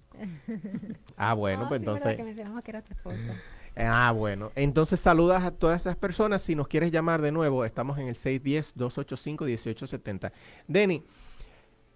Ah, 1.18 1.34
bueno, 1.34 1.62
Ah, 1.64 1.68
pues 1.68 1.80
sí, 1.82 1.86
entonces. 1.86 2.16
que 2.16 2.24
mencionamos 2.24 2.62
que 2.62 2.70
era 2.70 2.80
tu 2.82 2.94
esposa. 2.94 3.34
Ah, 3.76 4.12
bueno. 4.12 4.52
Entonces 4.54 5.00
saludas 5.00 5.44
a 5.44 5.50
todas 5.50 5.82
esas 5.82 5.96
personas. 5.96 6.40
Si 6.42 6.54
nos 6.54 6.68
quieres 6.68 6.90
llamar 6.90 7.20
de 7.20 7.32
nuevo, 7.32 7.64
estamos 7.64 7.98
en 7.98 8.08
el 8.08 8.14
610-285-1870. 8.16 10.32
Denny, 10.66 11.02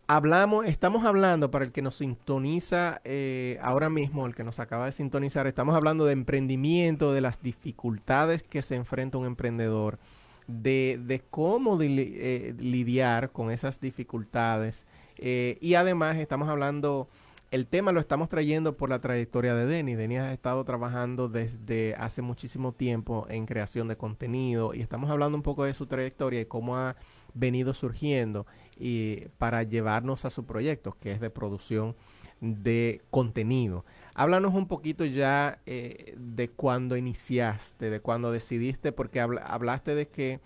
hablamos, 0.07 0.67
estamos 0.67 1.07
hablando, 1.07 1.51
para 1.51 1.65
el 1.65 1.73
que 1.73 1.81
nos 1.81 1.97
sintoniza 1.97 3.01
eh, 3.05 3.59
ahora 3.63 3.89
mismo, 3.89 4.27
el 4.27 4.35
que 4.35 4.45
nos 4.45 4.59
acaba 4.61 4.85
de 4.87 4.93
sintonizar, 4.93 5.47
estamos 5.47 5.75
hablando 5.75 6.05
de 6.05 6.13
emprendimiento, 6.13 7.13
de 7.15 7.23
las 7.23 7.41
dificultades 7.43 8.43
que 8.43 8.61
se 8.61 8.75
enfrenta 8.75 9.17
un 9.19 9.27
emprendedor, 9.27 9.99
de, 10.49 11.01
de 11.03 11.23
cómo 11.31 11.79
eh, 11.81 12.55
lidiar 12.59 13.31
con 13.31 13.51
esas 13.51 13.81
dificultades. 13.81 14.85
eh, 15.17 15.57
y 15.61 15.75
además 15.75 16.17
estamos 16.19 16.49
hablando 16.49 17.09
el 17.51 17.67
tema 17.67 17.91
lo 17.91 17.99
estamos 17.99 18.29
trayendo 18.29 18.77
por 18.77 18.91
la 18.91 19.01
trayectoria 19.01 19.55
de 19.55 19.67
Denny. 19.67 19.95
Denny 19.97 20.17
ha 20.19 20.33
estado 20.33 20.65
trabajando 20.65 21.29
desde 21.29 21.97
hace 21.97 22.23
muchísimo 22.23 22.73
tiempo 22.73 23.27
en 23.29 23.47
creación 23.47 23.89
de 23.89 23.97
contenido 23.97 24.73
y 24.73 24.81
estamos 24.81 25.11
hablando 25.11 25.37
un 25.37 25.43
poco 25.43 25.65
de 25.65 25.75
su 25.75 25.87
trayectoria 25.87 26.41
y 26.41 26.47
cómo 26.47 26.77
ha 26.77 26.95
venido 27.35 27.75
surgiendo 27.75 28.47
y 28.79 29.27
para 29.39 29.65
llevarnos 29.65 30.25
a 30.25 30.31
su 30.31 30.45
proyecto, 30.45 30.97
que 31.01 31.11
es 31.13 31.21
de 31.21 31.31
producción 31.31 31.97
de 32.41 33.03
contenido. 33.11 33.85
Háblanos 34.15 34.55
un 34.55 34.69
poquito 34.69 35.05
ya 35.05 35.59
eh, 35.67 36.15
de 36.17 36.49
cuando 36.51 36.97
iniciaste, 36.97 37.91
de 37.91 38.01
cuando 38.01 38.31
decidiste, 38.31 38.93
porque 38.93 39.21
habla- 39.21 39.43
hablaste 39.43 39.95
de 39.97 40.07
que 40.07 40.41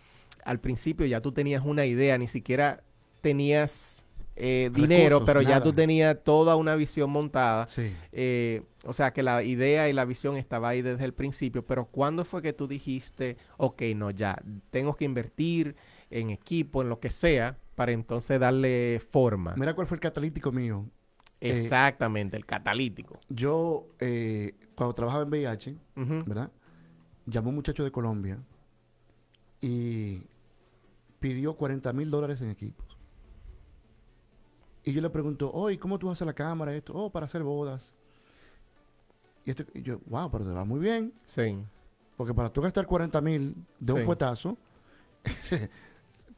al 0.45 0.59
principio 0.59 1.05
ya 1.07 1.21
tú 1.21 1.33
tenías 1.33 1.65
una 1.65 1.85
idea, 1.85 2.17
ni 2.17 2.29
siquiera 2.29 2.83
tenías 3.21 4.04
eh, 4.37 4.71
dinero, 4.73 5.21
Recursos, 5.21 5.27
pero 5.27 5.43
ya 5.43 5.63
tú 5.63 5.73
tenías 5.73 6.17
toda 6.23 6.57
una 6.57 6.75
visión 6.75 7.11
montada. 7.11 7.69
Sí. 7.69 7.95
Eh, 8.13 8.63
o 8.85 8.93
sea, 8.93 9.13
que 9.13 9.23
la 9.23 9.43
idea 9.43 9.89
y 9.89 9.93
la 9.93 10.05
visión 10.05 10.37
estaba 10.37 10.69
ahí 10.69 10.83
desde 10.83 11.05
el 11.05 11.15
principio, 11.15 11.65
pero 11.65 11.87
¿cuándo 11.87 12.25
fue 12.25 12.43
que 12.43 12.53
tú 12.53 12.67
dijiste, 12.67 13.37
ok, 13.57 13.83
no, 13.95 14.11
ya, 14.11 14.43
tengo 14.71 14.97
que 14.97 15.05
invertir 15.05 15.77
en 16.11 16.31
equipo, 16.31 16.83
en 16.83 16.89
lo 16.89 17.01
que 17.01 17.11
sea, 17.11 17.59
para 17.75 17.93
entonces 17.93 18.39
darle 18.41 19.01
forma? 19.11 19.55
Mira 19.57 19.75
cuál 19.75 19.87
fue 19.87 19.97
el 19.97 20.01
catalítico 20.01 20.53
mío. 20.53 20.87
eh, 21.41 21.63
Exactamente, 21.63 22.37
el 22.37 22.45
catalítico. 22.45 23.21
Yo, 23.29 23.87
cuando 24.75 24.95
trabajaba 24.95 25.25
en 25.25 25.31
VIH. 25.31 25.77
¿verdad? 26.27 26.51
Llamó 27.27 27.51
un 27.51 27.55
muchacho 27.55 27.85
de 27.85 27.91
Colombia 27.91 28.39
y 29.61 30.23
pidió 31.21 31.55
40 31.55 31.91
mil 31.95 32.11
dólares 32.11 32.43
en 32.43 32.51
equipos. 32.51 32.84
Y 34.85 34.93
yo 34.93 35.01
le 35.01 35.11
pregunto, 35.11 35.51
oye, 35.53 35.79
¿cómo 35.79 35.99
tú 35.99 36.11
haces 36.11 36.27
la 36.27 36.35
cámara? 36.35 36.75
Esto, 36.75 36.93
oh, 36.95 37.11
para 37.11 37.27
hacer 37.27 37.43
bodas. 37.43 37.93
Y, 39.47 39.51
esto, 39.51 39.65
y 39.73 39.83
yo, 39.83 40.01
wow, 40.07 40.31
pero 40.31 40.45
te 40.45 40.53
va 40.53 40.65
muy 40.65 40.81
bien. 40.81 41.13
Sí. 41.25 41.59
Porque 42.17 42.35
para 42.35 42.51
tú 42.51 42.61
gastar 42.61 42.87
40 42.87 43.21
mil 43.21 43.57
de 43.81 43.93
un 43.93 44.05
fuetazo, 44.05 44.57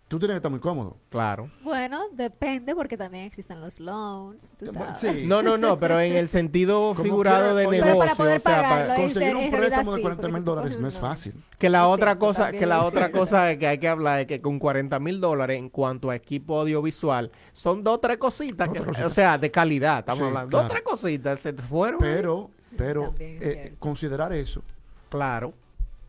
tú 0.09 0.19
tienes 0.19 0.35
que 0.35 0.37
estar 0.39 0.51
muy 0.51 0.61
cómodo. 0.61 0.97
Claro. 1.09 1.51
Bueno, 1.63 2.03
depende 2.13 2.75
porque 2.75 2.97
también 2.97 3.25
existen 3.25 3.61
los 3.61 3.81
loans. 3.81 4.45
tú 4.59 4.67
sabes. 4.73 5.01
Sí. 5.01 5.27
No, 5.27 5.43
no, 5.43 5.57
no, 5.59 5.79
pero 5.79 5.99
en 6.01 6.13
el 6.15 6.29
sentido 6.29 6.95
figurado 6.95 7.55
de 7.57 7.67
oye, 7.67 7.79
negocio, 7.81 7.93
Pero 7.95 7.99
para 7.99 8.15
poder 8.15 8.37
o 8.39 8.41
sea, 8.41 8.53
pagarlo, 8.63 8.87
para- 8.95 9.03
Conseguir 9.03 9.37
un 9.37 9.51
préstamo 9.51 9.91
de 9.93 9.97
sí, 9.97 10.03
40 10.03 10.23
porque 10.23 10.35
mil 10.35 10.45
dólares 10.45 10.79
no 10.79 10.89
es 10.89 10.99
fácil. 10.99 11.35
que 11.59 11.69
la 11.71 11.81
Es 11.81 11.87
otra 11.89 12.11
cierto 12.13 12.27
cosa, 12.27 12.53
que 12.53 12.67
la 12.67 12.85
otra 12.85 13.11
cosa 13.13 13.57
que 13.57 13.67
hay 13.67 13.79
que 13.79 13.89
hablar 13.89 14.21
es 14.21 14.27
que 14.27 14.41
con 14.41 14.59
40 14.59 14.99
mil 15.01 15.21
dólares 15.21 15.59
en 15.59 15.69
cuanto 15.71 16.11
a 16.11 16.15
equipo 16.17 16.61
audiovisual, 16.61 17.31
son 17.53 17.83
dos 17.83 17.95
o 17.97 17.99
tres 18.01 18.19
cositas, 18.19 18.69
que- 18.69 18.79
Dos, 18.81 18.99
o 19.01 19.11
sea, 19.11 19.39
de 19.39 19.51
calidad, 19.51 20.01
estamos 20.01 20.21
Sí, 20.21 20.25
hablando. 20.27 20.51
Dos 20.57 20.65
o 20.65 20.69
claro. 20.69 20.83
tres 20.83 20.83
cositas, 20.83 21.41
se 21.41 21.53
fueron. 21.53 21.99
Pero, 21.99 22.51
pero 22.77 23.15
es 23.19 23.43
eh, 23.43 23.75
considerar 23.79 24.33
eso 24.33 24.63
Claro, 25.09 25.53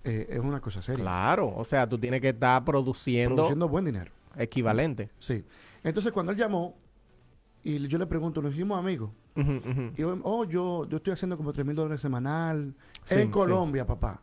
eh, 0.08 0.28
es 0.30 0.40
una 0.40 0.60
cosa 0.62 0.82
seria. 0.82 1.04
claro. 1.04 1.54
O 1.56 1.64
sea, 1.66 1.88
tú 1.88 1.98
tienes 1.98 2.22
que 2.22 2.30
estar 2.30 2.64
produciendo, 2.64 3.36
Produciendo 3.36 3.68
buen 3.68 3.86
dinero. 3.86 4.12
equivalente. 4.38 5.10
Sí. 5.20 5.44
Entonces, 5.84 6.12
cuando 6.12 6.32
él 6.32 6.38
llamó 6.38 6.76
y 7.64 7.86
yo 7.88 7.98
le 7.98 8.06
pregunto, 8.08 8.42
¿nos 8.42 8.54
hicimos 8.54 8.78
amigos? 8.80 9.12
Y 9.36 10.02
yo, 10.02 10.18
oh, 10.24 10.46
yo, 10.46 10.88
yo 10.90 10.98
estoy 10.98 11.14
haciendo 11.14 11.38
como 11.38 11.54
3 11.54 11.66
mil 11.66 11.76
dólares 11.76 12.02
semanal. 12.02 12.74
Sí, 13.04 13.16
en 13.16 13.22
sí. 13.28 13.28
Colombia, 13.30 13.86
papá. 13.86 14.22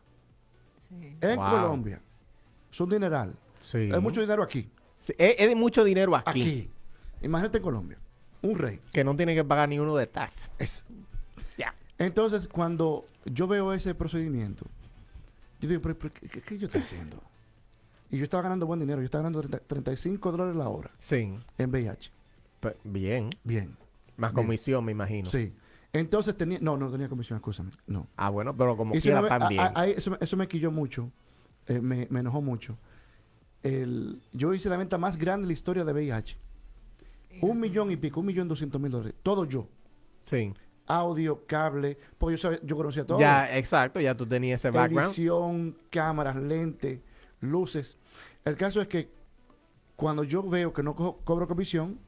Sí. 0.89 1.17
En 1.21 1.37
Wow. 1.37 1.51
Colombia. 1.51 2.03
Es 2.73 2.81
un 2.81 2.91
dineral. 2.91 3.37
Sí. 3.61 3.91
Es 3.93 4.01
mucho 4.03 4.21
dinero 4.21 4.43
aquí. 4.43 4.69
Sí, 4.99 5.13
es, 5.19 5.37
es 5.39 5.49
de 5.49 5.55
mucho 5.55 5.85
dinero 5.85 6.17
aquí, 6.17 6.41
Aquí. 6.41 6.71
Imagínate 7.23 7.59
en 7.59 7.65
Colombia. 7.65 7.99
Un 8.43 8.59
rey. 8.59 8.81
que 8.93 9.05
no 9.05 9.15
tiene 9.17 9.35
que 9.35 9.45
pagar 9.45 9.69
ni 9.69 9.79
uno 9.79 9.95
de 9.97 10.07
tax. 10.07 10.51
Es. 10.59 10.85
Ya. 11.57 11.75
Entonces, 11.99 12.49
cuando 12.49 13.07
yo 13.25 13.47
veo 13.47 13.73
ese 13.73 13.95
procedimiento, 13.95 14.67
yo 15.65 15.71
digo, 15.71 15.83
¿pero, 15.83 15.99
pero 15.99 16.15
qué, 16.45 16.59
yo 16.59 16.67
estoy 16.67 16.81
haciendo? 16.83 17.23
Y 18.11 18.19
yo 18.19 18.25
estaba 18.25 18.43
ganando 18.43 18.67
buen 18.67 18.81
dinero. 18.81 19.01
Yo 19.01 19.07
estaba 19.07 19.23
ganando 19.23 19.41
30 19.41 19.61
35 19.67 20.31
dólares 20.33 20.57
la 20.57 20.69
hora 20.69 20.91
Sí. 20.99 21.35
en 21.59 21.71
VIH. 21.71 22.11
Bien. 22.85 23.31
Bien. 23.45 23.77
Más 24.17 24.33
Bien. 24.33 24.47
comisión, 24.47 24.85
me 24.85 24.93
imagino. 24.93 25.29
Sí. 25.29 25.53
Entonces 25.93 26.37
tenía... 26.37 26.59
No, 26.61 26.77
no 26.77 26.91
tenía 26.91 27.09
comisión, 27.09 27.37
escúchame. 27.37 27.71
No. 27.87 28.07
Ah, 28.17 28.31
bueno, 28.31 28.57
pero 28.57 28.77
como 28.77 28.95
Y 28.95 29.01
quiera 29.01 29.21
me- 29.23 29.29
también. 29.29 29.61
a- 29.75 29.87
eso, 29.87 30.13
me- 30.13 30.19
eso 30.21 30.37
me 30.37 30.47
quilló 30.49 30.71
mucho. 30.71 31.11
eh, 31.67 31.81
me, 31.81 32.07
me 32.11 32.21
enojó 32.21 32.43
mucho. 32.43 32.77
El, 33.63 34.21
yo 34.33 34.53
hice 34.55 34.69
la 34.69 34.77
venta 34.77 34.99
más 34.99 35.17
grande 35.17 35.43
de 35.43 35.47
la 35.49 35.53
historia 35.55 35.85
de 35.85 35.93
VIH. 35.93 36.37
Un 37.41 37.59
millón 37.59 37.91
y 37.91 37.97
pico, 37.97 38.21
un 38.21 38.27
millón 38.27 38.47
doscientos 38.49 38.81
mil 38.81 38.93
dólares. 38.93 39.15
Todo 39.23 39.45
yo. 39.45 39.67
sí. 40.23 40.53
Audio, 40.87 41.47
cable, 41.47 41.97
porque 42.19 42.35
yo, 42.37 42.39
sabía- 42.39 42.61
yo 42.63 42.77
conocía 42.77 43.07
todo. 43.07 43.19
Ya, 43.19 43.57
exacto, 43.57 44.01
ya 44.01 44.15
tú 44.17 44.27
tenías 44.27 44.61
ese 44.61 44.71
background. 44.71 45.09
Edición, 45.09 45.79
cámaras, 45.91 46.37
lentes, 46.37 47.01
luces. 47.41 47.97
El 48.45 48.57
caso 48.57 48.81
es 48.81 48.89
que 48.89 49.11
cuando 49.97 50.25
yo 50.25 50.43
veo 50.43 50.73
que 50.73 50.83
no 50.83 50.95
co- 50.95 51.19
cobro 51.25 51.49
comisión, 51.49 51.99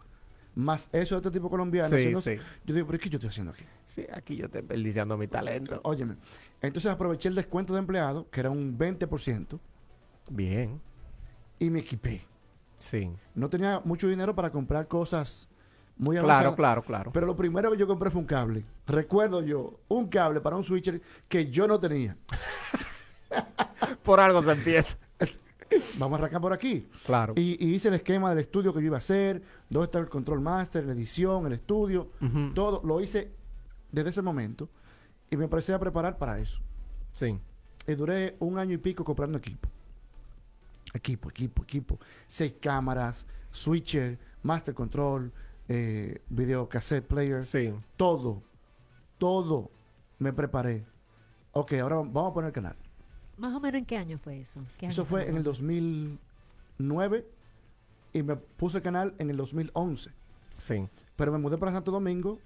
más 0.55 0.89
eso 0.93 1.15
de 1.15 1.21
este 1.21 1.31
tipo 1.31 1.49
colombiano, 1.51 1.97
Sí, 1.97 2.15
sí. 2.21 2.37
yo 2.65 2.75
digo, 2.75 2.87
pero 2.87 2.99
¿qué 2.99 3.09
yo 3.11 3.17
estoy 3.17 3.29
haciendo 3.31 3.53
aquí? 3.53 3.65
Sí, 3.85 4.07
aquí 4.13 4.37
yo 4.37 4.47
estoy 4.47 4.63
desperdiciando 4.63 5.17
mi 5.17 5.27
talento. 5.27 5.81
Óyeme. 5.85 6.17
Entonces 6.63 6.91
aproveché 6.91 7.29
el 7.29 7.35
descuento 7.35 7.73
de 7.75 7.79
empleado, 7.81 8.29
que 8.31 8.41
era 8.41 8.51
un 8.51 8.77
20%, 8.79 9.59
Bien. 10.31 10.81
y 11.59 11.71
me 11.71 11.81
equipé. 11.81 12.23
Sí. 12.79 13.11
No 13.35 13.49
tenía 13.49 13.81
mucho 13.85 14.09
dinero 14.09 14.35
para 14.35 14.51
comprar 14.51 14.89
cosas 14.89 15.49
muy 15.97 16.17
avanzadas. 16.17 16.43
Claro, 16.43 16.57
claro, 16.57 16.83
claro. 16.83 17.13
Pero 17.13 17.27
lo 17.27 17.37
primero 17.37 17.71
que 17.71 17.79
yo 17.79 17.87
compré 17.87 18.11
fue 18.11 18.21
un 18.21 18.27
cable. 18.27 18.65
Recuerdo 18.87 19.43
yo, 19.43 19.81
un 19.89 20.09
cable 20.09 20.41
para 20.41 20.57
un 20.57 20.65
switcher 20.65 21.01
que 21.29 21.51
yo 21.51 21.67
no 21.67 21.81
tenía. 21.81 22.17
Por 24.03 24.21
algo 24.21 24.43
se 24.43 24.53
empieza. 24.53 24.97
Vamos 25.99 26.19
a 26.19 26.23
arrancar 26.23 26.41
por 26.41 26.53
aquí. 26.53 26.89
Claro. 27.05 27.35
Y, 27.37 27.65
y 27.65 27.75
hice 27.75 27.89
el 27.89 27.95
esquema 27.95 28.31
del 28.31 28.39
estudio 28.39 28.73
que 28.73 28.81
yo 28.81 28.87
iba 28.87 28.97
a 28.97 28.99
hacer, 28.99 29.43
dónde 29.69 29.87
está 29.87 29.99
el 29.99 30.09
control 30.09 30.41
master, 30.41 30.85
la 30.85 30.93
edición, 30.93 31.47
el 31.47 31.55
estudio, 31.55 32.11
todo 32.55 32.83
lo 32.85 33.01
hice 33.01 33.33
desde 33.91 34.11
ese 34.11 34.23
momento 34.23 34.69
y 35.31 35.37
me 35.37 35.45
empecé 35.45 35.75
a 35.75 35.79
preparar 35.79 36.19
para 36.19 36.39
eso. 36.39 36.61
Sí. 37.13 37.39
Y 37.87 37.95
duré 37.95 38.37
un 38.39 38.59
año 38.59 38.75
y 38.75 38.79
pico 38.79 39.05
comprando 39.05 39.39
equipo. 39.39 39.69
Equipo, 40.95 41.31
equipo, 41.31 41.63
equipo. 41.65 41.99
Seis 42.29 42.55
cámaras, 42.61 43.27
switcher, 43.51 44.19
master 44.43 44.75
control, 44.75 45.33
eh, 45.69 46.21
video 46.29 46.69
cassette 46.69 47.07
player, 47.07 47.43
Sí. 47.45 47.73
todo, 47.97 48.43
todo 49.19 49.71
me 50.19 50.33
preparé. 50.33 50.85
Ok, 51.53 51.73
ahora 51.75 51.97
vamos 51.97 52.31
a 52.31 52.35
poner 52.35 52.49
el 52.49 52.53
canal. 52.55 52.77
Más 53.37 53.55
o 53.55 53.61
menos 53.61 53.79
en 53.79 53.85
qué 53.87 53.97
año 53.97 54.19
fue 54.19 54.41
eso? 54.41 54.61
¿Qué 54.79 54.87
Eso 54.87 55.03
año 55.03 55.09
fue 55.11 55.23
en 55.29 55.37
el 55.37 55.47
estamos 55.47 55.59
2009 56.79 57.27
y 58.13 58.23
me 58.23 58.37
puse 58.37 58.79
el 58.79 58.83
canal 58.83 59.15
en 59.19 59.31
el 59.31 59.37
2011. 59.37 60.11
Sí. 60.59 60.89
Pero 61.17 61.33
me 61.33 61.39
mudé 61.39 61.59
para 61.59 61.73
Santo 61.73 61.91
Domingo 61.91 62.39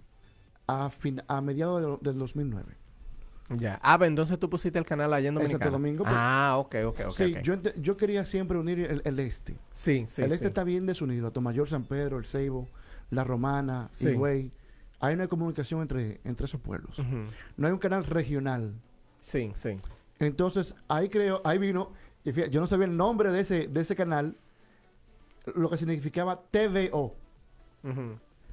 a, 0.67 0.91
fin- 0.91 1.23
a 1.29 1.41
mediados 1.41 2.01
de- 2.01 2.11
del 2.11 2.19
2009. 2.19 2.75
Ya. 3.57 3.81
Ah, 3.83 3.99
pero 3.99 4.07
entonces 4.09 4.39
tú 4.39 4.49
pusiste 4.49 4.79
el 4.79 4.85
canal 4.87 5.13
allá 5.13 5.29
en 5.29 5.35
Santo. 5.65 5.71
Domingo, 5.73 6.05
pues. 6.05 6.15
Ah, 6.17 6.55
ok, 6.59 6.77
ok, 6.87 7.01
ok. 7.07 7.13
sí. 7.13 7.35
Yo, 7.43 7.55
yo 7.77 7.97
quería 7.97 8.25
siempre 8.25 8.57
unir 8.57 8.79
el, 8.79 9.03
el 9.05 9.19
este. 9.19 9.57
Sí, 9.73 10.05
sí, 10.09 10.23
el 10.23 10.31
este 10.33 10.45
sí. 10.45 10.49
está 10.49 10.63
bien 10.63 10.87
desunido. 10.87 11.27
Atomayor, 11.27 11.69
San 11.69 11.83
Pedro, 11.83 12.19
El 12.19 12.27
Ceibo, 12.27 12.69
La 13.11 13.25
Romana, 13.25 13.89
Sí. 13.93 14.09
Higüey. 14.09 14.53
Hay 15.01 15.15
una 15.15 15.29
comunicación 15.29 15.81
entre, 15.83 16.21
entre 16.25 16.47
esos 16.47 16.61
pueblos. 16.61 16.99
No 17.57 17.67
hay 17.67 17.73
un 17.73 17.79
canal 17.79 18.05
regional. 18.05 18.75
Sí, 19.21 19.51
sí. 19.55 19.79
Entonces, 20.19 20.75
ahí 20.89 21.09
creo, 21.09 21.41
ahí 21.45 21.59
vino, 21.59 21.93
y 22.25 22.33
fíjate, 22.33 22.53
yo 22.53 22.61
no 22.61 22.67
sabía 22.67 22.87
el 22.87 22.97
nombre 22.97 23.31
de 23.31 23.41
ese, 23.41 23.67
de 23.69 23.81
ese 23.81 23.97
canal, 23.97 24.37
lo 25.55 25.71
que 25.71 25.79
significaba 25.79 26.43
TVO. 26.51 27.15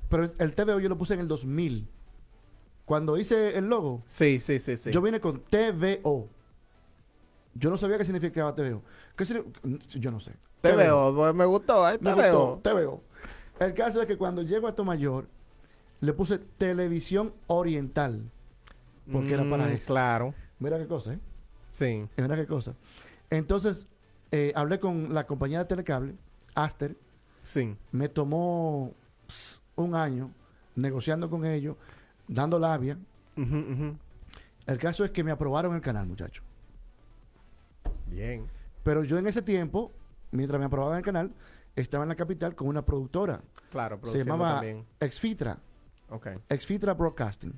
Pero 0.10 0.32
el, 0.38 0.56
TVO 0.56 0.80
yo 0.80 0.88
lo 0.88 0.98
puse 0.98 1.14
en 1.16 1.20
el 1.20 1.28
2000. 1.28 1.90
Cuando 2.86 3.18
hice 3.18 3.58
el 3.58 3.66
logo, 3.68 4.02
Sí, 4.08 4.40
sí, 4.40 4.60
sí, 4.60 4.78
sí. 4.78 4.92
yo 4.92 5.02
vine 5.02 5.20
con 5.20 5.42
TVO. 5.42 6.30
Yo 7.54 7.70
no 7.70 7.76
sabía 7.76 7.98
qué 7.98 8.06
significaba 8.06 8.56
TVO. 8.56 8.82
¿Qué 9.18 9.26
Yo 10.00 10.12
no 10.12 10.22
sé. 10.22 10.32
Pues, 10.62 11.36
me 11.36 11.46
gustó, 11.46 11.90
¿eh? 11.90 11.98
Me 12.00 12.14
gustó. 12.14 12.62
TVO. 12.64 13.04
El 13.60 13.74
caso 13.74 14.02
es 14.02 14.08
que 14.08 14.18
cuando 14.18 14.42
llego 14.42 14.68
a 14.68 14.76
Tomayor, 14.76 15.28
le 16.02 16.14
puse 16.14 16.38
televisión 16.38 17.34
oriental. 17.48 18.30
Porque 19.12 19.34
era 19.34 19.50
para 19.50 19.66
Mm, 19.66 19.70
esto. 19.70 19.94
Claro. 19.94 20.34
Mira 20.60 20.78
qué 20.78 20.88
cosa, 20.88 21.14
¿eh? 21.14 21.20
Sí. 21.72 22.08
Mira 22.18 22.36
qué 22.36 22.46
cosa. 22.46 22.74
Entonces, 23.30 23.88
eh, 24.32 24.52
hablé 24.56 24.80
con 24.80 25.14
la 25.14 25.26
compañía 25.26 25.60
de 25.60 25.66
telecable, 25.66 26.16
Aster. 26.56 26.96
Sí. 27.44 27.76
Me 27.92 28.10
tomó 28.10 28.94
un 29.76 29.96
año 29.96 30.32
negociando 30.76 31.30
con 31.30 31.46
ellos, 31.46 31.78
dando 32.28 32.60
labia. 32.60 32.98
El 34.66 34.78
caso 34.78 35.06
es 35.06 35.12
que 35.12 35.24
me 35.24 35.32
aprobaron 35.32 35.74
el 35.76 35.82
canal, 35.82 36.06
muchachos. 36.08 36.44
Bien. 38.08 38.46
Pero 38.84 39.04
yo 39.04 39.18
en 39.18 39.28
ese 39.28 39.42
tiempo, 39.42 39.92
mientras 40.32 40.60
me 40.60 40.66
aprobaban 40.66 40.98
el 40.98 41.04
canal, 41.04 41.32
estaba 41.78 42.04
en 42.04 42.10
la 42.10 42.16
capital 42.16 42.56
con 42.56 42.68
una 42.68 42.84
productora. 42.84 43.42
Claro, 43.72 44.00
Se 44.04 44.18
llamaba 44.24 44.56
también. 44.56 44.86
Exfitra, 45.00 45.58
Ok. 46.10 46.28
Exfitra 46.50 46.94
Broadcasting. 46.94 47.54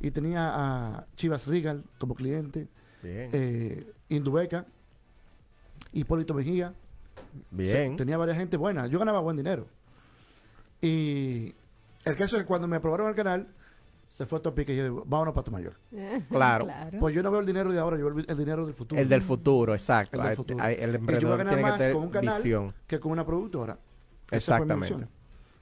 Y 0.00 0.10
tenía 0.10 0.50
a 0.52 1.06
Chivas 1.16 1.46
Regal 1.46 1.84
como 1.98 2.14
cliente, 2.14 2.68
Bien. 3.02 3.30
eh, 3.32 3.92
Indubeca, 4.08 4.66
Hipólito 5.92 6.34
Mejía. 6.34 6.74
Bien. 7.50 7.92
Se- 7.92 7.96
tenía 7.96 8.16
varias 8.16 8.36
gente 8.38 8.56
buena. 8.56 8.86
Yo 8.88 8.98
ganaba 8.98 9.20
buen 9.20 9.36
dinero. 9.36 9.66
Y 10.80 11.54
el 12.04 12.16
caso 12.16 12.36
es 12.36 12.42
que 12.42 12.46
cuando 12.48 12.66
me 12.66 12.76
aprobaron 12.76 13.08
el 13.08 13.14
canal, 13.14 13.46
se 14.12 14.26
fue 14.26 14.40
a 14.40 14.42
topic 14.42 14.68
y 14.68 14.76
yo 14.76 14.82
digo, 14.82 15.04
vámonos 15.06 15.32
para 15.32 15.44
Tomayor. 15.44 15.74
Claro. 16.28 16.66
claro. 16.66 16.98
Pues 17.00 17.14
yo 17.14 17.22
no 17.22 17.30
veo 17.30 17.40
el 17.40 17.46
dinero 17.46 17.72
de 17.72 17.78
ahora, 17.78 17.96
yo 17.96 18.04
veo 18.04 18.18
el, 18.18 18.26
el 18.28 18.36
dinero 18.36 18.66
del 18.66 18.74
futuro. 18.74 19.00
El 19.00 19.08
del 19.08 19.22
futuro, 19.22 19.72
exacto. 19.72 20.18
El 20.20 20.26
del 20.26 20.36
futuro. 20.36 20.62
el 20.62 20.90
Y 20.96 21.18
yo 21.18 21.28
voy 21.28 21.32
a 21.32 21.36
ganar 21.38 21.54
tiene 21.54 21.56
que 21.56 21.62
más 21.62 21.78
tener 21.78 21.94
con 21.94 22.02
un 22.02 22.10
canal 22.10 22.42
visión. 22.42 22.74
que 22.86 23.00
con 23.00 23.10
una 23.12 23.24
productora. 23.24 23.78
Exactamente. 24.30 25.08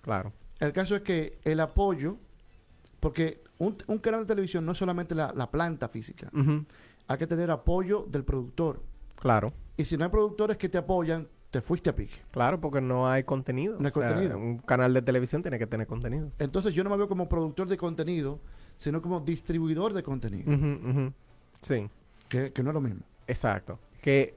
Claro. 0.02 0.32
El 0.58 0.72
caso 0.72 0.96
es 0.96 1.02
que 1.02 1.38
el 1.44 1.60
apoyo, 1.60 2.16
porque 2.98 3.44
un, 3.58 3.76
un 3.86 3.98
canal 3.98 4.22
de 4.22 4.26
televisión 4.26 4.66
no 4.66 4.72
es 4.72 4.78
solamente 4.78 5.14
la, 5.14 5.32
la 5.32 5.48
planta 5.48 5.88
física, 5.88 6.28
hay 7.06 7.18
que 7.18 7.28
tener 7.28 7.52
apoyo 7.52 8.04
del 8.08 8.24
productor. 8.24 8.82
Claro. 9.14 9.52
Y 9.76 9.84
si 9.84 9.96
no 9.96 10.02
hay 10.04 10.10
productores 10.10 10.56
que 10.56 10.68
te 10.68 10.78
apoyan, 10.78 11.28
te 11.50 11.60
fuiste 11.60 11.90
a 11.90 11.96
pique. 11.96 12.14
Claro, 12.30 12.60
porque 12.60 12.80
no 12.80 13.08
hay 13.08 13.24
contenido. 13.24 13.76
No 13.78 13.86
hay 13.86 13.92
contenido. 13.92 14.38
Un 14.38 14.58
canal 14.58 14.94
de 14.94 15.02
televisión 15.02 15.42
tiene 15.42 15.58
que 15.58 15.66
tener 15.66 15.86
contenido. 15.86 16.30
Entonces 16.38 16.74
yo 16.74 16.84
no 16.84 16.90
me 16.90 16.96
veo 16.96 17.08
como 17.08 17.28
productor 17.28 17.68
de 17.68 17.76
contenido, 17.76 18.40
sino 18.76 19.02
como 19.02 19.20
distribuidor 19.20 19.92
de 19.92 20.02
contenido. 20.02 21.12
Sí, 21.62 21.88
que, 22.28 22.52
que 22.52 22.62
no 22.62 22.70
es 22.70 22.74
lo 22.74 22.80
mismo. 22.80 23.02
exacto. 23.26 23.78
Que, 24.00 24.36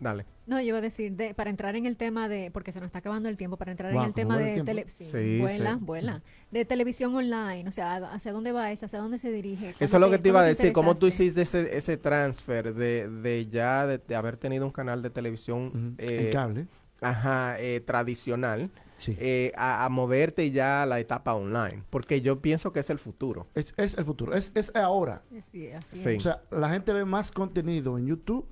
dale. 0.00 0.26
No, 0.46 0.60
yo 0.60 0.68
iba 0.68 0.78
a 0.78 0.80
decir, 0.82 1.12
de, 1.12 1.32
para 1.34 1.48
entrar 1.50 1.74
en 1.74 1.86
el 1.86 1.96
tema 1.96 2.28
de, 2.28 2.50
porque 2.50 2.70
se 2.72 2.78
nos 2.80 2.86
está 2.88 2.98
acabando 2.98 3.28
el 3.30 3.36
tiempo, 3.36 3.56
para 3.56 3.70
entrar 3.70 3.92
Wow, 3.92 4.02
en 4.02 4.06
el 4.08 4.12
¿cómo 4.12 4.22
tema 4.22 4.38
de 4.38 4.52
tiempo? 4.54 4.64
tele, 4.66 4.84
sí, 4.88 5.06
Sí, 5.10 5.38
vuela, 5.40 5.72
sí. 5.74 5.78
vuela, 5.80 6.22
de 6.50 6.64
televisión 6.66 7.14
online, 7.14 7.66
o 7.68 7.72
sea, 7.72 7.96
¿hacia 8.12 8.32
dónde 8.32 8.52
va 8.52 8.70
eso? 8.70 8.86
¿Hacia 8.86 8.98
dónde 8.98 9.18
se 9.18 9.32
dirige? 9.32 9.70
Eso 9.70 9.78
¿Cómo 9.78 9.84
es 9.86 10.00
lo 10.00 10.10
que 10.10 10.18
te 10.22 10.28
iba 10.28 10.40
a 10.40 10.44
decir, 10.44 10.72
cómo 10.72 10.94
tú 10.94 11.06
hiciste 11.06 11.42
ese, 11.42 11.76
ese 11.76 11.96
transfer 11.96 12.74
de, 12.74 13.08
de 13.08 13.46
ya 13.46 13.86
de, 13.86 13.98
de 13.98 14.16
haber 14.16 14.36
tenido 14.36 14.66
un 14.66 14.72
canal 14.72 15.00
de 15.02 15.10
televisión 15.10 15.94
eh, 15.98 16.26
en 16.26 16.32
cable. 16.32 16.66
ajá, 17.00 17.58
eh, 17.60 17.80
tradicional 17.80 18.70
Sí. 18.96 19.16
eh, 19.18 19.50
a, 19.56 19.84
a 19.84 19.88
moverte 19.88 20.52
ya 20.52 20.84
a 20.84 20.86
la 20.86 21.00
etapa 21.00 21.34
online, 21.34 21.82
porque 21.90 22.20
yo 22.20 22.40
pienso 22.40 22.72
que 22.72 22.78
es 22.78 22.90
el 22.90 22.98
futuro. 23.00 23.48
es, 23.56 23.74
es 23.76 23.98
el 23.98 24.04
futuro. 24.04 24.34
Es, 24.34 24.52
es 24.54 24.70
ahora. 24.76 25.22
Sí, 25.50 25.68
así 25.72 25.96
Sí. 25.96 26.08
es. 26.10 26.16
O 26.18 26.20
sea, 26.20 26.42
la 26.52 26.68
gente 26.70 26.92
ve 26.92 27.04
más 27.04 27.32
contenido 27.32 27.98
en 27.98 28.06
YouTube 28.06 28.46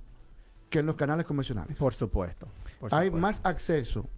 que 0.72 0.80
en 0.80 0.86
los 0.86 0.96
canales 0.96 1.24
convencionales. 1.26 1.78
Por 1.78 1.94
supuesto. 1.94 2.48
por 2.80 2.92
Hay 2.92 3.06
supuesto. 3.06 3.16
más 3.18 3.40
acceso 3.44 4.08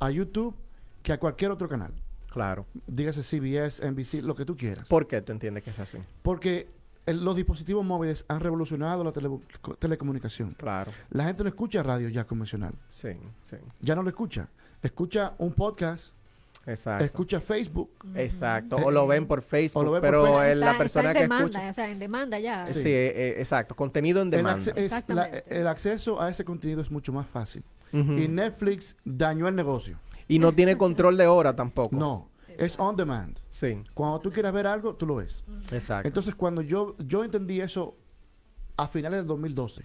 a 0.00 0.10
YouTube 0.10 0.54
que 1.02 1.12
a 1.12 1.18
cualquier 1.20 1.50
otro 1.50 1.68
canal. 1.68 1.92
Claro. 2.30 2.66
Dígase 2.86 3.22
CBS, 3.22 3.82
NBC, 3.86 4.22
lo 4.22 4.34
que 4.34 4.44
tú 4.44 4.56
quieras. 4.56 4.88
¿Por 4.88 5.06
qué 5.06 5.20
tú 5.20 5.32
entiendes 5.32 5.62
que 5.64 5.70
es 5.70 5.78
así? 5.78 5.98
Porque 6.22 6.68
el- 7.06 7.22
los 7.24 7.36
dispositivos 7.36 7.84
móviles 7.84 8.24
han 8.28 8.40
revolucionado 8.40 9.04
la 9.04 9.12
tele- 9.12 9.40
co- 9.60 9.74
telecomunicación. 9.76 10.54
Claro. 10.54 10.90
La 11.10 11.24
gente 11.24 11.42
no 11.42 11.48
escucha 11.48 11.82
radio 11.82 12.08
ya 12.08 12.24
convencional. 12.26 12.72
Sí, 12.90 13.10
sí. 13.42 13.56
Ya 13.80 13.94
no 13.94 14.02
lo 14.02 14.08
escucha. 14.08 14.48
Escucha 14.82 15.34
un 15.38 15.52
podcast, 15.52 16.14
Exacto. 16.66 17.04
escucha 17.04 17.40
Facebook. 17.40 17.90
Exacto. 18.14 18.76
O 18.76 18.90
lo 18.90 19.06
ven 19.06 19.26
por 19.26 19.42
Facebook, 19.42 19.80
O 19.82 19.84
lo 19.84 19.90
ven 19.92 20.00
por 20.00 20.08
pero 20.10 20.22
Facebook. 20.24 20.42
Está- 20.44 20.54
la 20.54 20.66
está 20.66 20.78
persona 20.78 21.10
en 21.10 21.14
que 21.16 21.22
demanda, 21.22 21.44
escucha... 21.44 21.70
o 21.70 21.74
sea, 21.74 21.90
en 21.90 21.98
demanda 21.98 22.38
ya. 22.38 22.66
Sí, 22.66 22.72
Sí. 22.74 22.88
eh, 22.88 23.12
eh, 23.14 23.34
exacto. 23.38 23.76
Contenido 23.76 24.20
en 24.22 24.28
El, 24.28 24.30
demanda. 24.32 24.58
acce- 24.64 24.70
es 24.70 24.76
la- 24.76 24.82
Exactamente. 24.84 25.44
el 25.48 25.66
acceso 25.66 26.20
a 26.20 26.30
ese 26.30 26.44
contenido 26.44 26.80
es 26.80 26.90
mucho 26.90 27.12
más 27.12 27.26
fácil. 27.26 27.62
Y 27.92 28.26
Netflix 28.28 28.96
dañó 29.04 29.46
el 29.46 29.54
negocio. 29.54 29.98
Y 30.26 30.38
no 30.40 30.52
tiene 30.52 30.76
control 30.76 31.16
de 31.16 31.26
hora 31.28 31.54
tampoco. 31.54 31.94
No, 31.94 32.28
es 32.48 32.76
on 32.78 32.96
demand. 32.96 33.38
Sí, 33.48 33.84
Cuando 33.94 34.18
tú 34.20 34.32
quieras 34.32 34.52
ver 34.52 34.66
algo, 34.66 34.94
tú 34.96 35.06
lo 35.06 35.16
ves. 35.16 35.44
exacto. 35.70 36.08
Entonces, 36.08 36.34
cuando 36.34 36.60
yo, 36.62 36.96
yo 36.98 37.22
entendí 37.24 37.60
eso 37.60 37.96
a 38.76 38.88
finales 38.88 39.18
del 39.18 39.26
2012 39.28 39.84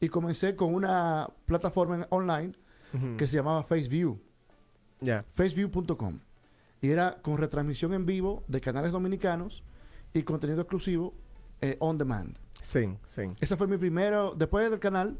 y 0.00 0.08
comencé 0.08 0.56
con 0.56 0.74
una 0.74 1.28
plataforma 1.46 1.96
en- 1.96 2.06
online 2.10 2.52
que 3.18 3.26
se 3.28 3.36
llamaba 3.36 3.62
FaceView, 3.62 4.18
Ya. 5.00 5.24
faceview.com. 5.34 6.20
Y 6.80 6.90
era 6.90 7.18
con 7.22 7.38
retransmisión 7.38 7.94
en 7.94 8.06
vivo 8.06 8.42
de 8.48 8.60
canales 8.60 8.92
dominicanos 8.92 9.62
y 10.12 10.22
contenido 10.22 10.60
exclusivo 10.60 11.14
eh, 11.60 11.76
on 11.80 11.98
demand. 11.98 12.36
Sí, 12.62 12.96
sí. 13.06 13.22
Ese 13.40 13.56
fue 13.56 13.66
mi 13.66 13.76
primero, 13.76 14.34
después 14.36 14.70
del 14.70 14.80
canal, 14.80 15.16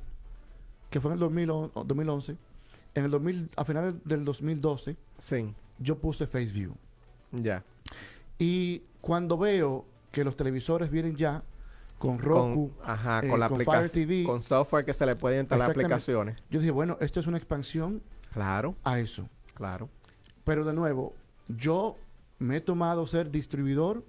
que 0.91 1.01
fue 1.01 1.11
en 1.11 1.15
el 1.15 1.21
2011, 1.21 1.73
2011 1.87 2.37
en 2.95 3.05
el 3.05 3.11
2000, 3.11 3.51
a 3.57 3.65
finales 3.65 3.95
del 4.05 4.25
2012, 4.25 4.97
Sí, 5.19 5.55
yo 5.79 5.99
puse 5.99 6.27
FaceView. 6.27 6.73
ya. 7.33 7.63
Y 8.39 8.83
cuando 9.01 9.37
veo 9.39 9.85
que 10.13 10.25
los 10.25 10.37
televisores 10.37 10.91
vienen 10.91 11.15
ya 11.17 11.43
con 11.99 12.19
Roku, 12.19 12.73
Con, 12.77 12.91
ajá, 12.91 13.21
eh, 13.25 13.29
con 13.29 13.41
la 13.41 13.49
con 13.49 13.57
aplicación. 13.57 13.91
Fire 13.91 14.07
TV. 14.07 14.25
Con 14.25 14.43
software 14.43 14.85
que 14.85 14.93
se 14.95 15.07
le 15.07 15.15
puede 15.17 15.41
instalar 15.41 15.71
aplicaciones. 15.71 16.37
yo 16.51 16.61
dije, 16.61 16.71
bueno, 16.71 16.97
esto 17.01 17.21
es 17.21 17.27
una 17.27 17.37
expansión 17.39 18.03
Claro, 18.33 18.75
a 18.85 18.99
eso. 18.99 19.29
Claro. 19.57 19.89
Pero 20.45 20.65
de 20.65 20.73
nuevo, 20.73 21.13
yo 21.49 21.97
me 22.39 22.59
he 22.59 22.61
tomado 22.61 23.07
ser 23.09 23.31
distribuidor 23.33 24.05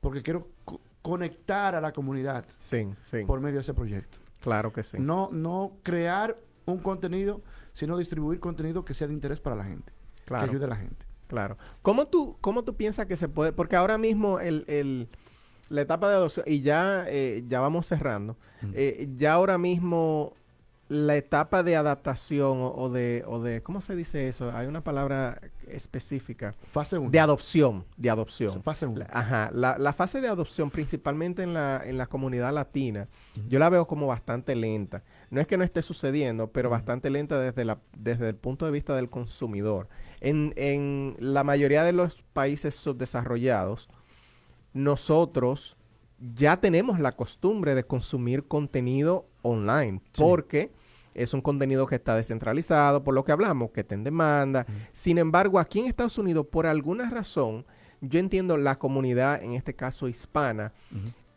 porque 0.00 0.22
quiero 0.22 0.46
co- 0.64 0.80
conectar 1.02 1.74
a 1.74 1.80
la 1.80 1.92
comunidad 1.92 2.44
Sí, 2.60 2.86
sí. 3.10 3.24
por 3.24 3.40
medio 3.40 3.56
de 3.56 3.62
ese 3.62 3.74
proyecto. 3.74 4.18
Claro 4.40 4.72
que 4.72 4.82
sí. 4.84 4.98
No, 5.00 5.28
no 5.32 5.72
crear 5.82 6.36
un 6.66 6.78
contenido, 6.78 7.40
sino 7.72 7.96
distribuir 7.96 8.38
contenido 8.38 8.84
que 8.84 8.94
sea 8.94 9.08
de 9.08 9.14
interés 9.14 9.40
para 9.40 9.56
la 9.56 9.64
gente, 9.64 9.92
que 10.18 10.24
claro. 10.26 10.50
ayude 10.52 10.64
a 10.66 10.68
la 10.68 10.76
gente. 10.76 11.04
Claro. 11.26 11.56
¿Cómo 11.80 12.06
tú, 12.06 12.36
cómo 12.40 12.62
tú 12.62 12.76
piensas 12.76 13.06
que 13.06 13.16
se 13.16 13.28
puede? 13.28 13.52
Porque 13.52 13.74
ahora 13.76 13.98
mismo 13.98 14.38
el, 14.38 14.64
el- 14.68 15.08
la 15.70 15.80
etapa 15.80 16.08
de 16.10 16.16
adopción, 16.16 16.44
y 16.46 16.60
ya, 16.60 17.04
eh, 17.08 17.42
ya 17.48 17.58
vamos 17.60 17.86
cerrando, 17.86 18.36
Mm. 18.60 18.70
eh, 18.74 19.08
ya 19.16 19.32
ahora 19.32 19.58
mismo 19.58 20.34
la 20.92 21.16
etapa 21.16 21.62
de 21.62 21.74
adaptación 21.76 22.58
o, 22.58 22.74
o 22.74 22.90
de, 22.90 23.24
o 23.26 23.40
de, 23.40 23.62
¿cómo 23.62 23.80
se 23.80 23.96
dice 23.96 24.28
eso? 24.28 24.50
Hay 24.54 24.66
una 24.66 24.84
palabra 24.84 25.40
específica. 25.68 26.54
Fase 26.70 26.98
1. 26.98 27.10
De 27.10 27.18
adopción, 27.18 27.84
de 27.96 28.10
adopción. 28.10 28.62
Fase 28.62 28.86
1. 28.86 28.98
La- 28.98 29.06
Ajá, 29.10 29.50
la, 29.54 29.78
la 29.78 29.92
fase 29.94 30.20
de 30.20 30.28
adopción, 30.28 30.70
principalmente 30.70 31.42
en 31.42 31.54
la, 31.54 31.80
en 31.84 31.96
la 31.96 32.06
comunidad 32.06 32.52
latina, 32.52 33.08
yo 33.48 33.58
la 33.58 33.70
veo 33.70 33.86
como 33.86 34.06
bastante 34.06 34.54
lenta. 34.54 35.02
No 35.30 35.40
es 35.40 35.46
que 35.46 35.56
no 35.56 35.64
esté 35.64 35.80
sucediendo, 35.80 36.48
pero 36.52 36.68
bastante 36.68 37.08
lenta 37.08 37.40
desde, 37.40 37.64
la, 37.64 37.78
desde 37.96 38.28
el 38.28 38.36
punto 38.36 38.66
de 38.66 38.72
vista 38.72 38.94
del 38.94 39.08
consumidor. 39.08 39.88
En, 40.20 40.52
en 40.56 41.16
la 41.20 41.42
mayoría 41.42 41.84
de 41.84 41.92
los 41.92 42.22
países 42.34 42.74
subdesarrollados, 42.74 43.88
nosotros 44.72 45.76
ya 46.34 46.58
tenemos 46.58 47.00
la 47.00 47.12
costumbre 47.16 47.74
de 47.74 47.84
consumir 47.84 48.44
contenido 48.46 49.26
online, 49.42 50.00
Sí. 50.12 50.22
porque 50.22 50.70
es 51.14 51.34
un 51.34 51.40
contenido 51.40 51.86
que 51.86 51.94
está 51.96 52.16
descentralizado, 52.16 53.02
por 53.04 53.14
lo 53.14 53.24
que 53.24 53.32
hablamos, 53.32 53.70
que 53.70 53.80
está 53.80 53.94
en 53.94 54.04
demanda. 54.04 54.66
Sin 54.92 55.18
embargo, 55.18 55.58
aquí 55.58 55.80
en 55.80 55.86
Estados 55.86 56.18
Unidos, 56.18 56.46
por 56.50 56.66
alguna 56.66 57.10
razón, 57.10 57.64
yo 58.00 58.18
entiendo 58.18 58.56
la 58.56 58.78
comunidad, 58.78 59.42
en 59.42 59.52
este 59.52 59.74
caso 59.74 60.08
hispana, 60.08 60.72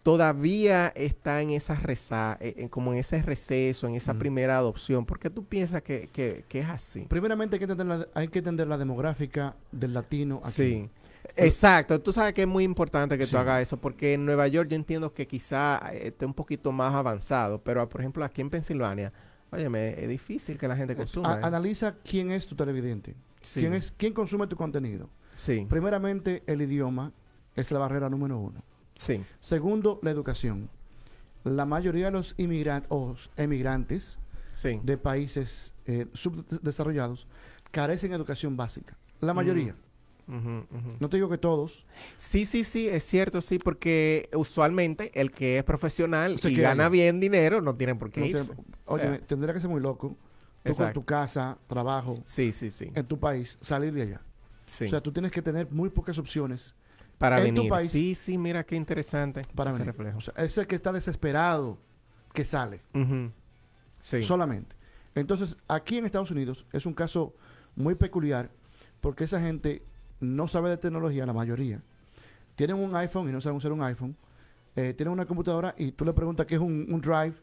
todavía 0.04 0.92
está 0.96 1.42
en 1.42 1.50
esa 1.52 1.76
reza, 1.76 2.38
eh, 2.40 2.54
eh, 2.58 2.70
como 2.70 2.92
en 2.94 3.00
ese 3.00 3.22
receso, 3.22 3.88
en 3.88 3.96
esa 3.96 4.14
primera 4.14 4.58
adopción. 4.58 5.06
¿Por 5.06 5.18
qué 5.20 5.30
tú 5.30 5.46
piensas 5.46 5.82
que, 5.82 6.10
que- 6.14 6.46
que 6.48 6.60
es 6.60 6.68
así? 6.70 7.02
Primeramente 7.10 7.56
hay 7.56 7.60
que, 7.60 7.64
entender 7.66 7.88
la, 7.88 8.08
hay 8.14 8.28
que 8.28 8.40
entender 8.40 8.68
la 8.68 8.78
demográfica 8.78 9.56
del 9.72 9.94
latino 9.94 10.42
aquí. 10.44 10.52
Sí. 10.54 10.90
Exacto, 11.38 12.00
tú 12.00 12.14
sabes 12.14 12.34
que 12.34 12.44
es 12.44 12.48
muy 12.48 12.64
importante 12.64 13.18
que 13.18 13.26
Sí. 13.26 13.32
tú 13.32 13.38
hagas 13.40 13.64
eso, 13.64 13.78
porque 13.78 14.14
en 14.14 14.26
Nueva 14.28 14.48
York 14.48 14.70
yo 14.70 14.76
entiendo 14.76 15.12
que 15.12 15.26
quizá 15.28 15.82
eh, 15.92 16.08
esté 16.10 16.24
un 16.28 16.36
poquito 16.36 16.72
más 16.72 16.94
avanzado, 16.94 17.60
pero 17.64 17.90
por 17.90 18.02
ejemplo 18.02 18.24
aquí 18.24 18.42
en 18.42 18.52
Pensilvania, 18.52 19.12
óyeme, 19.56 19.95
es 20.03 20.10
difícil 20.10 20.58
que 20.58 20.68
la 20.68 20.76
gente 20.76 20.95
consuma. 20.95 21.34
A- 21.36 21.38
¿eh? 21.38 21.41
analiza 21.43 21.95
quién 22.03 22.32
es 22.32 22.47
tu 22.47 22.56
televidente. 22.56 23.16
Sí. 23.41 23.60
¿Quién, 23.62 23.74
es, 23.74 23.91
¿Quién 23.95 24.14
consume 24.14 24.47
tu 24.47 24.56
contenido? 24.56 25.10
Sí, 25.36 25.66
Primeramente, 25.70 26.43
el 26.47 26.62
idioma 26.62 27.12
es 27.56 27.72
la 27.72 27.80
barrera 27.80 28.10
número 28.10 28.38
uno. 28.39 28.64
sí, 28.95 29.24
Segundo, 29.39 29.99
la 30.01 30.12
educación. 30.12 30.70
La 31.43 31.66
mayoría 31.66 32.06
de 32.06 32.12
los 32.12 32.34
inmigrantes 32.38 32.88
o 32.91 33.16
emigrantes 33.38 34.18
sí. 34.53 34.80
de 34.84 34.97
países 34.97 35.74
eh, 35.86 36.08
subdesarrollados 36.14 37.28
carecen 37.72 38.10
de 38.12 38.16
educación 38.16 38.56
básica. 38.58 38.97
La 39.22 39.34
Mm. 39.34 39.38
No 40.28 41.10
te 41.10 41.18
digo 41.18 41.30
que 41.30 41.38
todos. 41.38 41.86
Sí, 42.18 42.46
sí, 42.46 42.64
sí, 42.64 42.88
es 42.88 43.04
cierto, 43.04 43.42
sí, 43.42 43.60
porque 43.60 44.30
usualmente 44.34 45.12
el 45.20 45.32
que 45.32 45.58
es 45.60 45.64
profesional 45.64 46.40
Se 46.40 46.52
y 46.52 46.56
gana 46.56 46.90
bien 46.90 47.20
dinero 47.20 47.62
no 47.62 47.76
tiene 47.76 47.96
por 47.96 48.10
qué 48.10 48.22
no 48.22 48.26
irse. 48.26 48.54
oye, 48.86 49.04
O 49.06 49.08
sea, 49.10 49.20
tendría 49.20 49.54
que 49.54 49.62
ser 49.62 49.70
muy 49.70 49.82
loco. 49.82 50.10
Tú 50.10 50.18
con 50.64 50.72
Exacto. 50.72 51.00
tu 51.02 51.06
casa, 51.06 51.60
trabajo, 51.68 52.24
sí, 52.26 52.52
sí, 52.52 52.72
sí, 52.72 52.90
en 52.96 53.06
tu 53.06 53.20
país, 53.20 53.56
salir 53.62 53.94
de 53.94 54.02
allá. 54.02 54.22
sí. 54.66 54.86
O 54.86 54.88
sea, 54.88 55.00
tú 55.00 55.12
tienes 55.12 55.30
que 55.32 55.44
tener 55.44 55.70
muy 55.70 55.90
pocas 55.92 56.18
opciones 56.18 56.74
para 57.20 57.40
en 57.46 57.54
tu 57.54 57.68
país- 57.68 57.92
sí, 57.92 58.16
sí, 58.16 58.36
mira 58.36 58.64
qué 58.66 58.76
interesante 58.76 59.44
para 59.54 59.70
ese 59.70 59.78
venir. 59.80 59.94
reflejo. 59.94 60.18
O 60.18 60.22
sea, 60.22 60.34
ese 60.44 60.66
que 60.66 60.74
está 60.76 60.92
desesperado 60.92 61.78
que 62.34 62.44
sale. 62.44 62.82
Sí. 64.02 64.24
solamente. 64.24 64.76
Entonces, 65.14 65.56
aquí 65.68 65.98
en 66.00 66.06
Estados 66.06 66.32
Unidos 66.32 66.66
es 66.74 66.86
un 66.88 66.94
caso 66.96 67.36
muy 67.76 67.94
peculiar 67.96 68.50
porque 69.02 69.24
esa 69.26 69.40
gente 69.40 69.84
no 70.26 70.48
sabe 70.48 70.70
de 70.70 70.78
tecnología, 70.78 71.26
la 71.26 71.34
mayoría. 71.34 71.82
Tienen 72.56 72.78
un 72.78 72.96
iPhone 72.96 73.30
y 73.30 73.32
no 73.32 73.42
saben 73.42 73.58
usar 73.58 73.72
un 73.72 73.82
iPhone. 73.84 74.16
Eh, 74.76 74.94
tienen 74.94 75.14
una 75.14 75.26
computadora 75.26 75.74
y 75.78 75.92
tú 75.92 76.04
le 76.06 76.14
preguntas 76.14 76.46
qué 76.46 76.56
es 76.56 76.62
un, 76.62 76.88
un 76.90 77.02
drive, 77.02 77.34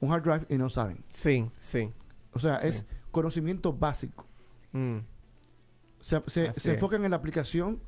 un 0.00 0.12
hard 0.12 0.22
drive 0.22 0.46
y 0.48 0.56
no 0.56 0.70
saben. 0.70 1.04
Sí, 1.10 1.50
sí. 1.60 1.90
O 2.32 2.38
sea, 2.38 2.60
Sí. 2.60 2.68
es 2.68 2.86
conocimiento 3.10 3.72
básico. 3.72 4.24
Mm. 4.72 4.98
Se, 6.00 6.22
se- 6.28 6.52
se 6.54 6.74
enfocan 6.74 7.04
en 7.04 7.10
la 7.10 7.16
aplicación. 7.18 7.80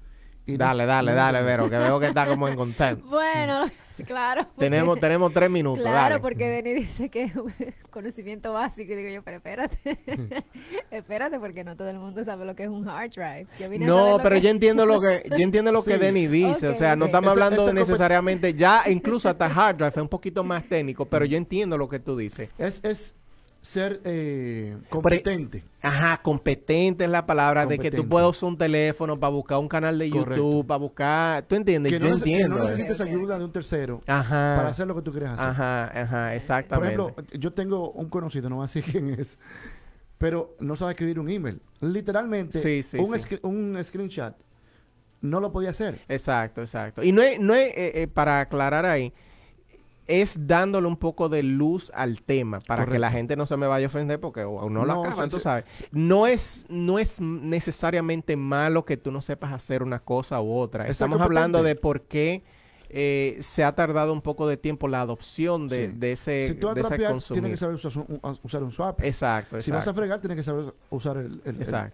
Dale, 0.47 0.87
dale, 0.87 1.13
dale, 1.13 1.43
Vero, 1.45 1.71
que 1.71 1.79
veo 1.79 2.01
que 2.01 2.07
está 2.09 2.27
como 2.27 2.49
en 2.49 2.57
contento. 2.57 3.05
Bueno, 3.07 3.65
claro. 4.07 4.43
porque- 4.45 4.61
tenemos, 4.69 4.99
tenemos 5.01 5.33
tres 5.33 5.49
minutos, 5.51 5.83
Claro, 5.83 6.15
dale. 6.15 6.19
porque 6.21 6.49
Denny 6.49 6.73
dice 6.75 7.09
que 7.09 7.25
es 7.25 7.37
un 7.37 7.53
conocimiento 7.91 8.53
básico 8.53 8.93
y 8.93 8.97
digo 8.97 9.11
yo, 9.11 9.23
pero 9.23 9.37
espérate, 9.37 9.79
espérate 10.91 11.39
porque 11.39 11.63
no 11.65 11.77
todo 11.77 11.91
el 11.91 11.99
mundo 11.99 12.25
sabe 12.25 12.45
lo 12.45 12.55
que 12.55 12.65
es 12.65 12.69
un 12.69 12.89
hard 12.89 13.11
drive. 13.11 13.47
Yo 13.61 13.69
vine 13.69 13.87
No, 13.87 14.19
pero 14.23 14.37
que- 14.37 14.41
yo 14.43 14.49
entiendo 14.49 14.87
lo 14.87 15.01
que 15.01 15.23
yo 15.31 15.37
entiendo 15.37 15.73
lo 15.73 15.83
que. 15.83 15.99
Denny 15.99 16.27
dice, 16.27 16.69
o 16.69 16.75
sea, 16.75 16.97
no 16.97 17.07
estamos 17.07 17.31
hablando 17.33 17.73
necesariamente 17.73 18.55
ya 18.55 18.83
incluso 18.89 19.29
hasta 19.29 19.47
hard 19.47 19.77
drive 19.77 19.91
es 19.91 19.97
un 19.99 20.09
poquito 20.09 20.43
más 20.43 20.65
técnico, 20.69 21.05
pero 21.07 21.25
yo 21.25 21.37
entiendo 21.37 21.77
lo 21.79 21.89
que 21.89 22.01
tú 22.01 22.17
dices. 22.17 22.49
Es, 22.59 22.81
es 22.83 23.15
ser 23.63 24.01
eh, 24.05 24.77
competente. 24.91 25.65
Ajá, 25.81 26.21
competente 26.21 27.05
es 27.05 27.11
la 27.11 27.25
palabra 27.25 27.65
de 27.65 27.79
que 27.79 27.91
tú 27.91 28.07
puedes 28.09 28.29
usar 28.29 28.49
un 28.51 28.59
teléfono 28.59 29.19
para 29.19 29.31
buscar 29.33 29.59
un 29.59 29.69
canal 29.69 29.99
de 29.99 30.11
Correcto. 30.11 30.35
YouTube, 30.37 30.67
para 30.67 30.79
buscar, 30.79 31.43
¿tú 31.45 31.55
entiendes? 31.55 31.93
Que 31.93 31.99
Yo 31.99 32.05
no, 32.09 32.15
nece- 32.17 32.23
que 32.25 32.31
entiendo. 32.33 32.57
no 32.59 32.65
necesites 32.65 33.01
ayuda 33.01 33.39
de 33.39 33.45
un 33.45 33.53
tercero 33.53 34.01
Ajá. 34.07 34.55
para 34.57 34.69
hacer 34.69 34.87
lo 34.87 34.95
que 34.97 35.03
tú 35.03 35.13
quieres 35.13 35.31
hacer. 35.31 35.47
Ajá, 35.47 35.85
ajá, 36.01 36.27
Por 36.29 36.37
exactamente. 36.37 36.95
ejemplo, 37.01 37.25
yo 37.39 37.53
tengo 37.53 37.91
un 37.93 38.09
conocido, 38.09 38.49
no 38.51 38.57
voy 38.57 38.65
a 38.65 38.67
decir 38.67 38.85
quién 38.91 39.11
es, 39.11 39.39
pero 40.19 40.57
no 40.61 40.77
sabe 40.77 40.93
escribir 40.93 41.19
un 41.21 41.31
email. 41.31 41.61
Literalmente, 41.81 42.59
Sí, 42.61 42.83
sí, 42.83 42.99
un, 42.99 43.19
sí. 43.19 43.39
un 43.43 43.79
screenshot 43.83 44.35
no 45.21 45.39
lo 45.41 45.53
podía 45.53 45.71
hacer. 45.71 46.01
Exacto, 46.09 46.61
exacto. 46.63 47.03
Y 47.05 47.13
no 47.13 47.23
es, 47.23 47.39
no 47.39 47.55
es 47.55 47.69
eh, 47.77 48.03
eh, 48.03 48.09
para 48.09 48.41
aclarar 48.41 48.85
ahí, 48.87 49.13
es 50.21 50.47
dándole 50.47 50.87
un 50.89 50.97
poco 50.97 51.29
de 51.29 51.43
luz 51.43 51.91
al 51.95 52.23
tema 52.23 52.61
para 52.61 52.85
que 52.87 52.99
la 52.99 53.11
gente 53.11 53.37
no 53.37 53.47
se 53.47 53.57
me 53.57 53.67
vaya 53.67 53.87
a 53.87 53.89
ofender 53.89 54.21
porque 54.21 54.45
o, 54.45 54.69
no, 54.69 54.85
lo 54.85 54.95
No, 54.95 55.05
acaban, 55.05 55.27
sí, 55.27 55.31
tú 55.31 55.37
sí. 55.39 55.43
sabes. 55.45 55.65
No 55.91 56.27
es, 56.27 56.67
no 56.69 56.99
es 56.99 57.21
necesariamente 57.21 58.37
malo 58.37 58.85
que 58.85 58.97
tú 58.97 59.11
no 59.13 59.21
sepas 59.23 59.53
hacer 59.53 59.83
una 59.83 60.01
cosa 60.01 60.41
u 60.41 60.53
otra. 60.55 60.85
Es 60.85 60.93
Estamos 60.93 61.21
hablando 61.21 61.63
de 61.63 61.75
por 61.75 62.03
qué 62.03 62.43
eh, 62.95 63.39
se 63.41 63.65
ha 63.65 63.75
tardado 63.75 64.13
un 64.13 64.21
poco 64.21 64.47
de 64.47 64.57
tiempo 64.59 64.87
la 64.87 65.01
adopción 65.01 65.67
de, 65.69 65.89
Sí. 65.91 65.97
de 65.97 66.13
ese, 66.13 66.47
si 66.49 66.55
tú 66.55 66.67
vas 66.67 66.75
de 66.75 66.81
a 66.81 66.83
ese 66.83 66.89
trapear, 66.91 67.13
consumir. 67.13 67.41
tienes 67.43 67.53
que 67.53 67.57
saber 67.65 67.75
usar 67.77 67.93
un, 67.97 68.21
un- 68.23 68.39
usar 68.43 68.63
un 68.63 68.73
swap. 68.73 69.01
Exacto, 69.03 69.61
si 69.63 69.71
vas 69.71 69.79
a 69.79 69.81
exacto. 69.83 69.99
fregar, 70.01 70.21
tienes 70.21 70.37
que 70.37 70.45
saber 70.45 70.75
usar 70.91 71.17
el... 71.17 71.41
el- 71.47 71.57
el- 71.63 71.93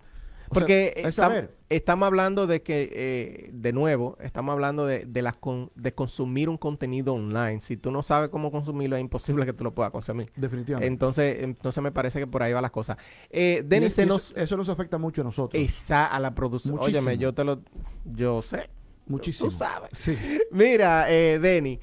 Exacto. 0.48 0.64
o 0.64 0.68
sea, 0.68 0.98
Porque 0.98 1.12
saber. 1.12 1.56
estamos 1.68 2.06
hablando 2.06 2.46
de 2.46 2.62
que, 2.62 2.88
eh, 2.92 3.50
de 3.52 3.72
nuevo, 3.72 4.16
estamos 4.20 4.52
hablando 4.52 4.86
de, 4.86 5.04
de, 5.04 5.22
la 5.22 5.32
con- 5.32 5.70
de 5.74 5.94
consumir 5.94 6.48
un 6.48 6.56
contenido 6.56 7.14
online. 7.14 7.60
Si 7.60 7.76
tú 7.76 7.90
no 7.90 8.02
sabes 8.02 8.30
cómo 8.30 8.50
consumirlo, 8.50 8.96
es 8.96 9.00
imposible 9.00 9.46
que 9.46 9.52
tú 9.52 9.64
lo 9.64 9.74
puedas 9.74 9.92
consumir. 9.92 10.30
Definitivamente. 10.36 10.86
Entonces, 10.92 11.42
entonces 11.42 11.82
me 11.82 11.92
parece 11.92 12.18
que 12.18 12.26
por 12.26 12.42
ahí 12.42 12.52
va 12.52 12.60
la 12.60 12.70
cosa. 12.70 12.96
Eh, 13.30 13.62
Denis, 13.64 13.96
nos... 14.06 14.32
eso, 14.36 14.56
nos 14.56 14.68
afecta 14.68 14.98
mucho 14.98 15.20
a 15.20 15.24
nosotros. 15.24 15.62
Esa 15.62 16.06
a 16.06 16.18
la 16.18 16.34
producción. 16.34 16.78
Óyeme, 16.80 17.18
yo 17.18 17.32
te 17.34 17.44
lo... 17.44 17.60
Yo 18.04 18.42
sé. 18.42 18.70
Muchísimo. 19.06 19.50
Tú 19.50 19.56
sabes. 19.56 19.90
Sí. 19.92 20.16
Mira, 20.50 21.10
eh, 21.10 21.38
Denny, 21.38 21.80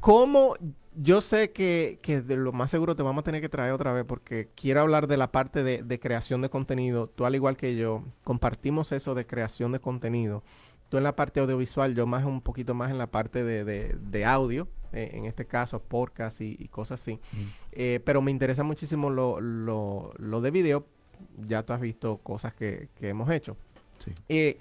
¿cómo 0.00 0.54
yo 0.96 1.20
sé 1.20 1.50
que, 1.52 1.98
que 2.02 2.20
de 2.20 2.36
lo 2.36 2.52
más 2.52 2.70
seguro 2.70 2.94
te 2.96 3.02
vamos 3.02 3.22
a 3.22 3.24
tener 3.24 3.40
que 3.40 3.48
traer 3.48 3.72
otra 3.72 3.92
vez 3.92 4.04
porque 4.04 4.48
quiero 4.54 4.80
hablar 4.80 5.06
de 5.06 5.16
la 5.16 5.32
parte 5.32 5.62
de, 5.62 5.82
de 5.82 6.00
creación 6.00 6.40
de 6.42 6.50
contenido. 6.50 7.08
Tú 7.08 7.24
al 7.26 7.34
igual 7.34 7.56
que 7.56 7.76
yo, 7.76 8.04
compartimos 8.22 8.92
eso 8.92 9.14
de 9.14 9.26
creación 9.26 9.72
de 9.72 9.80
contenido. 9.80 10.42
Tú 10.88 10.98
en 10.98 11.04
la 11.04 11.16
parte 11.16 11.40
audiovisual, 11.40 11.94
yo 11.94 12.06
más 12.06 12.24
un 12.24 12.40
poquito 12.40 12.74
más 12.74 12.90
en 12.90 12.98
la 12.98 13.08
parte 13.08 13.42
de, 13.42 13.64
de- 13.64 13.96
de 14.00 14.24
audio, 14.24 14.68
eh, 14.92 15.10
en 15.14 15.24
este 15.24 15.46
caso 15.46 15.80
podcast 15.82 16.40
y, 16.40 16.56
y 16.58 16.68
cosas 16.68 17.00
así. 17.00 17.18
Eh, 17.72 18.00
pero 18.04 18.22
me 18.22 18.30
interesa 18.30 18.62
muchísimo 18.62 19.10
lo, 19.10 19.40
lo, 19.40 20.12
lo 20.18 20.40
de 20.40 20.50
video. 20.50 20.86
Ya 21.48 21.62
tú 21.64 21.72
has 21.72 21.80
visto 21.80 22.18
cosas 22.18 22.54
que, 22.54 22.88
que 23.00 23.08
hemos 23.08 23.28
hecho. 23.30 23.56
Sí. 23.98 24.12
Eh, 24.28 24.58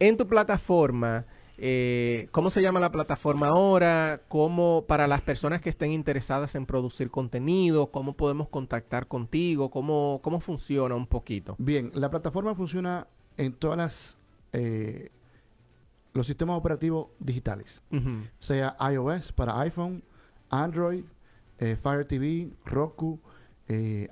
en 0.00 0.16
tu 0.16 0.26
plataforma, 0.26 1.26
eh, 1.60 2.28
¿cómo 2.30 2.50
se 2.50 2.62
llama 2.62 2.78
la 2.80 2.92
plataforma 2.92 3.48
ahora? 3.48 4.22
¿Cómo, 4.28 4.84
para 4.86 5.06
las 5.08 5.20
personas 5.22 5.60
que 5.60 5.70
estén 5.70 5.90
interesadas 5.90 6.54
en 6.54 6.66
producir 6.66 7.10
contenido, 7.10 7.90
cómo 7.90 8.12
podemos 8.14 8.48
contactar 8.48 9.08
contigo? 9.08 9.70
¿Cómo, 9.70 10.20
cómo 10.22 10.38
funciona 10.40 10.94
un 10.94 11.06
poquito? 11.06 11.56
Bien, 11.58 11.90
la 11.94 12.10
plataforma 12.10 12.54
funciona 12.54 13.08
en 13.36 13.52
todas 13.52 13.76
las 13.76 14.18
eh, 14.52 15.10
los 16.14 16.26
sistemas 16.26 16.56
operativos 16.56 17.08
digitales, 17.18 17.82
sea 18.38 18.76
iOS 18.92 19.30
para 19.32 19.60
iPhone, 19.60 20.02
Android, 20.50 21.04
eh, 21.58 21.76
Fire 21.80 22.04
TV, 22.06 22.50
Roku, 22.64 23.20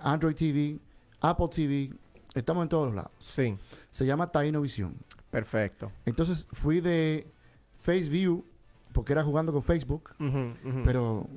Android 0.00 0.36
TV, 0.36 0.78
Apple 1.20 1.48
TV, 1.48 1.90
estamos 2.34 2.62
en 2.64 2.68
todos 2.68 2.86
los 2.86 2.94
lados. 2.94 3.12
Sí, 3.18 3.56
Se 3.90 4.04
llama 4.04 4.30
Taino 4.30 4.60
Visión. 4.60 4.94
perfecto. 5.30 5.90
Entonces 6.04 6.46
fui 6.52 6.80
de 6.80 7.26
FaceView, 7.86 8.44
porque 8.92 9.12
era 9.12 9.22
jugando 9.22 9.52
con 9.52 9.62
Facebook, 9.62 10.10
pero 10.84 11.28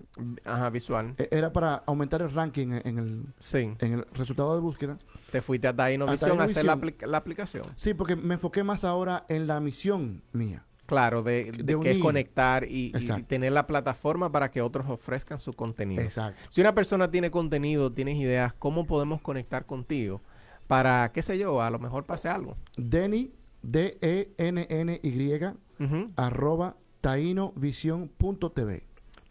Ajá, 0.46 0.70
visual. 0.70 1.14
e- 1.18 1.28
era 1.32 1.52
para 1.54 1.76
aumentar 1.86 2.22
el 2.22 2.32
ranking 2.32 2.70
en, 2.84 2.98
el, 3.00 3.26
Sí, 3.40 3.72
en 3.80 3.94
el 3.94 4.06
resultado 4.14 4.56
de 4.56 4.62
búsqueda. 4.62 4.98
te 5.32 5.42
fuiste 5.42 5.68
a 5.68 5.72
A 5.78 5.88
Dynovision 5.88 6.42
a 6.42 6.46
hacer 6.46 6.66
la, 6.66 6.76
apli- 6.78 7.06
la 7.06 7.18
aplicación. 7.18 7.64
Sí, 7.76 7.94
porque 7.94 8.16
me 8.16 8.36
enfoqué 8.36 8.64
más 8.64 8.84
ahora 8.84 9.26
en 9.30 9.46
la 9.48 9.60
misión 9.60 10.22
mía. 10.34 10.64
Claro, 10.86 11.22
de, 11.22 11.52
de 11.52 11.64
De 11.76 11.80
que 11.80 11.92
es 11.92 11.98
conectar 12.00 12.64
y, 12.64 12.92
y 12.98 13.24
tener 13.24 13.52
la 13.52 13.68
plataforma 13.68 14.32
para 14.32 14.50
que 14.50 14.62
otros 14.64 14.90
ofrezcan 14.90 15.38
su 15.38 15.54
contenido. 15.54 16.02
Exacto. 16.02 16.42
Si 16.50 16.62
una 16.62 16.74
persona 16.74 17.12
tiene 17.12 17.30
contenido, 17.30 17.92
tienes 17.92 18.16
ideas, 18.18 18.54
¿cómo 18.58 18.88
podemos 18.88 19.22
conectar 19.22 19.68
contigo? 19.68 20.22
Para, 20.66 21.12
qué 21.14 21.22
sé 21.22 21.38
yo, 21.38 21.62
a 21.62 21.70
lo 21.70 21.78
mejor 21.78 22.06
pase 22.06 22.28
algo. 22.30 22.58
Denny, 22.76 23.32
D-E-N-N-Y, 23.62 25.46
Ujú, 25.80 26.12
arroba 26.16 26.76
tainovision.tv. 27.02 28.84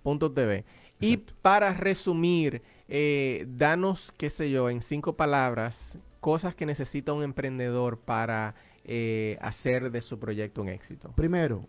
Punto 0.03 0.33
TV. 0.33 0.65
Y 1.01 1.17
para 1.19 1.73
resumir, 1.75 2.63
eh, 2.89 3.47
danos, 3.49 4.13
qué 4.17 4.31
sé 4.31 4.51
yo, 4.51 4.71
en 4.71 4.83
cinco 4.83 5.15
palabras, 5.17 5.99
cosas 6.21 6.55
que 6.55 6.67
necesita 6.67 7.13
un 7.13 7.23
emprendedor 7.23 7.99
para 7.99 8.55
eh, 8.85 9.39
hacer 9.41 9.91
de 9.91 10.01
su 10.01 10.19
proyecto 10.19 10.63
un 10.63 10.69
éxito. 10.69 11.13
Primero, 11.15 11.67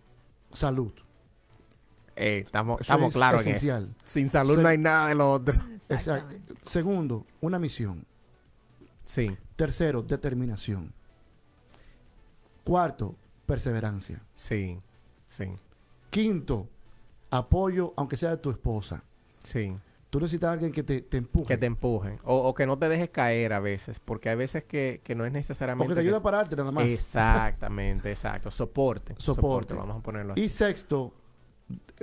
salud. 0.53 0.93
Eh, 2.15 2.43
estamos 2.45 2.81
estamos 2.81 3.09
es 3.09 3.13
claros 3.13 3.45
en 3.45 3.55
eso. 3.55 3.87
Sin 4.07 4.29
salud 4.29 4.55
Se- 4.55 4.61
no 4.61 4.67
hay 4.69 4.77
nada 4.77 5.09
de 5.09 5.15
lo 5.15 5.31
otro. 5.31 5.55
Exacto. 5.89 6.35
Segundo, 6.61 7.25
una 7.41 7.59
misión. 7.59 8.05
Sí, 9.05 9.35
Tercero, 9.55 10.01
determinación. 10.01 10.93
Cuarto, 12.63 13.15
perseverancia. 13.45 14.21
sí, 14.35 14.79
sí, 15.27 15.45
Quinto, 16.09 16.67
apoyo, 17.29 17.93
aunque 17.97 18.17
sea 18.17 18.31
de 18.31 18.37
tu 18.37 18.49
esposa. 18.49 19.03
sí. 19.43 19.75
Tú 20.09 20.19
necesitas 20.19 20.47
a 20.47 20.53
alguien 20.53 20.71
que 20.71 20.81
te, 20.81 21.01
te 21.01 21.17
empuje. 21.17 21.45
Que 21.45 21.57
te 21.59 21.67
empujen. 21.67 22.17
O, 22.23 22.35
o 22.35 22.55
que 22.55 22.65
no 22.65 22.79
te 22.79 22.89
dejes 22.89 23.11
caer 23.11 23.53
a 23.53 23.59
veces, 23.59 23.99
porque 23.99 24.29
hay 24.29 24.35
veces 24.37 24.63
que, 24.63 25.01
que 25.03 25.13
no 25.13 25.23
es 25.23 25.29
o 25.29 25.33
necesariamente... 25.33 25.89
que 25.89 25.93
te 25.93 26.01
ayude 26.01 26.15
a 26.17 26.21
pararte 26.23 26.55
nada 26.55 26.71
más. 26.71 26.87
Exactamente, 26.87 28.09
exacto. 28.09 28.49
Soporte. 28.49 29.13
Soporte. 29.19 29.75
vamos 29.75 29.97
a 29.99 30.01
ponerlo 30.01 30.33
así. 30.33 30.41
Y 30.41 30.49
sexto, 30.49 31.13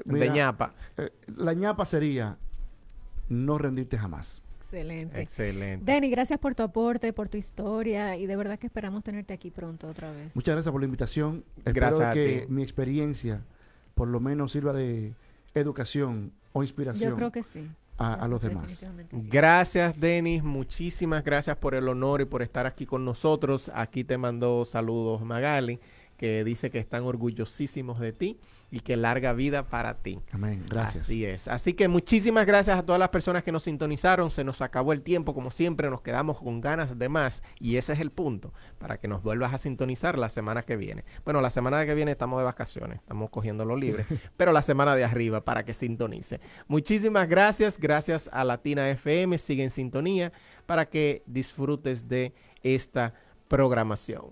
de 0.04 0.30
ñapa. 0.30 0.72
eh, 0.96 1.10
la 1.36 1.52
ñapa 1.54 1.84
sería 1.84 2.38
no 3.28 3.58
rendirte 3.58 3.98
jamás. 3.98 4.40
Excelente. 4.72 5.20
Excelente. 5.20 5.84
Denny, 5.84 6.10
gracias 6.10 6.38
por 6.40 6.54
tu 6.54 6.62
aporte, 6.64 7.12
por 7.12 7.28
tu 7.28 7.36
historia 7.36 8.16
y 8.16 8.26
de 8.26 8.36
verdad 8.36 8.58
que 8.58 8.66
esperamos 8.66 9.04
tenerte 9.04 9.32
aquí 9.32 9.50
pronto 9.50 9.88
otra 9.88 10.10
vez. 10.10 10.34
Muchas 10.34 10.54
gracias 10.56 10.72
por 10.72 10.80
la 10.80 10.86
invitación. 10.86 11.44
Gracias 11.64 11.92
Espero 12.00 12.10
a 12.10 12.12
que 12.14 12.46
ti. 12.46 12.52
mi 12.52 12.62
experiencia 12.62 13.42
por 13.94 14.08
lo 14.08 14.18
menos 14.20 14.52
sirva 14.52 14.72
de 14.72 15.14
educación 15.54 16.32
o 16.52 16.62
inspiración 16.62 17.10
Yo 17.10 17.16
creo 17.16 17.32
que 17.32 17.42
sí. 17.44 17.66
a, 17.96 18.14
a 18.14 18.28
los 18.28 18.40
demás. 18.42 18.72
sí. 18.72 18.86
Gracias, 19.30 19.98
Denis. 20.00 20.42
Muchísimas 20.42 21.24
gracias 21.24 21.56
por 21.56 21.74
el 21.74 21.88
honor 21.88 22.20
y 22.20 22.24
por 22.24 22.42
estar 22.42 22.66
aquí 22.66 22.86
con 22.86 23.04
nosotros. 23.04 23.70
Aquí 23.74 24.04
te 24.04 24.18
mandó 24.18 24.64
saludos 24.64 25.22
Magali, 25.22 25.78
que 26.16 26.44
dice 26.44 26.70
que 26.70 26.78
están 26.78 27.04
orgullosísimos 27.04 28.00
de 28.00 28.12
ti 28.12 28.38
y 28.70 28.80
que 28.80 28.96
larga 28.96 29.32
vida 29.32 29.64
para 29.64 29.94
ti. 29.94 30.20
Amén. 30.32 30.64
Gracias. 30.68 31.04
Así 31.04 31.24
es. 31.24 31.48
Así 31.48 31.74
que 31.74 31.88
muchísimas 31.88 32.46
gracias 32.46 32.78
a 32.78 32.82
todas 32.84 32.98
las 32.98 33.10
personas 33.10 33.42
que 33.42 33.52
nos 33.52 33.62
sintonizaron. 33.62 34.30
Se 34.30 34.44
nos 34.44 34.60
acabó 34.60 34.92
el 34.92 35.02
tiempo, 35.02 35.34
como 35.34 35.50
siempre, 35.50 35.90
nos 35.90 36.00
quedamos 36.00 36.38
con 36.38 36.60
ganas 36.60 36.98
de 36.98 37.08
más. 37.08 37.42
Y 37.60 37.76
ese 37.76 37.92
es 37.92 38.00
el 38.00 38.10
punto, 38.10 38.52
para 38.78 38.98
que 38.98 39.08
nos 39.08 39.22
vuelvas 39.22 39.54
a 39.54 39.58
sintonizar 39.58 40.18
la 40.18 40.28
semana 40.28 40.62
que 40.62 40.76
viene. 40.76 41.04
Bueno, 41.24 41.40
la 41.40 41.50
semana 41.50 41.86
que 41.86 41.94
viene 41.94 42.10
estamos 42.12 42.38
de 42.38 42.44
vacaciones, 42.44 42.98
estamos 42.98 43.30
cogiendo 43.30 43.64
lo 43.64 43.76
libre, 43.76 44.04
pero 44.36 44.52
la 44.52 44.62
semana 44.62 44.96
de 44.96 45.04
arriba 45.04 45.44
para 45.44 45.64
que 45.64 45.74
sintonice. 45.74 46.40
Muchísimas 46.66 47.28
gracias, 47.28 47.78
gracias 47.78 48.28
a 48.32 48.44
Latina 48.44 48.90
FM, 48.90 49.38
sigue 49.38 49.64
en 49.64 49.70
sintonía 49.70 50.32
para 50.66 50.86
que 50.86 51.22
disfrutes 51.26 52.08
de 52.08 52.34
esta 52.62 53.14
programación. 53.48 54.30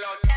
Lord. 0.00 0.29